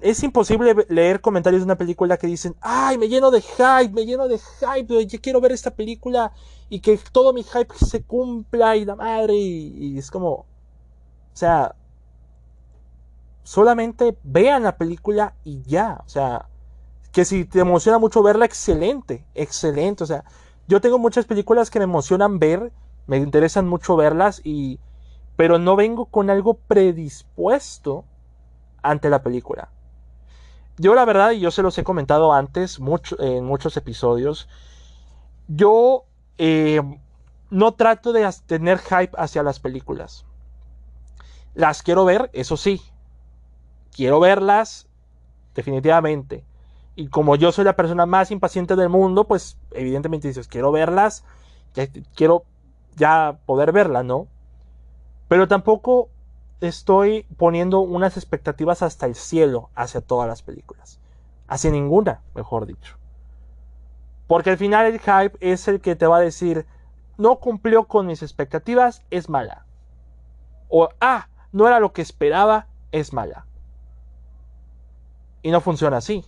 es 0.00 0.22
imposible 0.22 0.74
leer 0.88 1.20
comentarios 1.20 1.60
de 1.60 1.64
una 1.64 1.76
película 1.76 2.16
que 2.16 2.26
dicen, 2.26 2.54
ay, 2.60 2.96
me 2.98 3.08
lleno 3.08 3.30
de 3.30 3.42
hype, 3.42 3.90
me 3.92 4.06
lleno 4.06 4.28
de 4.28 4.38
hype, 4.38 5.06
yo 5.06 5.20
quiero 5.20 5.40
ver 5.40 5.52
esta 5.52 5.70
película 5.70 6.32
y 6.70 6.80
que 6.80 6.98
todo 7.10 7.32
mi 7.32 7.42
hype 7.42 7.74
se 7.84 8.02
cumpla 8.02 8.76
y 8.76 8.84
la 8.84 8.96
madre, 8.96 9.34
y, 9.34 9.98
es 9.98 10.10
como, 10.10 10.46
o 11.32 11.36
sea, 11.36 11.74
solamente 13.42 14.16
vean 14.22 14.62
la 14.62 14.76
película 14.76 15.34
y 15.44 15.62
ya, 15.62 16.02
o 16.04 16.08
sea, 16.08 16.48
que 17.12 17.24
si 17.24 17.44
te 17.44 17.60
emociona 17.60 17.98
mucho 17.98 18.22
verla, 18.22 18.44
excelente, 18.44 19.26
excelente, 19.34 20.04
o 20.04 20.06
sea, 20.06 20.24
yo 20.68 20.80
tengo 20.80 20.98
muchas 20.98 21.26
películas 21.26 21.70
que 21.70 21.78
me 21.78 21.84
emocionan 21.84 22.38
ver, 22.38 22.72
me 23.06 23.18
interesan 23.18 23.68
mucho 23.68 23.96
verlas 23.96 24.40
y, 24.44 24.78
pero 25.36 25.58
no 25.58 25.76
vengo 25.76 26.06
con 26.06 26.30
algo 26.30 26.54
predispuesto 26.54 28.04
ante 28.82 29.10
la 29.10 29.22
película. 29.22 29.70
Yo 30.78 30.94
la 30.94 31.04
verdad, 31.04 31.32
y 31.32 31.40
yo 31.40 31.50
se 31.50 31.62
los 31.62 31.76
he 31.78 31.84
comentado 31.84 32.32
antes 32.32 32.80
mucho, 32.80 33.20
en 33.20 33.44
muchos 33.44 33.76
episodios, 33.76 34.48
yo 35.48 36.04
eh, 36.38 36.80
no 37.50 37.74
trato 37.74 38.12
de 38.12 38.28
tener 38.46 38.78
hype 38.78 39.12
hacia 39.16 39.42
las 39.42 39.60
películas. 39.60 40.24
Las 41.54 41.82
quiero 41.82 42.04
ver, 42.04 42.30
eso 42.32 42.56
sí. 42.56 42.80
Quiero 43.94 44.20
verlas 44.20 44.88
definitivamente. 45.54 46.44
Y 46.94 47.08
como 47.08 47.36
yo 47.36 47.52
soy 47.52 47.64
la 47.64 47.76
persona 47.76 48.06
más 48.06 48.30
impaciente 48.30 48.76
del 48.76 48.88
mundo, 48.88 49.24
pues 49.24 49.58
evidentemente 49.70 50.28
dices, 50.28 50.48
quiero 50.48 50.72
verlas, 50.72 51.24
quiero 52.14 52.44
ya 52.96 53.38
poder 53.46 53.72
verla, 53.72 54.02
¿no? 54.02 54.28
Pero 55.28 55.48
tampoco 55.48 56.10
estoy 56.60 57.26
poniendo 57.36 57.80
unas 57.80 58.16
expectativas 58.16 58.82
hasta 58.82 59.06
el 59.06 59.14
cielo 59.14 59.70
hacia 59.74 60.00
todas 60.00 60.28
las 60.28 60.42
películas. 60.42 61.00
Hacia 61.48 61.70
ninguna, 61.70 62.20
mejor 62.34 62.66
dicho. 62.66 62.96
Porque 64.26 64.50
al 64.50 64.58
final 64.58 64.86
el 64.86 65.00
hype 65.00 65.36
es 65.40 65.68
el 65.68 65.80
que 65.80 65.96
te 65.96 66.06
va 66.06 66.18
a 66.18 66.20
decir, 66.20 66.66
no 67.16 67.36
cumplió 67.36 67.84
con 67.84 68.06
mis 68.06 68.22
expectativas, 68.22 69.02
es 69.10 69.28
mala. 69.28 69.64
O, 70.68 70.88
ah, 71.00 71.28
no 71.52 71.66
era 71.66 71.80
lo 71.80 71.92
que 71.92 72.02
esperaba, 72.02 72.66
es 72.90 73.12
mala. 73.12 73.46
Y 75.42 75.50
no 75.50 75.60
funciona 75.60 75.98
así. 75.98 76.24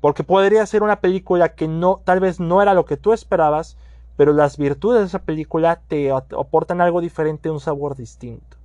Porque 0.00 0.24
podría 0.24 0.66
ser 0.66 0.82
una 0.82 1.00
película 1.00 1.54
que 1.54 1.68
no, 1.68 2.00
tal 2.04 2.20
vez 2.20 2.40
no 2.40 2.60
era 2.60 2.74
lo 2.74 2.84
que 2.84 2.96
tú 2.96 3.12
esperabas, 3.12 3.76
pero 4.16 4.32
las 4.32 4.58
virtudes 4.58 5.00
de 5.00 5.06
esa 5.06 5.20
película 5.20 5.80
te 5.88 6.10
aportan 6.12 6.80
algo 6.80 7.00
diferente, 7.00 7.50
un 7.50 7.60
sabor 7.60 7.96
distinto. 7.96 8.56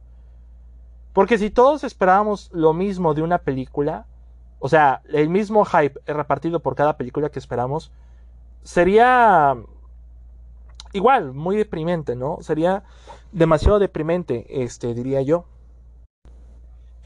Porque 1.14 1.38
si 1.38 1.50
todos 1.50 1.84
esperábamos 1.84 2.50
lo 2.54 2.74
mismo 2.74 3.14
de 3.14 3.22
una 3.22 3.40
película, 3.40 4.06
o 4.60 4.70
sea, 4.70 5.02
el 5.10 5.30
mismo 5.30 5.66
hype 5.66 6.00
repartido 6.06 6.60
por 6.60 6.76
cada 6.76 6.98
película 6.98 7.30
que 7.30 7.40
esperamos, 7.40 7.92
sería 8.64 9.58
igual, 10.94 11.34
muy 11.34 11.56
deprimente, 11.56 12.16
¿no? 12.16 12.38
Sería 12.42 12.84
demasiado 13.32 13.80
deprimente, 13.80 14.64
este, 14.64 14.94
diría 14.94 15.22
yo. 15.22 15.46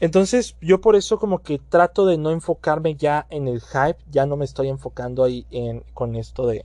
Entonces, 0.00 0.56
yo 0.60 0.80
por 0.80 0.96
eso 0.96 1.18
como 1.18 1.40
que 1.42 1.58
trato 1.58 2.06
de 2.06 2.18
no 2.18 2.30
enfocarme 2.30 2.96
ya 2.96 3.26
en 3.30 3.48
el 3.48 3.60
hype, 3.60 3.98
ya 4.10 4.26
no 4.26 4.36
me 4.36 4.44
estoy 4.44 4.68
enfocando 4.68 5.24
ahí 5.24 5.46
en, 5.50 5.84
con 5.94 6.16
esto 6.16 6.46
de, 6.46 6.64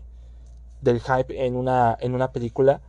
del 0.81 0.99
hype 1.01 1.45
en 1.45 1.55
una, 1.55 1.97
en 1.99 2.15
una 2.15 2.31
película. 2.31 2.81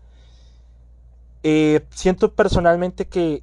Eh, 1.42 1.86
siento 1.90 2.34
personalmente 2.34 3.06
que 3.06 3.42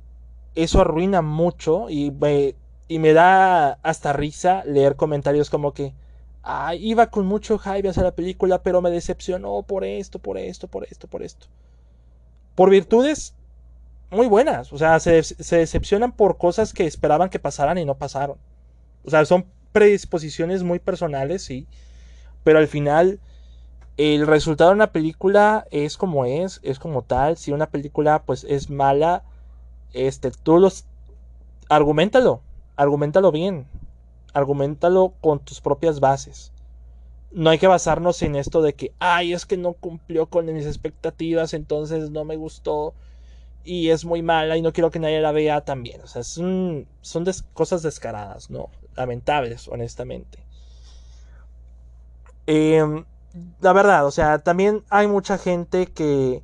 eso 0.56 0.82
arruina 0.82 1.22
mucho 1.22 1.90
y 1.90 2.12
me, 2.12 2.56
y 2.88 3.00
me 3.00 3.14
da 3.14 3.74
hasta 3.84 4.14
risa 4.14 4.64
leer 4.66 4.96
comentarios 4.96 5.50
como 5.50 5.74
que, 5.74 5.94
iba 6.80 7.08
con 7.08 7.26
mucho 7.26 7.60
hype 7.60 7.90
hacia 7.90 8.04
la 8.04 8.16
película, 8.16 8.64
pero 8.64 8.82
me 8.82 8.90
decepcionó 8.90 9.62
por 9.64 9.84
esto, 9.84 10.20
por 10.20 10.38
esto, 10.38 10.68
por 10.68 10.86
esto, 10.86 11.08
por 11.08 11.22
esto. 11.22 11.48
Por 12.56 12.70
virtudes 12.70 13.34
muy 14.10 14.28
buenas, 14.28 14.72
o 14.72 14.78
sea, 14.78 15.00
se, 15.00 15.22
se 15.24 15.58
decepcionan 15.58 16.12
por 16.12 16.38
cosas 16.38 16.74
que 16.74 16.86
esperaban 16.86 17.30
que 17.30 17.40
pasaran 17.40 17.78
y 17.78 17.86
no 17.86 17.96
pasaron. 17.96 18.38
O 19.04 19.10
sea, 19.10 19.26
son 19.26 19.46
predisposiciones 19.72 20.64
muy 20.64 20.80
personales, 20.80 21.44
sí, 21.44 21.68
pero 22.44 22.60
al 22.60 22.68
final 22.68 23.20
el 23.98 24.28
resultado 24.28 24.70
de 24.70 24.76
una 24.76 24.92
película 24.92 25.68
es 25.72 25.98
como 25.98 26.26
es, 26.26 26.60
es 26.64 26.78
como 26.78 27.02
tal. 27.02 27.36
Si 27.36 27.52
una 27.52 27.68
película 27.68 28.22
pues 28.24 28.44
es 28.44 28.70
mala, 28.70 29.24
este, 29.94 30.32
tú 30.32 30.60
los, 30.60 30.86
argumentalo, 31.68 32.42
argumentalo 32.76 33.32
bien, 33.32 33.66
argumentalo 34.34 35.14
con 35.20 35.40
tus 35.40 35.62
propias 35.62 36.00
bases. 36.00 36.52
No 37.32 37.50
hay 37.50 37.58
que 37.58 37.68
basarnos 37.68 38.22
en 38.22 38.36
esto 38.36 38.62
de 38.62 38.74
que, 38.74 38.94
ay, 39.00 39.34
es 39.34 39.46
que 39.46 39.58
no 39.58 39.74
cumplió 39.74 40.28
con 40.28 40.46
mis 40.54 40.66
expectativas, 40.66 41.54
entonces 41.54 42.12
no 42.12 42.24
me 42.24 42.36
gustó 42.36 42.94
y 43.68 43.90
es 43.90 44.06
muy 44.06 44.24
mala 44.24 44.56
y 44.56 44.62
no 44.62 44.72
quiero 44.72 44.90
que 44.90 45.00
nadie 45.00 45.20
la 45.20 45.34
vea 45.34 45.62
también. 45.62 46.02
O 46.02 46.08
sea, 46.08 46.24
son, 46.24 46.88
son 47.02 47.26
cosas 47.54 47.84
descaradas, 47.84 48.50
¿no? 48.50 48.70
Lamentables, 48.96 49.68
honestamente. 49.68 50.40
Em, 52.46 53.04
la 53.60 53.74
verdad, 53.74 54.06
o 54.06 54.12
sea, 54.12 54.40
también 54.40 54.86
hay 54.90 55.08
mucha 55.08 55.38
gente 55.38 55.88
que, 55.88 56.42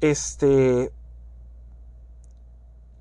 este, 0.00 0.92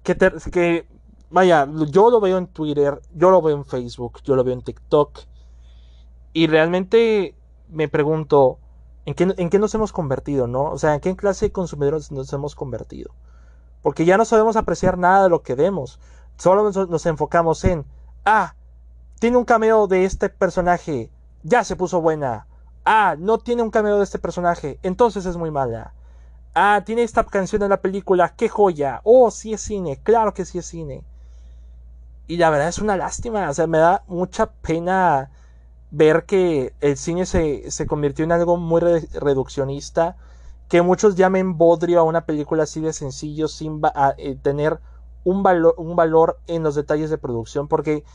que, 0.02 0.18
que, 0.52 0.88
vaya, 1.30 1.68
yo 1.92 2.10
lo 2.10 2.20
veo 2.20 2.40
en 2.40 2.48
Twitter, 2.48 3.00
yo 3.14 3.30
lo 3.30 3.40
veo 3.44 3.56
en 3.56 3.66
Facebook, 3.66 4.22
yo 4.24 4.36
lo 4.36 4.44
veo 4.44 4.56
en 4.56 4.64
TikTok. 4.64 5.20
Y 6.34 6.48
realmente 6.48 7.36
me 7.70 7.88
pregunto, 7.88 8.58
¿en 9.06 9.14
qué, 9.14 9.34
¿en 9.38 9.50
qué 9.50 9.60
nos 9.60 9.74
hemos 9.76 9.92
convertido, 9.94 10.48
no? 10.48 10.64
O 10.64 10.78
sea, 10.78 10.94
¿en 10.94 11.00
qué 11.00 11.16
clase 11.16 11.48
de 11.48 11.52
consumidores 11.52 12.12
nos 12.12 12.32
hemos 12.34 12.56
convertido? 12.56 13.12
Porque 13.82 14.06
ya 14.06 14.18
no 14.18 14.26
sabemos 14.26 14.56
apreciar 14.56 14.98
nada 14.98 15.24
de 15.24 15.30
lo 15.30 15.42
que 15.42 15.56
vemos. 15.56 16.00
Solo 16.38 16.64
nos, 16.64 16.90
nos 16.90 17.06
enfocamos 17.06 17.64
en, 17.64 17.86
ah, 18.26 18.56
tiene 19.20 19.38
un 19.38 19.46
cameo 19.46 19.88
de 19.88 20.06
este 20.06 20.30
personaje, 20.30 21.12
ya 21.44 21.64
se 21.64 21.76
puso 21.76 22.02
buena. 22.02 22.48
Ah, 22.86 23.16
no 23.18 23.38
tiene 23.38 23.62
un 23.62 23.70
cameo 23.70 23.98
de 23.98 24.04
este 24.04 24.20
personaje, 24.20 24.80
entonces 24.82 25.26
es 25.26 25.38
muy 25.38 25.52
mala. 25.52 25.94
Ah, 26.54 26.82
tiene 26.86 27.04
esta 27.04 27.24
canción 27.24 27.62
en 27.64 27.70
la 27.70 27.82
película, 27.82 28.34
qué 28.36 28.50
joya. 28.50 29.02
Oh, 29.04 29.32
sí 29.32 29.54
es 29.54 29.62
cine, 29.62 30.00
claro 30.04 30.34
que 30.34 30.46
sí 30.46 30.58
es 30.58 30.66
cine. 30.66 31.04
Y 32.28 32.38
la 32.38 32.50
verdad 32.50 32.70
es 32.70 32.80
una 32.80 32.98
lástima, 32.98 33.50
o 33.50 33.54
sea, 33.54 33.68
me 33.68 33.78
da 33.78 34.04
mucha 34.08 34.48
pena 34.48 35.30
ver 35.92 36.26
que 36.26 36.74
el 36.80 36.98
cine 36.98 37.26
se, 37.26 37.86
convirtió 37.86 38.26
en 38.26 38.32
algo 38.32 38.58
muy 38.58 38.80
reduccionista, 38.80 40.16
que 40.70 40.82
muchos 40.82 41.16
llamen 41.16 41.58
bodrio 41.58 42.00
a 42.00 42.04
una 42.04 42.26
película 42.26 42.64
así 42.64 42.80
de 42.80 42.94
sencillo 42.94 43.50
sin 43.50 43.82
eh, 44.18 44.38
tener 44.42 44.80
un, 45.26 45.44
valor, 45.44 45.76
un 45.78 45.98
valor 45.98 46.40
en 46.48 46.64
los 46.64 46.76
detalles 46.76 47.10
de 47.10 47.18
producción, 47.18 47.68
porque, 47.68 48.06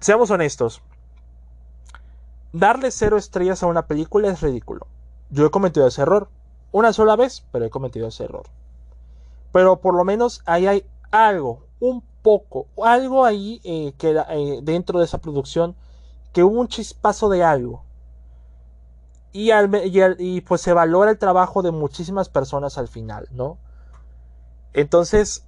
seamos 0.00 0.30
honestos, 0.30 0.82
darle 2.52 2.90
cero 2.90 3.18
estrellas 3.18 3.62
a 3.62 3.66
una 3.66 3.86
película 3.86 4.28
es 4.28 4.40
ridículo. 4.40 4.86
Yo 5.28 5.46
he 5.46 5.50
cometido 5.50 5.86
ese 5.86 6.02
error 6.02 6.28
una 6.72 6.92
sola 6.94 7.16
vez, 7.16 7.44
pero 7.52 7.66
he 7.66 7.70
cometido 7.70 8.08
ese 8.08 8.24
error. 8.24 8.46
Pero 9.52 9.80
por 9.80 9.94
lo 9.94 10.04
menos 10.04 10.42
ahí 10.46 10.66
hay 10.66 10.84
algo, 11.10 11.66
un 11.80 12.02
poco, 12.22 12.66
algo 12.82 13.24
ahí 13.24 13.60
eh, 13.64 13.92
que, 13.98 14.10
eh, 14.10 14.60
dentro 14.62 14.98
de 14.98 15.04
esa 15.04 15.18
producción 15.18 15.76
que 16.32 16.44
hubo 16.44 16.60
un 16.60 16.68
chispazo 16.68 17.28
de 17.28 17.44
algo. 17.44 17.84
Y, 19.32 20.40
pues 20.40 20.60
se 20.60 20.72
valora 20.72 21.12
el 21.12 21.18
trabajo 21.18 21.62
de 21.62 21.70
muchísimas 21.70 22.28
personas 22.28 22.78
al 22.78 22.88
final, 22.88 23.28
¿no? 23.30 23.58
Entonces, 24.72 25.44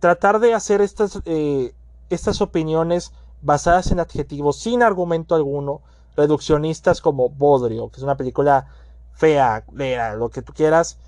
tratar 0.00 0.40
de 0.40 0.54
hacer 0.54 0.80
estas, 0.80 1.20
eh, 1.26 1.74
estas 2.08 2.40
opiniones 2.40 3.12
basadas 3.42 3.90
en 3.90 4.00
adjetivos 4.00 4.58
sin 4.58 4.82
argumento 4.82 5.34
alguno, 5.34 5.82
reduccionistas 6.16 7.00
como 7.00 7.28
Bodrio, 7.28 7.90
que 7.90 7.96
es 7.96 8.02
una 8.02 8.16
película 8.16 8.66
fea, 9.12 9.64
lea, 9.72 10.14
lo 10.14 10.30
que 10.30 10.42
tú 10.42 10.52
quieras, 10.54 10.98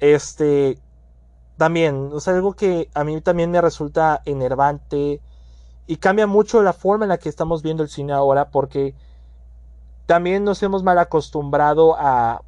este, 0.00 0.78
también, 1.56 2.10
es 2.16 2.26
algo 2.26 2.54
que 2.54 2.90
a 2.94 3.04
mí 3.04 3.20
también 3.20 3.50
me 3.50 3.60
resulta 3.60 4.22
enervante 4.24 5.20
y 5.86 5.96
cambia 5.96 6.26
mucho 6.26 6.62
la 6.62 6.72
forma 6.72 7.04
en 7.04 7.10
la 7.10 7.18
que 7.18 7.28
estamos 7.28 7.62
viendo 7.62 7.82
el 7.82 7.88
cine 7.88 8.12
ahora 8.12 8.50
porque 8.50 8.94
también 10.06 10.44
nos 10.44 10.62
hemos 10.62 10.82
mal 10.82 10.98
acostumbrado 10.98 11.96
a, 11.98 12.42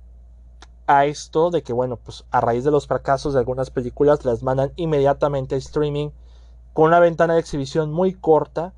a 0.86 1.04
esto 1.06 1.50
de 1.50 1.62
que, 1.62 1.72
bueno, 1.72 1.96
pues 1.96 2.24
a 2.30 2.40
raíz 2.40 2.64
de 2.64 2.70
los 2.70 2.86
fracasos 2.86 3.34
de 3.34 3.40
algunas 3.40 3.70
películas 3.70 4.24
las 4.24 4.42
mandan 4.42 4.72
inmediatamente 4.76 5.54
a 5.54 5.58
streaming 5.58 6.10
con 6.72 6.86
una 6.86 7.00
ventana 7.00 7.34
de 7.34 7.40
exhibición 7.40 7.92
muy 7.92 8.12
corta 8.12 8.72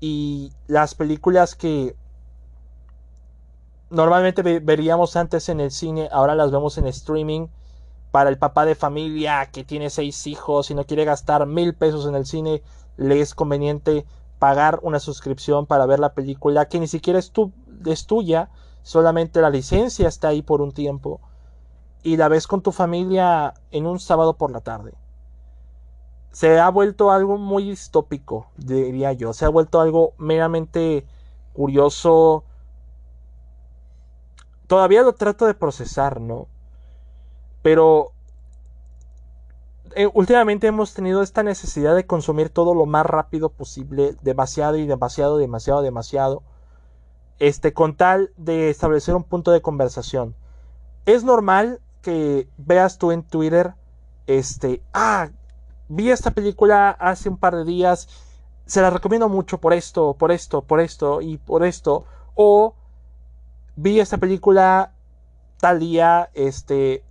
y 0.00 0.52
las 0.66 0.94
películas 0.94 1.54
que 1.54 1.96
normalmente 3.90 4.42
veríamos 4.60 5.16
antes 5.16 5.48
en 5.48 5.60
el 5.60 5.70
cine, 5.70 6.08
ahora 6.12 6.34
las 6.34 6.50
vemos 6.50 6.78
en 6.78 6.86
streaming. 6.86 7.48
Para 8.10 8.30
el 8.30 8.38
papá 8.38 8.64
de 8.64 8.74
familia 8.74 9.50
que 9.52 9.64
tiene 9.64 9.90
seis 9.90 10.26
hijos 10.26 10.70
y 10.70 10.74
no 10.74 10.84
quiere 10.84 11.04
gastar 11.04 11.46
mil 11.46 11.74
pesos 11.74 12.06
en 12.06 12.14
el 12.14 12.24
cine, 12.24 12.62
le 12.98 13.20
es 13.20 13.34
conveniente 13.34 14.04
pagar 14.38 14.80
una 14.82 15.00
suscripción 15.00 15.66
para 15.66 15.86
ver 15.86 16.00
la 16.00 16.12
película 16.12 16.68
que 16.68 16.78
ni 16.78 16.86
siquiera 16.86 17.18
es, 17.18 17.32
tuya, 18.06 18.50
solamente 18.82 19.40
la 19.40 19.50
licencia 19.50 20.08
está 20.08 20.28
ahí 20.28 20.42
por 20.42 20.60
un 20.60 20.72
tiempo 20.72 21.20
y 22.02 22.16
la 22.16 22.28
ves 22.28 22.46
con 22.46 22.60
tu 22.60 22.72
familia 22.72 23.54
en 23.70 23.86
un 23.86 23.98
sábado 23.98 24.36
por 24.36 24.50
la 24.50 24.60
tarde. 24.60 24.94
Se 26.32 26.60
ha 26.60 26.68
vuelto 26.68 27.10
algo 27.10 27.38
muy 27.38 27.70
distópico, 27.70 28.48
diría 28.56 29.12
yo. 29.12 29.32
Se 29.32 29.44
ha 29.44 29.48
vuelto 29.48 29.80
algo 29.80 30.12
meramente 30.18 31.06
curioso, 31.52 32.44
todavía 34.66 35.02
lo 35.02 35.14
trato 35.14 35.46
de 35.46 35.54
procesar, 35.54 36.20
¿no? 36.20 36.46
Pero 37.62 38.12
eh, 39.94 40.08
últimamente 40.12 40.66
hemos 40.66 40.94
tenido 40.94 41.22
esta 41.22 41.42
necesidad 41.42 41.94
de 41.94 42.06
consumir 42.06 42.50
todo 42.50 42.74
lo 42.74 42.86
más 42.86 43.06
rápido 43.06 43.48
posible, 43.50 44.16
demasiado 44.22 44.76
y 44.76 44.86
demasiado, 44.86 45.38
demasiado, 45.38 45.82
demasiado, 45.82 46.42
este, 47.38 47.72
con 47.72 47.96
tal 47.96 48.32
de 48.36 48.70
establecer 48.70 49.14
un 49.14 49.24
punto 49.24 49.52
de 49.52 49.62
conversación. 49.62 50.34
Es 51.06 51.24
normal 51.24 51.80
que 52.02 52.48
veas 52.56 52.98
tú 52.98 53.12
en 53.12 53.22
Twitter, 53.22 53.74
este, 54.26 54.82
ah, 54.92 55.28
vi 55.88 56.10
esta 56.10 56.30
película 56.32 56.90
hace 56.90 57.28
un 57.28 57.36
par 57.36 57.56
de 57.56 57.64
días, 57.64 58.08
se 58.66 58.82
la 58.82 58.90
recomiendo 58.90 59.28
mucho 59.28 59.58
por 59.58 59.72
esto, 59.72 60.14
por 60.14 60.32
esto, 60.32 60.62
por 60.62 60.80
esto 60.80 61.20
y 61.20 61.38
por 61.38 61.64
esto, 61.64 62.04
o 62.34 62.74
vi 63.76 64.00
esta 64.00 64.18
película 64.18 64.92
tal 65.60 65.80
día, 65.80 66.30
este, 66.34 67.04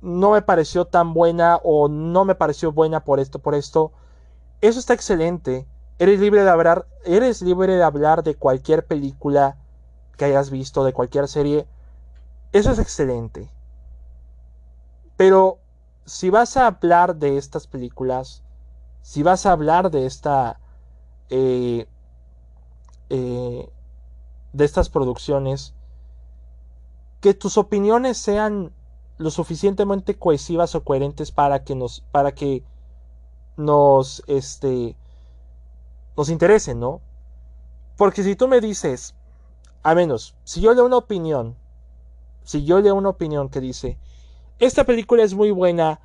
no 0.00 0.32
me 0.32 0.42
pareció 0.42 0.86
tan 0.86 1.12
buena 1.12 1.56
o 1.62 1.88
no 1.88 2.24
me 2.24 2.34
pareció 2.34 2.72
buena 2.72 3.04
por 3.04 3.20
esto, 3.20 3.38
por 3.38 3.54
esto. 3.54 3.92
Eso 4.60 4.78
está 4.78 4.94
excelente. 4.94 5.66
Eres 5.98 6.20
libre 6.20 6.42
de 6.42 6.50
hablar, 6.50 6.86
eres 7.04 7.42
libre 7.42 7.76
de 7.76 7.82
hablar 7.82 8.22
de 8.22 8.34
cualquier 8.34 8.86
película 8.86 9.58
que 10.16 10.24
hayas 10.24 10.50
visto, 10.50 10.84
de 10.84 10.92
cualquier 10.92 11.28
serie. 11.28 11.66
Eso 12.52 12.70
es 12.70 12.78
excelente. 12.78 13.50
Pero 15.16 15.58
si 16.06 16.30
vas 16.30 16.56
a 16.56 16.66
hablar 16.66 17.16
de 17.16 17.36
estas 17.36 17.66
películas, 17.66 18.42
si 19.02 19.22
vas 19.22 19.44
a 19.44 19.52
hablar 19.52 19.90
de 19.90 20.06
esta, 20.06 20.58
eh, 21.28 21.86
eh, 23.10 23.70
de 24.52 24.64
estas 24.64 24.88
producciones, 24.88 25.74
que 27.20 27.34
tus 27.34 27.58
opiniones 27.58 28.16
sean 28.16 28.72
lo 29.20 29.30
suficientemente 29.30 30.16
cohesivas 30.16 30.74
o 30.74 30.82
coherentes 30.82 31.30
para 31.30 31.62
que 31.62 31.74
nos 31.74 32.00
para 32.10 32.32
que 32.32 32.64
nos 33.58 34.22
este 34.26 34.96
nos 36.16 36.30
interesen, 36.30 36.80
¿no? 36.80 37.02
Porque 37.98 38.22
si 38.22 38.34
tú 38.34 38.48
me 38.48 38.62
dices, 38.62 39.14
a 39.82 39.94
menos, 39.94 40.34
si 40.44 40.62
yo 40.62 40.72
leo 40.72 40.86
una 40.86 40.96
opinión, 40.96 41.54
si 42.44 42.64
yo 42.64 42.80
leo 42.80 42.94
una 42.94 43.10
opinión 43.10 43.50
que 43.50 43.60
dice, 43.60 43.98
esta 44.58 44.84
película 44.84 45.22
es 45.22 45.34
muy 45.34 45.50
buena 45.50 46.00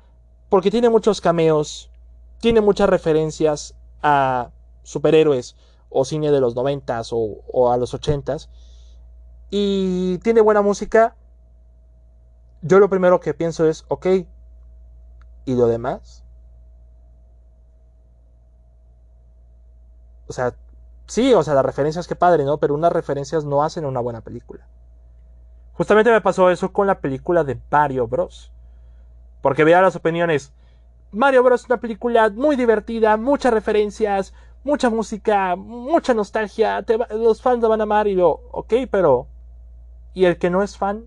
porque 0.50 0.70
tiene 0.70 0.90
muchos 0.90 1.22
cameos, 1.22 1.90
tiene 2.40 2.60
muchas 2.60 2.90
referencias 2.90 3.74
a 4.02 4.50
superhéroes 4.82 5.56
o 5.88 6.04
cine 6.04 6.30
de 6.30 6.40
los 6.40 6.54
noventas 6.54 7.14
o, 7.14 7.38
o 7.50 7.72
a 7.72 7.78
los 7.78 7.94
ochentas, 7.94 8.50
y 9.48 10.18
tiene 10.18 10.42
buena 10.42 10.60
música, 10.60 11.16
yo 12.66 12.78
lo 12.78 12.88
primero 12.88 13.20
que 13.20 13.34
pienso 13.34 13.68
es, 13.68 13.84
ok, 13.88 14.06
¿y 15.44 15.54
lo 15.54 15.66
demás? 15.66 16.24
O 20.28 20.32
sea, 20.32 20.54
sí, 21.06 21.32
o 21.34 21.42
sea, 21.42 21.54
las 21.54 21.64
referencias 21.64 22.08
que 22.08 22.16
padre, 22.16 22.44
¿no? 22.44 22.58
Pero 22.58 22.74
unas 22.74 22.92
referencias 22.92 23.44
no 23.44 23.62
hacen 23.62 23.84
una 23.84 24.00
buena 24.00 24.20
película. 24.20 24.66
Justamente 25.74 26.10
me 26.10 26.20
pasó 26.20 26.50
eso 26.50 26.72
con 26.72 26.86
la 26.86 27.00
película 27.00 27.44
de 27.44 27.60
Mario 27.70 28.08
Bros. 28.08 28.50
Porque 29.42 29.64
vea 29.64 29.82
las 29.82 29.94
opiniones. 29.94 30.52
Mario 31.12 31.42
Bros 31.42 31.62
es 31.62 31.66
una 31.70 31.80
película 31.80 32.30
muy 32.30 32.56
divertida, 32.56 33.16
muchas 33.16 33.52
referencias, 33.52 34.34
mucha 34.64 34.90
música, 34.90 35.54
mucha 35.54 36.14
nostalgia. 36.14 36.84
los 37.10 37.40
fans 37.40 37.62
la 37.62 37.68
van 37.68 37.80
a 37.80 37.84
amar 37.84 38.08
y 38.08 38.14
lo, 38.14 38.40
ok, 38.50 38.74
pero 38.90 39.28
y 40.12 40.24
el 40.24 40.38
que 40.38 40.50
no 40.50 40.62
es 40.62 40.76
fan, 40.76 41.06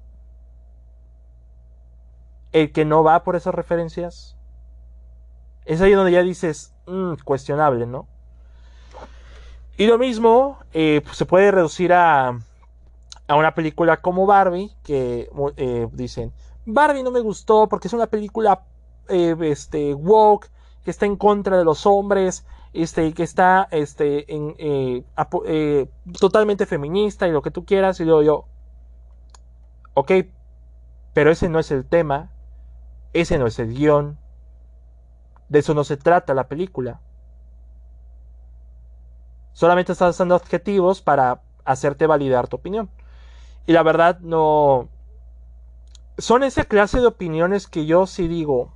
el 2.52 2.72
que 2.72 2.86
no 2.86 3.04
va 3.04 3.24
por 3.24 3.36
esas 3.36 3.54
referencias, 3.54 4.36
es 5.66 5.82
ahí 5.82 5.94
donde 5.94 6.12
ya 6.12 6.24
dices, 6.24 6.74
mm, 6.88 7.14
cuestionable, 7.24 7.86
¿no? 7.86 8.08
Y 9.78 9.88
lo 9.88 9.98
mismo 9.98 10.60
eh, 10.74 11.02
pues, 11.04 11.18
se 11.18 11.26
puede 11.26 11.52
reducir 11.52 11.94
a, 11.94 12.40
a, 13.28 13.36
una 13.36 13.54
película 13.54 13.98
como 13.98 14.26
Barbie, 14.26 14.72
que 14.84 15.30
eh, 15.58 15.88
dicen, 15.94 16.34
Barbie 16.66 17.04
no 17.04 17.12
me 17.12 17.22
gustó 17.22 17.68
porque 17.70 17.88
es 17.88 17.94
una 17.94 18.08
película 18.08 18.64
eh, 19.08 19.36
este, 19.42 19.94
woke, 19.94 20.50
que 20.84 20.92
está 20.92 21.06
en 21.06 21.16
contra 21.16 21.58
de 21.58 21.64
los 21.64 21.86
hombres, 21.86 22.46
este, 22.74 23.14
que 23.14 23.24
está 23.24 23.68
este, 23.72 24.26
en, 24.34 25.06
totalmente 26.20 26.66
feminista 26.66 27.28
y 27.28 27.32
lo 27.32 27.42
que 27.42 27.52
tú 27.52 27.66
quieras, 27.66 28.00
y 28.00 28.06
luego 28.06 28.24
yo, 28.24 28.46
Ok, 30.00 30.12
pero 31.14 31.30
ese 31.30 31.50
no 31.50 31.60
es 31.60 31.72
el 31.72 31.84
tema, 31.84 32.30
ese 33.14 33.38
no 33.38 33.48
es 33.48 33.60
el 33.60 33.74
guion, 33.74 34.18
de 35.50 35.60
eso 35.60 35.74
no 35.74 35.84
se 35.84 35.98
trata 35.98 36.34
la 36.34 36.48
película. 36.48 37.02
Solamente 39.54 39.92
estás 39.92 40.18
dando 40.18 40.36
adjetivos 40.36 41.02
para 41.02 41.42
hacerte 41.66 42.08
validar 42.08 42.48
tu 42.48 42.58
opinión. 42.58 42.90
Y 43.66 43.74
la 43.74 43.84
verdad 43.84 44.20
no... 44.20 44.90
Son 46.18 46.44
esa 46.44 46.66
clase 46.66 47.00
de 47.00 47.08
opiniones 47.08 47.68
que 47.68 47.86
yo 47.86 48.06
sí 48.06 48.28
digo, 48.28 48.74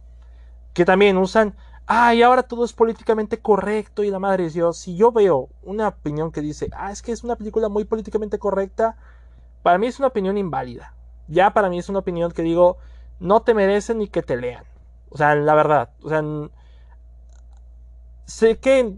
que 0.74 0.86
también 0.86 1.18
usan, 1.18 1.56
ay, 1.86 2.24
ahora 2.24 2.44
todo 2.44 2.64
es 2.64 2.74
políticamente 2.74 3.40
correcto 3.40 4.04
y 4.04 4.10
la 4.10 4.20
madre 4.20 4.46
es 4.46 4.54
Dios. 4.54 4.78
Si 4.78 4.96
yo 4.96 5.12
veo 5.12 5.50
una 5.62 5.90
opinión 5.90 6.32
que 6.32 6.42
dice, 6.42 6.70
ah, 6.74 6.92
es 6.92 7.02
que 7.02 7.12
es 7.12 7.24
una 7.24 7.36
película 7.36 7.70
muy 7.70 7.84
políticamente 7.84 8.40
correcta, 8.40 8.96
para 9.62 9.78
mí 9.78 9.88
es 9.88 10.00
una 10.00 10.08
opinión 10.08 10.38
inválida 10.38 10.94
ya 11.28 11.54
para 11.54 11.70
mí 11.70 11.80
es 11.80 11.90
una 11.90 12.00
opinión 12.00 12.32
que 12.32 12.42
digo, 12.42 12.78
no 13.24 13.42
te 13.42 13.54
merecen 13.54 14.00
ni 14.00 14.10
que 14.10 14.22
te 14.22 14.36
lean. 14.36 14.66
O 15.10 15.18
sea, 15.18 15.34
la 15.34 15.56
verdad. 15.56 15.90
O 16.04 16.10
sea, 16.10 16.22
sé 18.26 18.60
que 18.60 18.98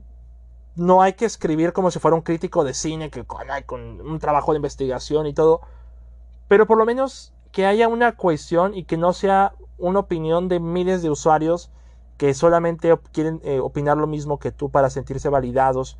no 0.75 1.03
hay 1.03 1.13
que 1.13 1.25
escribir 1.25 1.73
como 1.73 1.91
si 1.91 1.99
fuera 1.99 2.15
un 2.15 2.23
crítico 2.23 2.63
de 2.63 2.73
cine, 2.73 3.11
que 3.11 3.23
con, 3.23 4.01
un 4.01 4.19
trabajo 4.19 4.51
de 4.51 4.57
investigación 4.57 5.27
y 5.27 5.33
todo. 5.33 5.61
Pero 6.47 6.65
por 6.65 6.79
lo 6.79 6.85
menos 6.85 7.33
que 7.51 7.67
haya 7.67 7.87
una 7.87 8.17
cohesión 8.17 8.73
y 8.73 8.85
que 8.85 8.97
no 8.97 9.13
sea 9.13 9.53
una 9.77 9.99
opinión 9.99 10.49
de 10.49 10.59
miles 10.59 11.03
de 11.03 11.11
usuarios 11.11 11.69
que 12.17 12.33
solamente 12.33 12.97
quieren 13.11 13.41
eh, 13.43 13.59
opinar 13.59 13.97
lo 13.97 14.07
mismo 14.07 14.39
que 14.39 14.51
tú 14.51 14.71
para 14.71 14.89
sentirse 14.89 15.29
validados 15.29 15.97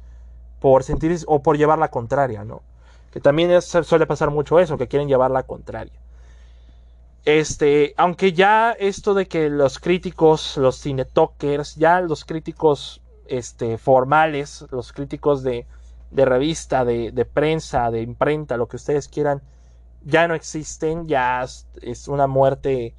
por 0.60 0.84
sentir 0.84 1.16
o 1.28 1.44
por 1.44 1.58
llevar 1.58 1.78
la 1.78 1.92
contraria, 1.92 2.44
¿no? 2.44 2.64
Que 3.12 3.20
también 3.20 3.62
suele 3.62 4.08
pasar 4.08 4.32
mucho 4.32 4.60
eso, 4.60 4.78
que 4.78 4.88
quieren 4.88 5.08
llevar 5.08 5.30
la 5.30 5.44
contraria. 5.44 6.00
Este, 7.26 7.96
aunque 7.98 8.34
ya 8.34 8.72
esto 8.72 9.16
de 9.16 9.28
que 9.28 9.50
los 9.50 9.80
críticos, 9.80 10.58
los 10.58 10.82
cinetokers, 10.82 11.76
ya 11.76 12.00
los 12.00 12.24
críticos 12.24 13.02
este, 13.26 13.80
formales, 13.80 14.64
los 14.70 14.94
críticos 14.94 15.42
de, 15.42 15.66
de 16.12 16.26
revista, 16.26 16.86
de, 16.86 17.12
de, 17.12 17.26
prensa, 17.26 17.90
de 17.90 18.04
imprenta, 18.04 18.58
lo 18.58 18.68
que 18.68 18.76
ustedes 18.76 19.08
quieran, 19.08 19.42
ya 20.04 20.28
no 20.28 20.36
existen, 20.36 21.08
ya 21.08 21.44
es 21.82 22.08
una 22.08 22.28
muerte 22.28 22.94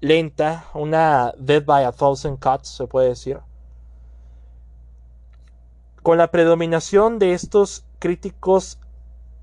lenta, 0.00 0.66
una 0.74 1.32
death 1.38 1.64
by 1.64 1.84
a 1.84 1.92
thousand 1.92 2.40
cuts, 2.40 2.68
se 2.68 2.88
puede 2.88 3.10
decir. 3.10 3.38
Con 6.02 6.18
la 6.18 6.32
predominación 6.32 7.20
de 7.20 7.34
estos 7.34 7.84
críticos 8.00 8.80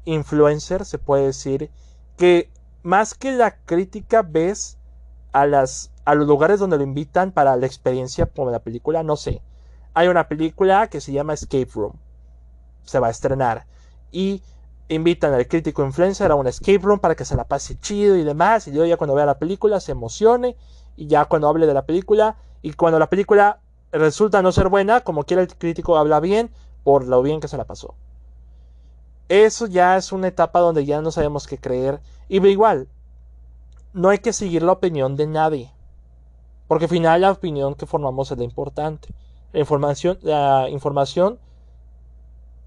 influencers, 0.03 0.89
se 0.89 0.97
puede 0.97 1.27
decir 1.27 1.71
que 2.17 2.49
más 2.83 3.13
que 3.13 3.31
la 3.31 3.57
crítica 3.57 4.21
ves 4.21 4.77
a 5.31 5.45
las 5.45 5.91
a 6.05 6.15
los 6.15 6.27
lugares 6.27 6.59
donde 6.59 6.77
lo 6.77 6.83
invitan 6.83 7.31
para 7.31 7.55
la 7.55 7.67
experiencia 7.67 8.25
como 8.25 8.49
la 8.49 8.59
película, 8.59 9.03
no 9.03 9.15
sé. 9.15 9.41
Hay 9.93 10.07
una 10.07 10.27
película 10.27 10.87
que 10.87 11.01
se 11.01 11.11
llama 11.11 11.33
Escape 11.33 11.69
Room. 11.73 11.93
Se 12.83 12.97
va 12.97 13.07
a 13.07 13.11
estrenar 13.11 13.67
y 14.11 14.41
invitan 14.87 15.33
al 15.33 15.47
crítico 15.47 15.85
influencer 15.85 16.31
a 16.31 16.35
un 16.35 16.47
escape 16.47 16.79
room 16.79 16.99
para 16.99 17.15
que 17.15 17.25
se 17.25 17.35
la 17.35 17.43
pase 17.43 17.79
chido 17.79 18.15
y 18.15 18.23
demás. 18.23 18.67
Y 18.67 18.71
yo 18.71 18.85
ya 18.85 18.97
cuando 18.97 19.15
vea 19.15 19.25
la 19.25 19.37
película 19.37 19.79
se 19.79 19.91
emocione. 19.91 20.55
Y 20.95 21.07
ya 21.07 21.25
cuando 21.25 21.47
hable 21.47 21.67
de 21.67 21.73
la 21.73 21.85
película. 21.85 22.35
Y 22.61 22.73
cuando 22.73 22.99
la 22.99 23.09
película 23.09 23.59
resulta 23.91 24.41
no 24.41 24.51
ser 24.51 24.69
buena, 24.69 25.01
como 25.01 25.23
quiera 25.23 25.41
el 25.41 25.55
crítico 25.55 25.97
habla 25.97 26.19
bien 26.19 26.49
por 26.83 27.05
lo 27.05 27.21
bien 27.21 27.39
que 27.39 27.47
se 27.47 27.57
la 27.57 27.65
pasó. 27.65 27.95
Eso 29.29 29.67
ya 29.67 29.95
es 29.95 30.11
una 30.11 30.27
etapa 30.27 30.59
donde 30.59 30.85
ya 30.85 31.01
no 31.01 31.11
sabemos 31.11 31.45
qué 31.45 31.59
creer. 31.59 32.01
Y 32.27 32.45
igual, 32.45 32.87
no 33.93 34.09
hay 34.09 34.17
que 34.17 34.33
seguir 34.33 34.63
la 34.63 34.71
opinión 34.71 35.15
de 35.15 35.27
nadie. 35.27 35.71
Porque 36.67 36.85
al 36.85 36.89
final 36.89 37.21
la 37.21 37.31
opinión 37.31 37.75
que 37.75 37.85
formamos 37.85 38.31
es 38.31 38.37
la 38.37 38.43
importante. 38.43 39.13
La 39.53 39.59
información, 39.59 40.17
la 40.23 40.67
información 40.69 41.39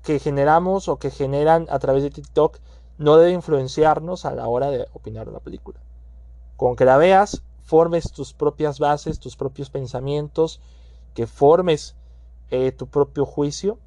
que 0.05 0.21
generamos 0.21 0.89
o 0.89 0.99
que 0.99 1.11
generan 1.11 1.67
a 1.69 1.79
través 1.81 2.05
de 2.05 2.11
TikTok 2.11 2.59
no 2.99 3.17
debe 3.17 3.33
influenciarnos 3.33 4.25
a 4.25 4.33
la 4.33 4.47
hora 4.47 4.71
de 4.71 4.87
opinar 4.93 5.27
la 5.29 5.41
película. 5.41 5.81
Con 6.57 6.77
que 6.77 6.85
la 6.85 6.97
veas, 6.97 7.43
formes 7.65 8.13
tus 8.13 8.35
propias 8.35 8.79
bases, 8.79 9.19
tus 9.19 9.37
propios 9.37 9.71
pensamientos, 9.71 10.61
que 11.15 11.27
formes 11.27 11.97
eh, 12.51 12.71
tu 12.71 12.87
propio 12.87 13.25
juicio, 13.27 13.79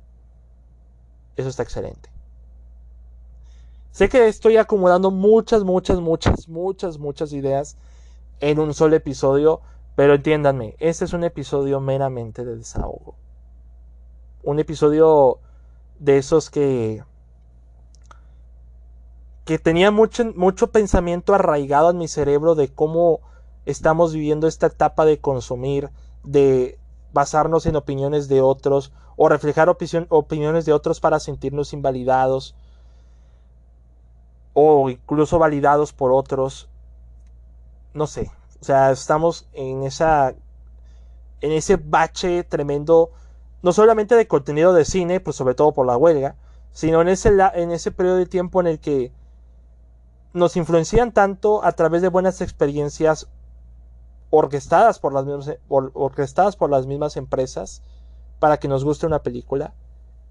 eso 1.36 1.50
está 1.50 1.64
excelente. 1.64 2.15
Sé 3.96 4.10
que 4.10 4.28
estoy 4.28 4.58
acumulando 4.58 5.10
muchas, 5.10 5.64
muchas, 5.64 6.02
muchas, 6.02 6.50
muchas, 6.50 7.00
muchas 7.00 7.32
ideas 7.32 7.78
en 8.42 8.60
un 8.60 8.74
solo 8.74 8.98
episodio, 8.98 9.62
pero 9.96 10.16
entiéndanme, 10.16 10.76
este 10.80 11.06
es 11.06 11.14
un 11.14 11.24
episodio 11.24 11.80
meramente 11.80 12.44
de 12.44 12.58
desahogo. 12.58 13.16
Un 14.44 14.60
episodio 14.60 15.40
de 15.98 16.18
esos 16.18 16.50
que 16.50 17.06
que 19.46 19.60
tenía 19.60 19.92
mucho, 19.92 20.26
mucho 20.36 20.72
pensamiento 20.72 21.34
arraigado 21.34 21.90
en 21.92 21.98
mi 21.98 22.10
cerebro 22.10 22.54
de 22.56 22.68
cómo 22.74 23.22
estamos 23.66 24.12
viviendo 24.12 24.50
esta 24.50 24.68
etapa 24.68 25.06
de 25.06 25.22
consumir, 25.22 25.90
de 26.26 26.78
basarnos 27.14 27.66
en 27.66 27.78
opiniones 27.78 28.28
de 28.28 28.42
otros 28.42 28.92
o 29.16 29.30
reflejar 29.30 29.70
opiniones 29.70 30.66
de 30.66 30.74
otros 30.74 31.00
para 31.00 31.22
sentirnos 31.22 31.72
invalidados 31.72 32.56
o 34.56 34.90
incluso 34.90 35.38
validados 35.38 35.94
por 35.94 36.12
otros. 36.12 36.68
No 37.94 38.08
sé, 38.08 38.32
o 38.60 38.64
sea, 38.64 38.90
estamos 38.90 39.48
en 39.54 39.84
esa 39.84 40.34
en 41.42 41.52
ese 41.52 41.76
bache 41.76 42.44
tremendo 42.44 43.12
no 43.62 43.74
solamente 43.74 44.16
de 44.16 44.28
contenido 44.28 44.74
de 44.74 44.86
cine, 44.86 45.20
pues 45.20 45.36
sobre 45.36 45.56
todo 45.56 45.74
por 45.74 45.86
la 45.86 45.98
huelga, 45.98 46.36
sino 46.72 47.02
en 47.02 47.08
ese, 47.08 47.30
en 47.56 47.72
ese 47.72 47.92
periodo 47.92 48.18
de 48.18 48.28
tiempo 48.28 48.62
en 48.62 48.68
el 48.68 48.80
que 48.80 49.12
nos 50.34 50.56
influencian 50.56 51.12
tanto 51.12 51.64
a 51.64 51.72
través 51.72 52.02
de 52.02 52.10
buenas 52.10 52.42
experiencias 52.42 53.28
orquestadas 54.30 55.00
por 55.00 55.14
las 55.14 55.26
mismas, 55.26 55.58
orquestadas 55.68 56.56
por 56.56 56.70
las 56.70 56.86
mismas 56.86 57.18
empresas 57.18 57.82
para 58.40 58.58
que 58.58 58.68
nos 58.68 58.84
guste 58.84 59.08
una 59.08 59.24
película. 59.24 59.74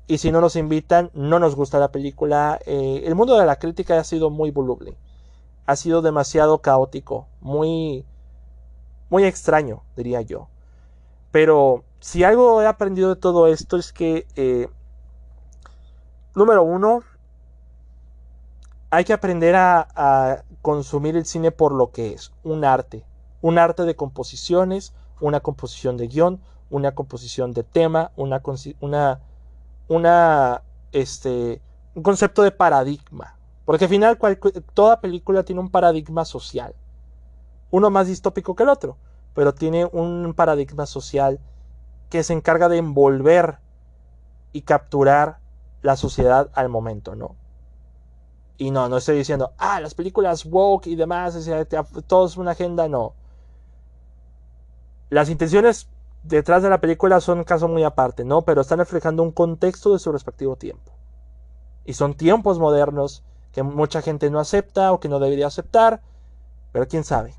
Y 0.07 0.19
si 0.19 0.31
no 0.31 0.41
nos 0.41 0.57
invitan, 0.57 1.11
no 1.15 1.39
nos 1.39 1.57
gusta 1.57 1.79
la 1.79 1.91
película. 1.91 2.59
Eh, 2.67 3.03
el 3.05 3.15
mundo 3.15 3.39
de 3.39 3.47
la 3.47 3.57
crítica 3.57 3.99
ha 3.99 4.05
sido 4.05 4.31
muy 4.31 4.51
voluble. 4.51 4.97
Ha 5.67 5.77
sido 5.77 6.03
demasiado 6.03 6.59
caótico, 6.59 7.27
muy, 7.41 8.05
muy 9.09 9.25
extraño, 9.25 9.83
diría 9.97 10.21
yo. 10.21 10.49
Pero 11.31 11.85
si 12.01 12.23
algo 12.23 12.61
he 12.61 12.67
aprendido 12.67 13.15
de 13.15 13.21
todo 13.21 13.47
esto 13.47 13.79
es 13.79 13.93
que, 13.93 14.27
eh, 14.37 14.69
número 16.35 16.63
uno, 16.63 17.03
hay 18.91 19.05
que 19.05 19.13
aprender 19.13 19.57
a, 19.57 20.45
consumir 20.63 21.17
el 21.17 21.27
cine 21.27 21.51
por 21.51 21.73
lo 21.73 21.91
que 21.91 22.13
es, 22.13 22.33
un 22.43 22.65
arte, 22.65 23.05
un 23.43 23.59
arte 23.59 23.83
de 23.83 23.97
composiciones, 23.97 24.95
una 25.21 25.41
composición 25.41 25.97
de 25.97 26.09
guion, 26.09 26.41
una 26.71 26.95
composición 26.95 27.53
de 27.53 27.65
tema, 27.65 28.13
una, 28.17 28.41
una 29.89 30.63
este, 30.93 31.61
un 31.95 32.03
concepto 32.03 32.43
de 32.43 32.51
paradigma. 32.51 33.37
Porque 33.65 33.85
al 33.85 33.91
final 33.91 34.19
toda 34.75 35.01
película 35.01 35.43
tiene 35.43 35.61
un 35.61 35.71
paradigma 35.71 36.25
social. 36.25 36.75
Uno 37.71 37.91
más 37.91 38.07
distópico 38.07 38.55
que 38.55 38.63
el 38.63 38.69
otro 38.69 38.99
pero 39.35 39.53
tiene 39.53 39.85
un 39.85 40.33
paradigma 40.35 40.87
social 40.87 41.41
que 42.09 42.23
se 42.23 42.33
encarga 42.33 42.69
de 42.69 42.79
envolver 42.79 43.59
y 44.53 44.63
capturar 44.63 45.39
la 45.83 45.97
sociedad 45.97 46.51
al 46.55 46.69
momento, 46.69 47.17
¿no? 47.17 47.35
Y 48.57 48.71
no, 48.71 48.89
no 48.89 48.99
estoy 48.99 49.17
diciendo, 49.17 49.53
ah, 49.59 49.81
las 49.81 49.95
películas 49.95 50.47
woke 50.47 50.87
y 50.87 50.95
demás, 50.95 51.37
todo 52.07 52.27
es 52.27 52.37
una 52.37 52.53
agenda, 52.53 52.89
no. 52.89 53.15
Las 55.11 55.29
intenciones 55.29 55.89
detrás 56.25 56.63
de 56.63 56.71
la 56.71 56.81
película 56.81 57.21
son 57.21 57.39
un 57.39 57.45
caso 57.45 57.69
muy 57.69 57.85
aparte, 57.85 58.25
¿no? 58.25 58.43
Pero 58.43 58.61
están 58.61 58.79
reflejando 58.79 59.23
un 59.23 59.31
contexto 59.31 59.93
de 59.93 59.99
su 59.99 60.11
respectivo 60.11 60.57
tiempo. 60.57 60.93
Y 61.85 61.95
son 61.95 62.15
tiempos 62.15 62.59
modernos 62.59 63.23
que 63.53 63.63
mucha 63.63 64.03
gente 64.03 64.31
no 64.31 64.41
acepta 64.41 64.93
o 64.93 65.01
que 65.01 65.09
no 65.09 65.21
debería 65.21 65.47
aceptar, 65.47 66.01
pero 66.73 66.89
quién 66.89 67.05
sabe 67.05 67.35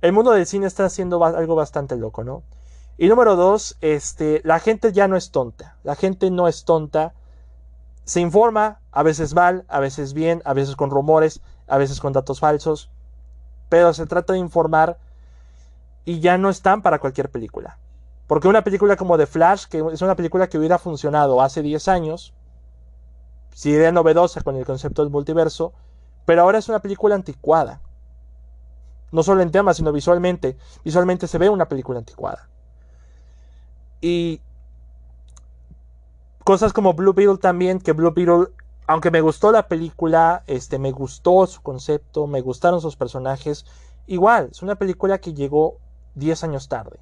el 0.00 0.12
mundo 0.12 0.30
del 0.30 0.46
cine 0.46 0.66
está 0.66 0.86
haciendo 0.86 1.22
algo 1.24 1.54
bastante 1.54 1.96
loco, 1.96 2.24
¿no? 2.24 2.42
Y 2.96 3.08
número 3.08 3.36
dos, 3.36 3.76
este, 3.80 4.40
la 4.44 4.58
gente 4.58 4.92
ya 4.92 5.08
no 5.08 5.16
es 5.16 5.30
tonta. 5.30 5.76
La 5.84 5.94
gente 5.94 6.30
no 6.30 6.48
es 6.48 6.64
tonta. 6.64 7.14
Se 8.04 8.20
informa, 8.20 8.80
a 8.92 9.02
veces 9.02 9.34
mal, 9.34 9.64
a 9.68 9.80
veces 9.80 10.12
bien, 10.12 10.42
a 10.44 10.52
veces 10.54 10.76
con 10.76 10.90
rumores, 10.90 11.40
a 11.66 11.78
veces 11.78 12.00
con 12.00 12.12
datos 12.12 12.40
falsos. 12.40 12.90
Pero 13.68 13.92
se 13.94 14.06
trata 14.06 14.32
de 14.32 14.38
informar 14.38 14.98
y 16.04 16.20
ya 16.20 16.38
no 16.38 16.50
están 16.50 16.82
para 16.82 16.98
cualquier 16.98 17.30
película. 17.30 17.78
Porque 18.26 18.48
una 18.48 18.62
película 18.62 18.96
como 18.96 19.18
The 19.18 19.26
Flash, 19.26 19.66
que 19.66 19.84
es 19.92 20.02
una 20.02 20.14
película 20.14 20.48
que 20.48 20.58
hubiera 20.58 20.78
funcionado 20.78 21.40
hace 21.42 21.62
10 21.62 21.88
años, 21.88 22.32
si 23.52 23.74
era 23.74 23.92
novedosa 23.92 24.40
con 24.42 24.56
el 24.56 24.64
concepto 24.64 25.02
del 25.02 25.10
multiverso, 25.10 25.72
pero 26.24 26.42
ahora 26.42 26.58
es 26.58 26.68
una 26.68 26.78
película 26.78 27.14
anticuada. 27.14 27.80
No 29.10 29.22
solo 29.22 29.42
en 29.42 29.50
temas, 29.50 29.78
sino 29.78 29.90
visualmente. 29.90 30.56
Visualmente 30.84 31.26
se 31.26 31.38
ve 31.38 31.48
una 31.48 31.68
película 31.68 31.98
anticuada. 31.98 32.48
Y 34.00 34.40
cosas 36.44 36.72
como 36.72 36.94
Blue 36.94 37.12
Beetle 37.12 37.38
también, 37.38 37.80
que 37.80 37.92
Blue 37.92 38.12
Beetle, 38.14 38.54
aunque 38.86 39.10
me 39.10 39.20
gustó 39.20 39.50
la 39.52 39.66
película, 39.66 40.44
este, 40.46 40.78
me 40.78 40.92
gustó 40.92 41.46
su 41.46 41.60
concepto, 41.62 42.26
me 42.26 42.40
gustaron 42.40 42.80
sus 42.80 42.96
personajes, 42.96 43.66
igual, 44.06 44.48
es 44.50 44.62
una 44.62 44.76
película 44.76 45.18
que 45.18 45.34
llegó 45.34 45.78
10 46.14 46.44
años 46.44 46.68
tarde. 46.68 46.98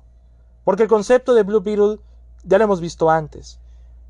Porque 0.64 0.84
el 0.84 0.88
concepto 0.88 1.34
de 1.34 1.42
Blue 1.42 1.60
Beetle 1.60 1.98
ya 2.44 2.58
lo 2.58 2.64
hemos 2.64 2.80
visto 2.80 3.10
antes. 3.10 3.58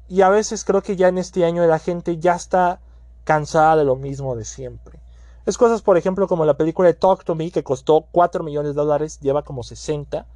Y 0.08 0.22
a 0.22 0.28
veces 0.28 0.64
creo 0.64 0.82
que 0.82 0.96
ya 0.96 1.08
en 1.08 1.18
este 1.18 1.44
año 1.44 1.66
la 1.66 1.78
gente 1.78 2.18
ya 2.18 2.34
está 2.34 2.80
cansada 3.24 3.76
de 3.76 3.84
lo 3.84 3.96
mismo 3.96 4.36
de 4.36 4.44
siempre. 4.44 5.00
Es 5.48 5.56
cosas, 5.56 5.80
por 5.80 5.96
ejemplo, 5.96 6.28
como 6.28 6.44
la 6.44 6.58
película 6.58 6.88
de 6.88 6.94
Talk 6.94 7.24
to 7.24 7.34
Me, 7.34 7.50
que 7.50 7.64
costó 7.64 8.06
4 8.12 8.44
millones 8.44 8.74
de 8.74 8.80
dólares, 8.82 9.18
lleva 9.20 9.44
como 9.44 9.62
60 9.62 10.26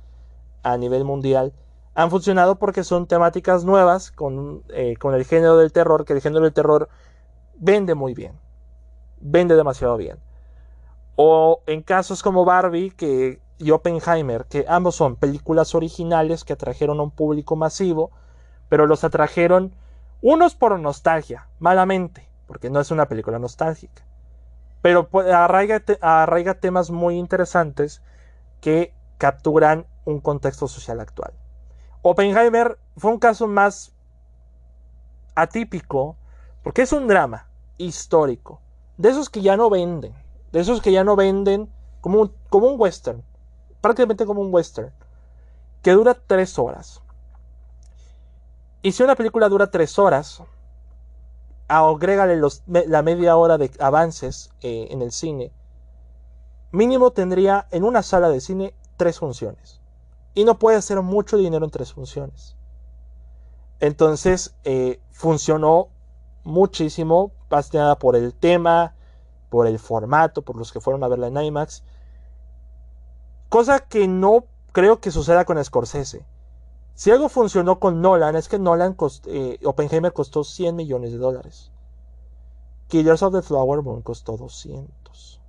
a 0.62 0.76
nivel 0.78 1.04
mundial. 1.04 1.52
Han 1.94 2.10
funcionado 2.10 2.56
porque 2.56 2.82
son 2.82 3.06
temáticas 3.06 3.64
nuevas 3.64 4.10
con, 4.10 4.62
eh, 4.70 4.96
con 4.96 5.14
el 5.14 5.26
género 5.26 5.58
del 5.58 5.70
terror, 5.70 6.06
que 6.06 6.14
el 6.14 6.22
género 6.22 6.44
del 6.44 6.54
terror 6.54 6.88
vende 7.56 7.94
muy 7.94 8.14
bien. 8.14 8.32
Vende 9.20 9.54
demasiado 9.54 9.98
bien. 9.98 10.16
O 11.16 11.60
en 11.66 11.82
casos 11.82 12.22
como 12.22 12.46
Barbie 12.46 12.90
que, 12.90 13.41
y 13.62 13.70
Oppenheimer, 13.70 14.46
que 14.46 14.64
ambos 14.68 14.96
son 14.96 15.16
películas 15.16 15.74
originales 15.74 16.44
que 16.44 16.52
atrajeron 16.52 17.00
a 17.00 17.04
un 17.04 17.10
público 17.10 17.56
masivo, 17.56 18.10
pero 18.68 18.86
los 18.86 19.04
atrajeron 19.04 19.72
unos 20.20 20.54
por 20.54 20.78
nostalgia, 20.78 21.48
malamente, 21.58 22.28
porque 22.46 22.70
no 22.70 22.80
es 22.80 22.90
una 22.90 23.08
película 23.08 23.38
nostálgica 23.38 24.02
pero 24.82 25.08
pues, 25.08 25.28
arraiga, 25.32 26.54
temas 26.54 26.90
muy 26.90 27.16
interesantes 27.16 28.02
que 28.60 28.92
capturan 29.16 29.86
un 30.04 30.20
contexto 30.20 30.66
social 30.66 31.00
actual. 31.00 31.32
Oppenheimer 32.02 32.78
fue 32.96 33.12
un 33.12 33.18
caso 33.18 33.46
más 33.46 33.92
atípico, 35.36 36.16
porque 36.64 36.82
es 36.82 36.92
un 36.92 37.06
drama 37.06 37.46
histórico, 37.78 38.60
de 38.98 39.10
esos 39.10 39.30
que 39.30 39.40
ya 39.40 39.56
no 39.56 39.70
venden, 39.70 40.12
de 40.50 40.60
esos 40.60 40.82
que 40.82 40.92
ya 40.92 41.04
no 41.04 41.16
venden 41.16 41.70
como 42.00 42.30
como 42.50 42.66
un 42.66 42.80
western, 42.80 43.22
prácticamente 43.82 44.24
como 44.24 44.40
un 44.40 44.54
western, 44.54 44.90
que 45.82 45.90
dura 45.90 46.14
tres 46.14 46.58
horas. 46.58 47.02
Y 48.80 48.92
si 48.92 49.02
una 49.02 49.14
película 49.14 49.50
dura 49.50 49.70
tres 49.70 49.98
horas, 49.98 50.42
agrégale 51.68 52.36
los, 52.36 52.62
la 52.66 53.02
media 53.02 53.36
hora 53.36 53.58
de 53.58 53.70
avances 53.78 54.50
eh, 54.62 54.88
en 54.90 55.02
el 55.02 55.12
cine, 55.12 55.52
mínimo 56.70 57.10
tendría 57.10 57.68
en 57.70 57.84
una 57.84 58.02
sala 58.02 58.30
de 58.30 58.40
cine 58.40 58.74
tres 58.96 59.18
funciones. 59.18 59.80
Y 60.34 60.44
no 60.44 60.58
puede 60.58 60.78
hacer 60.78 61.00
mucho 61.02 61.36
dinero 61.36 61.64
en 61.64 61.70
tres 61.70 61.92
funciones. 61.92 62.56
Entonces, 63.80 64.54
eh, 64.64 65.00
funcionó 65.10 65.88
muchísimo, 66.44 67.32
más 67.50 67.72
nada 67.74 67.98
por 67.98 68.16
el 68.16 68.32
tema, 68.32 68.94
por 69.50 69.66
el 69.66 69.78
formato, 69.78 70.42
por 70.42 70.56
los 70.56 70.72
que 70.72 70.80
fueron 70.80 71.04
a 71.04 71.08
verla 71.08 71.26
en 71.26 71.36
IMAX. 71.36 71.82
Cosa 73.52 73.80
que 73.80 74.08
no 74.08 74.46
creo 74.72 75.00
que 75.00 75.10
suceda 75.10 75.44
con 75.44 75.62
Scorsese. 75.62 76.24
Si 76.94 77.10
algo 77.10 77.28
funcionó 77.28 77.78
con 77.78 78.00
Nolan 78.00 78.34
es 78.34 78.48
que 78.48 78.58
Nolan 78.58 78.96
eh, 79.26 79.58
Oppenheimer 79.62 80.14
costó 80.14 80.42
100 80.42 80.74
millones 80.74 81.12
de 81.12 81.18
dólares. 81.18 81.70
Killers 82.88 83.22
of 83.22 83.34
the 83.34 83.42
Flower 83.42 83.82
Moon 83.82 84.00
costó 84.00 84.38
200. 84.38 85.42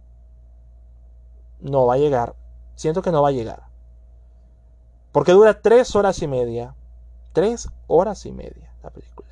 No 1.62 1.86
va 1.86 1.93
a 1.93 1.97
llegar. 1.97 2.36
Siento 2.76 3.01
que 3.01 3.14
no 3.14 3.22
va 3.22 3.30
a 3.30 3.32
llegar. 3.32 3.70
Porque 5.14 5.32
dura 5.32 5.62
3 5.62 5.95
horas 5.95 6.22
y 6.22 6.28
media. 6.28 6.76
3 7.32 7.70
horas 7.88 8.26
y 8.26 8.34
media 8.34 8.76
la 8.84 8.89
película. 8.89 9.30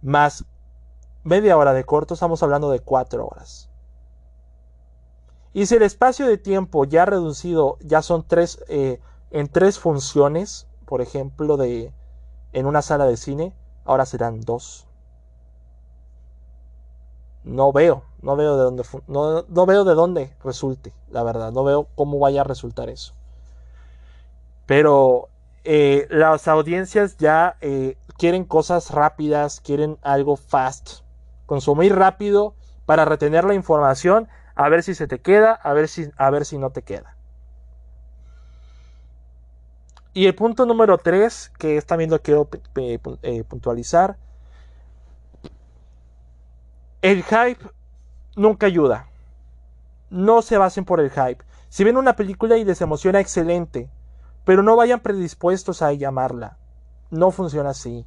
Más 0.00 0.46
media 1.24 1.58
hora 1.58 1.74
de 1.74 1.84
corto, 1.84 2.14
estamos 2.14 2.42
hablando 2.42 2.70
de 2.70 2.80
4 2.80 3.26
horas. 3.26 3.68
Y 5.56 5.64
si 5.64 5.76
el 5.76 5.82
espacio 5.84 6.26
de 6.26 6.36
tiempo 6.36 6.84
ya 6.84 7.06
reducido 7.06 7.78
ya 7.80 8.02
son 8.02 8.26
tres, 8.28 8.62
eh, 8.68 9.00
en 9.30 9.48
tres 9.48 9.78
funciones, 9.78 10.66
por 10.84 11.00
ejemplo, 11.00 11.56
de, 11.56 11.94
en 12.52 12.66
una 12.66 12.82
sala 12.82 13.06
de 13.06 13.16
cine, 13.16 13.54
ahora 13.86 14.04
serán 14.04 14.42
dos. 14.42 14.86
No 17.42 17.72
veo, 17.72 18.02
no 18.20 18.36
veo 18.36 18.58
de 18.58 18.64
dónde, 18.64 18.82
no, 19.08 19.66
veo 19.66 19.84
de 19.84 19.94
dónde 19.94 20.36
resulte, 20.44 20.92
la 21.08 21.22
verdad, 21.22 21.52
no 21.52 21.64
veo 21.64 21.88
cómo 21.94 22.18
vaya 22.18 22.42
a 22.42 22.44
resultar 22.44 22.90
eso. 22.90 23.14
Pero 24.66 25.30
eh, 25.64 26.06
las 26.10 26.48
audiencias 26.48 27.16
ya 27.16 27.56
eh, 27.62 27.96
quieren 28.18 28.44
cosas 28.44 28.90
rápidas, 28.90 29.62
quieren 29.62 29.96
algo 30.02 30.36
fast, 30.36 30.98
consumir 31.46 31.96
rápido 31.96 32.52
para 32.84 33.06
retener 33.06 33.44
la 33.44 33.54
información, 33.54 34.28
a 34.56 34.68
ver 34.70 34.82
si 34.82 34.94
se 34.94 35.06
te 35.06 35.20
queda, 35.20 35.52
a 35.52 35.72
ver 35.74 35.86
si, 35.86 36.10
a 36.16 36.30
ver 36.30 36.44
si 36.46 36.58
no 36.58 36.70
te 36.70 36.82
queda. 36.82 37.14
Y 40.14 40.26
el 40.26 40.34
punto 40.34 40.64
número 40.64 40.96
3, 40.96 41.52
que 41.58 41.76
es 41.76 41.84
también 41.84 42.10
lo 42.10 42.16
que 42.22 42.32
quiero 42.32 42.48
eh, 43.22 43.44
puntualizar, 43.44 44.16
el 47.02 47.22
hype 47.22 47.62
nunca 48.34 48.64
ayuda. 48.66 49.08
No 50.08 50.40
se 50.40 50.56
basen 50.56 50.86
por 50.86 51.00
el 51.00 51.10
hype. 51.10 51.44
Si 51.68 51.84
ven 51.84 51.98
una 51.98 52.16
película 52.16 52.56
y 52.56 52.64
les 52.64 52.80
emociona, 52.80 53.20
excelente. 53.20 53.90
Pero 54.46 54.62
no 54.62 54.74
vayan 54.74 55.00
predispuestos 55.00 55.82
a 55.82 55.92
llamarla. 55.92 56.56
No 57.10 57.30
funciona 57.30 57.70
así. 57.70 58.06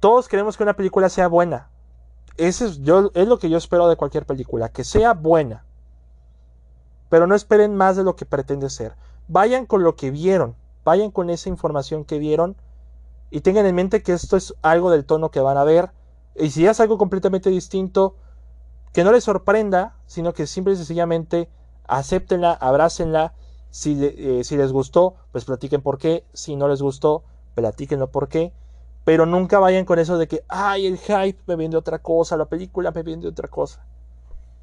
Todos 0.00 0.28
queremos 0.28 0.58
que 0.58 0.64
una 0.64 0.76
película 0.76 1.08
sea 1.08 1.28
buena. 1.28 1.69
Eso 2.40 2.64
es, 2.64 2.80
yo, 2.80 3.10
es 3.12 3.28
lo 3.28 3.38
que 3.38 3.50
yo 3.50 3.58
espero 3.58 3.86
de 3.86 3.96
cualquier 3.96 4.24
película, 4.24 4.70
que 4.70 4.82
sea 4.82 5.12
buena. 5.12 5.66
Pero 7.10 7.26
no 7.26 7.34
esperen 7.34 7.76
más 7.76 7.96
de 7.96 8.02
lo 8.02 8.16
que 8.16 8.24
pretende 8.24 8.70
ser. 8.70 8.94
Vayan 9.28 9.66
con 9.66 9.82
lo 9.82 9.94
que 9.94 10.10
vieron. 10.10 10.56
Vayan 10.82 11.10
con 11.10 11.28
esa 11.28 11.50
información 11.50 12.06
que 12.06 12.18
vieron 12.18 12.56
y 13.30 13.42
tengan 13.42 13.66
en 13.66 13.74
mente 13.74 14.02
que 14.02 14.12
esto 14.12 14.38
es 14.38 14.54
algo 14.62 14.90
del 14.90 15.04
tono 15.04 15.30
que 15.30 15.40
van 15.40 15.58
a 15.58 15.64
ver. 15.64 15.90
Y 16.34 16.48
si 16.48 16.66
es 16.66 16.80
algo 16.80 16.96
completamente 16.96 17.50
distinto, 17.50 18.16
que 18.94 19.04
no 19.04 19.12
les 19.12 19.24
sorprenda, 19.24 19.96
sino 20.06 20.32
que 20.32 20.46
simple 20.46 20.72
y 20.72 20.76
sencillamente 20.76 21.50
acéptenla, 21.86 22.54
abrácenla. 22.54 23.34
Si, 23.68 23.98
eh, 24.02 24.44
si 24.44 24.56
les 24.56 24.72
gustó, 24.72 25.16
pues 25.30 25.44
platiquen 25.44 25.82
por 25.82 25.98
qué. 25.98 26.24
Si 26.32 26.56
no 26.56 26.68
les 26.68 26.80
gustó, 26.80 27.22
platíquenlo 27.54 28.10
por 28.10 28.28
qué. 28.28 28.54
Pero 29.04 29.26
nunca 29.26 29.58
vayan 29.58 29.84
con 29.84 29.98
eso 29.98 30.18
de 30.18 30.28
que, 30.28 30.44
ay, 30.48 30.86
el 30.86 30.98
hype 30.98 31.40
me 31.46 31.56
vende 31.56 31.76
otra 31.76 31.98
cosa, 31.98 32.36
la 32.36 32.44
película 32.44 32.90
me 32.90 33.02
vende 33.02 33.28
otra 33.28 33.48
cosa. 33.48 33.84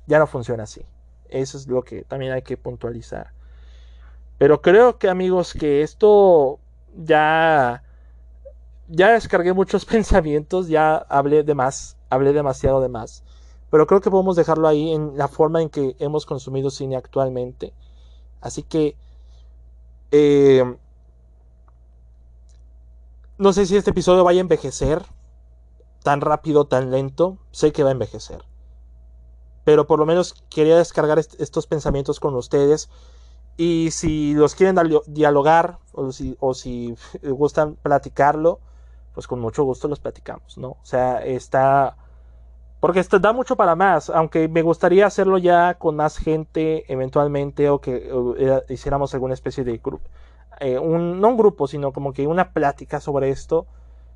Ya 0.05 0.19
no 0.19 0.27
funciona 0.27 0.63
así. 0.63 0.81
Eso 1.29 1.57
es 1.57 1.67
lo 1.67 1.83
que 1.83 2.03
también 2.03 2.31
hay 2.31 2.41
que 2.41 2.57
puntualizar. 2.57 3.31
Pero 4.37 4.61
creo 4.61 4.97
que 4.99 5.09
amigos 5.09 5.53
que 5.53 5.81
esto 5.81 6.59
ya 6.95 7.83
ya 8.87 9.11
descargué 9.11 9.53
muchos 9.53 9.85
pensamientos, 9.85 10.67
ya 10.67 10.95
hablé 10.95 11.43
de 11.43 11.55
más, 11.55 11.97
hablé 12.09 12.33
demasiado 12.33 12.81
de 12.81 12.89
más. 12.89 13.23
Pero 13.69 13.85
creo 13.85 14.01
que 14.01 14.11
podemos 14.11 14.35
dejarlo 14.35 14.67
ahí 14.67 14.93
en 14.93 15.17
la 15.17 15.27
forma 15.27 15.61
en 15.61 15.69
que 15.69 15.95
hemos 15.99 16.25
consumido 16.25 16.69
cine 16.69 16.95
actualmente. 16.95 17.73
Así 18.39 18.63
que 18.63 18.95
eh, 20.11 20.63
no 23.37 23.53
sé 23.53 23.65
si 23.65 23.77
este 23.77 23.91
episodio 23.91 24.23
vaya 24.23 24.39
a 24.39 24.41
envejecer 24.41 25.03
tan 26.03 26.21
rápido, 26.21 26.65
tan 26.65 26.91
lento. 26.91 27.37
Sé 27.51 27.71
que 27.71 27.83
va 27.83 27.89
a 27.89 27.91
envejecer. 27.91 28.43
Pero 29.63 29.87
por 29.87 29.99
lo 29.99 30.05
menos 30.05 30.45
quería 30.49 30.77
descargar 30.77 31.19
estos 31.19 31.67
pensamientos 31.67 32.19
con 32.19 32.35
ustedes 32.35 32.89
y 33.57 33.89
si 33.91 34.33
los 34.33 34.55
quieren 34.55 34.77
dialogar 35.07 35.79
o 35.91 36.11
si, 36.11 36.95
gustan 37.23 37.75
platicarlo, 37.75 38.59
pues 39.13 39.27
con 39.27 39.39
mucho 39.39 39.63
gusto 39.63 39.87
los 39.87 39.99
platicamos, 39.99 40.57
¿no? 40.57 40.69
O 40.69 40.85
sea, 40.85 41.25
está... 41.25 41.97
Porque 42.79 42.99
esto 42.99 43.17
da 43.17 43.33
mucho 43.33 43.55
para 43.55 43.75
más, 43.75 44.11
aunque 44.11 44.47
me 44.47 44.61
gustaría 44.61 45.07
hacerlo 45.07 45.39
ya 45.39 45.73
con 45.79 45.95
más 45.95 46.17
gente 46.17 46.85
eventualmente 46.91 47.69
o 47.71 47.81
que 47.81 48.63
hiciéramos 48.69 49.15
alguna 49.15 49.33
especie 49.33 49.63
de. 49.63 49.81
Eh, 50.59 50.75
no 50.75 51.27
un 51.27 51.37
grupo, 51.37 51.67
sino 51.67 51.91
como 51.91 52.13
que 52.13 52.27
una 52.27 52.53
plática 52.53 52.99
sobre 52.99 53.29
esto. 53.29 53.67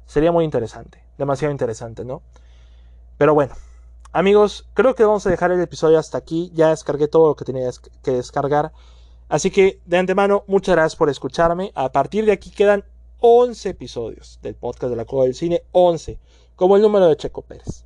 Sería 0.05 0.31
muy 0.31 0.43
interesante, 0.43 1.03
demasiado 1.17 1.51
interesante, 1.51 2.03
¿no? 2.03 2.21
Pero 3.17 3.33
bueno, 3.33 3.53
amigos, 4.11 4.67
creo 4.73 4.95
que 4.95 5.05
vamos 5.05 5.25
a 5.27 5.29
dejar 5.29 5.51
el 5.51 5.61
episodio 5.61 5.99
hasta 5.99 6.17
aquí. 6.17 6.51
Ya 6.53 6.69
descargué 6.69 7.07
todo 7.07 7.27
lo 7.27 7.35
que 7.35 7.45
tenía 7.45 7.69
que 8.03 8.11
descargar. 8.11 8.71
Así 9.29 9.51
que 9.51 9.79
de 9.85 9.97
antemano, 9.97 10.43
muchas 10.47 10.75
gracias 10.75 10.95
por 10.97 11.09
escucharme. 11.09 11.71
A 11.75 11.91
partir 11.91 12.25
de 12.25 12.33
aquí 12.33 12.49
quedan 12.51 12.83
11 13.19 13.69
episodios 13.69 14.39
del 14.41 14.55
podcast 14.55 14.89
de 14.89 14.97
la 14.97 15.05
Cueva 15.05 15.25
del 15.25 15.35
Cine, 15.35 15.63
11, 15.71 16.19
como 16.55 16.75
el 16.75 16.81
número 16.81 17.07
de 17.07 17.15
Checo 17.15 17.43
Pérez. 17.43 17.85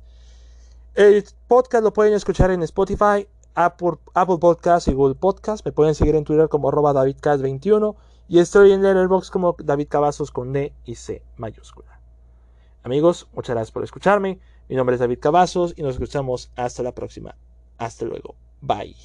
El 0.94 1.24
podcast 1.46 1.84
lo 1.84 1.92
pueden 1.92 2.14
escuchar 2.14 2.50
en 2.50 2.62
Spotify, 2.62 3.28
Apple, 3.54 3.98
Apple 4.14 4.38
Podcast 4.38 4.88
y 4.88 4.94
Google 4.94 5.14
Podcast. 5.14 5.64
Me 5.64 5.72
pueden 5.72 5.94
seguir 5.94 6.16
en 6.16 6.24
Twitter 6.24 6.48
como 6.48 6.68
arroba 6.68 6.94
DavidCast21 6.94 7.94
y 8.28 8.38
estoy 8.38 8.72
en 8.72 8.82
Letterboxd 8.82 9.30
como 9.30 9.56
David 9.58 9.88
Cavazos 9.88 10.30
con 10.30 10.52
D 10.52 10.72
y 10.84 10.94
C 10.96 11.22
mayúscula. 11.36 12.00
Amigos, 12.82 13.28
muchas 13.32 13.54
gracias 13.54 13.72
por 13.72 13.84
escucharme. 13.84 14.40
Mi 14.68 14.76
nombre 14.76 14.94
es 14.94 15.00
David 15.00 15.18
Cavazos 15.20 15.74
y 15.76 15.82
nos 15.82 15.94
escuchamos 15.94 16.50
hasta 16.56 16.82
la 16.82 16.92
próxima. 16.92 17.36
Hasta 17.78 18.04
luego. 18.04 18.34
Bye. 18.60 18.96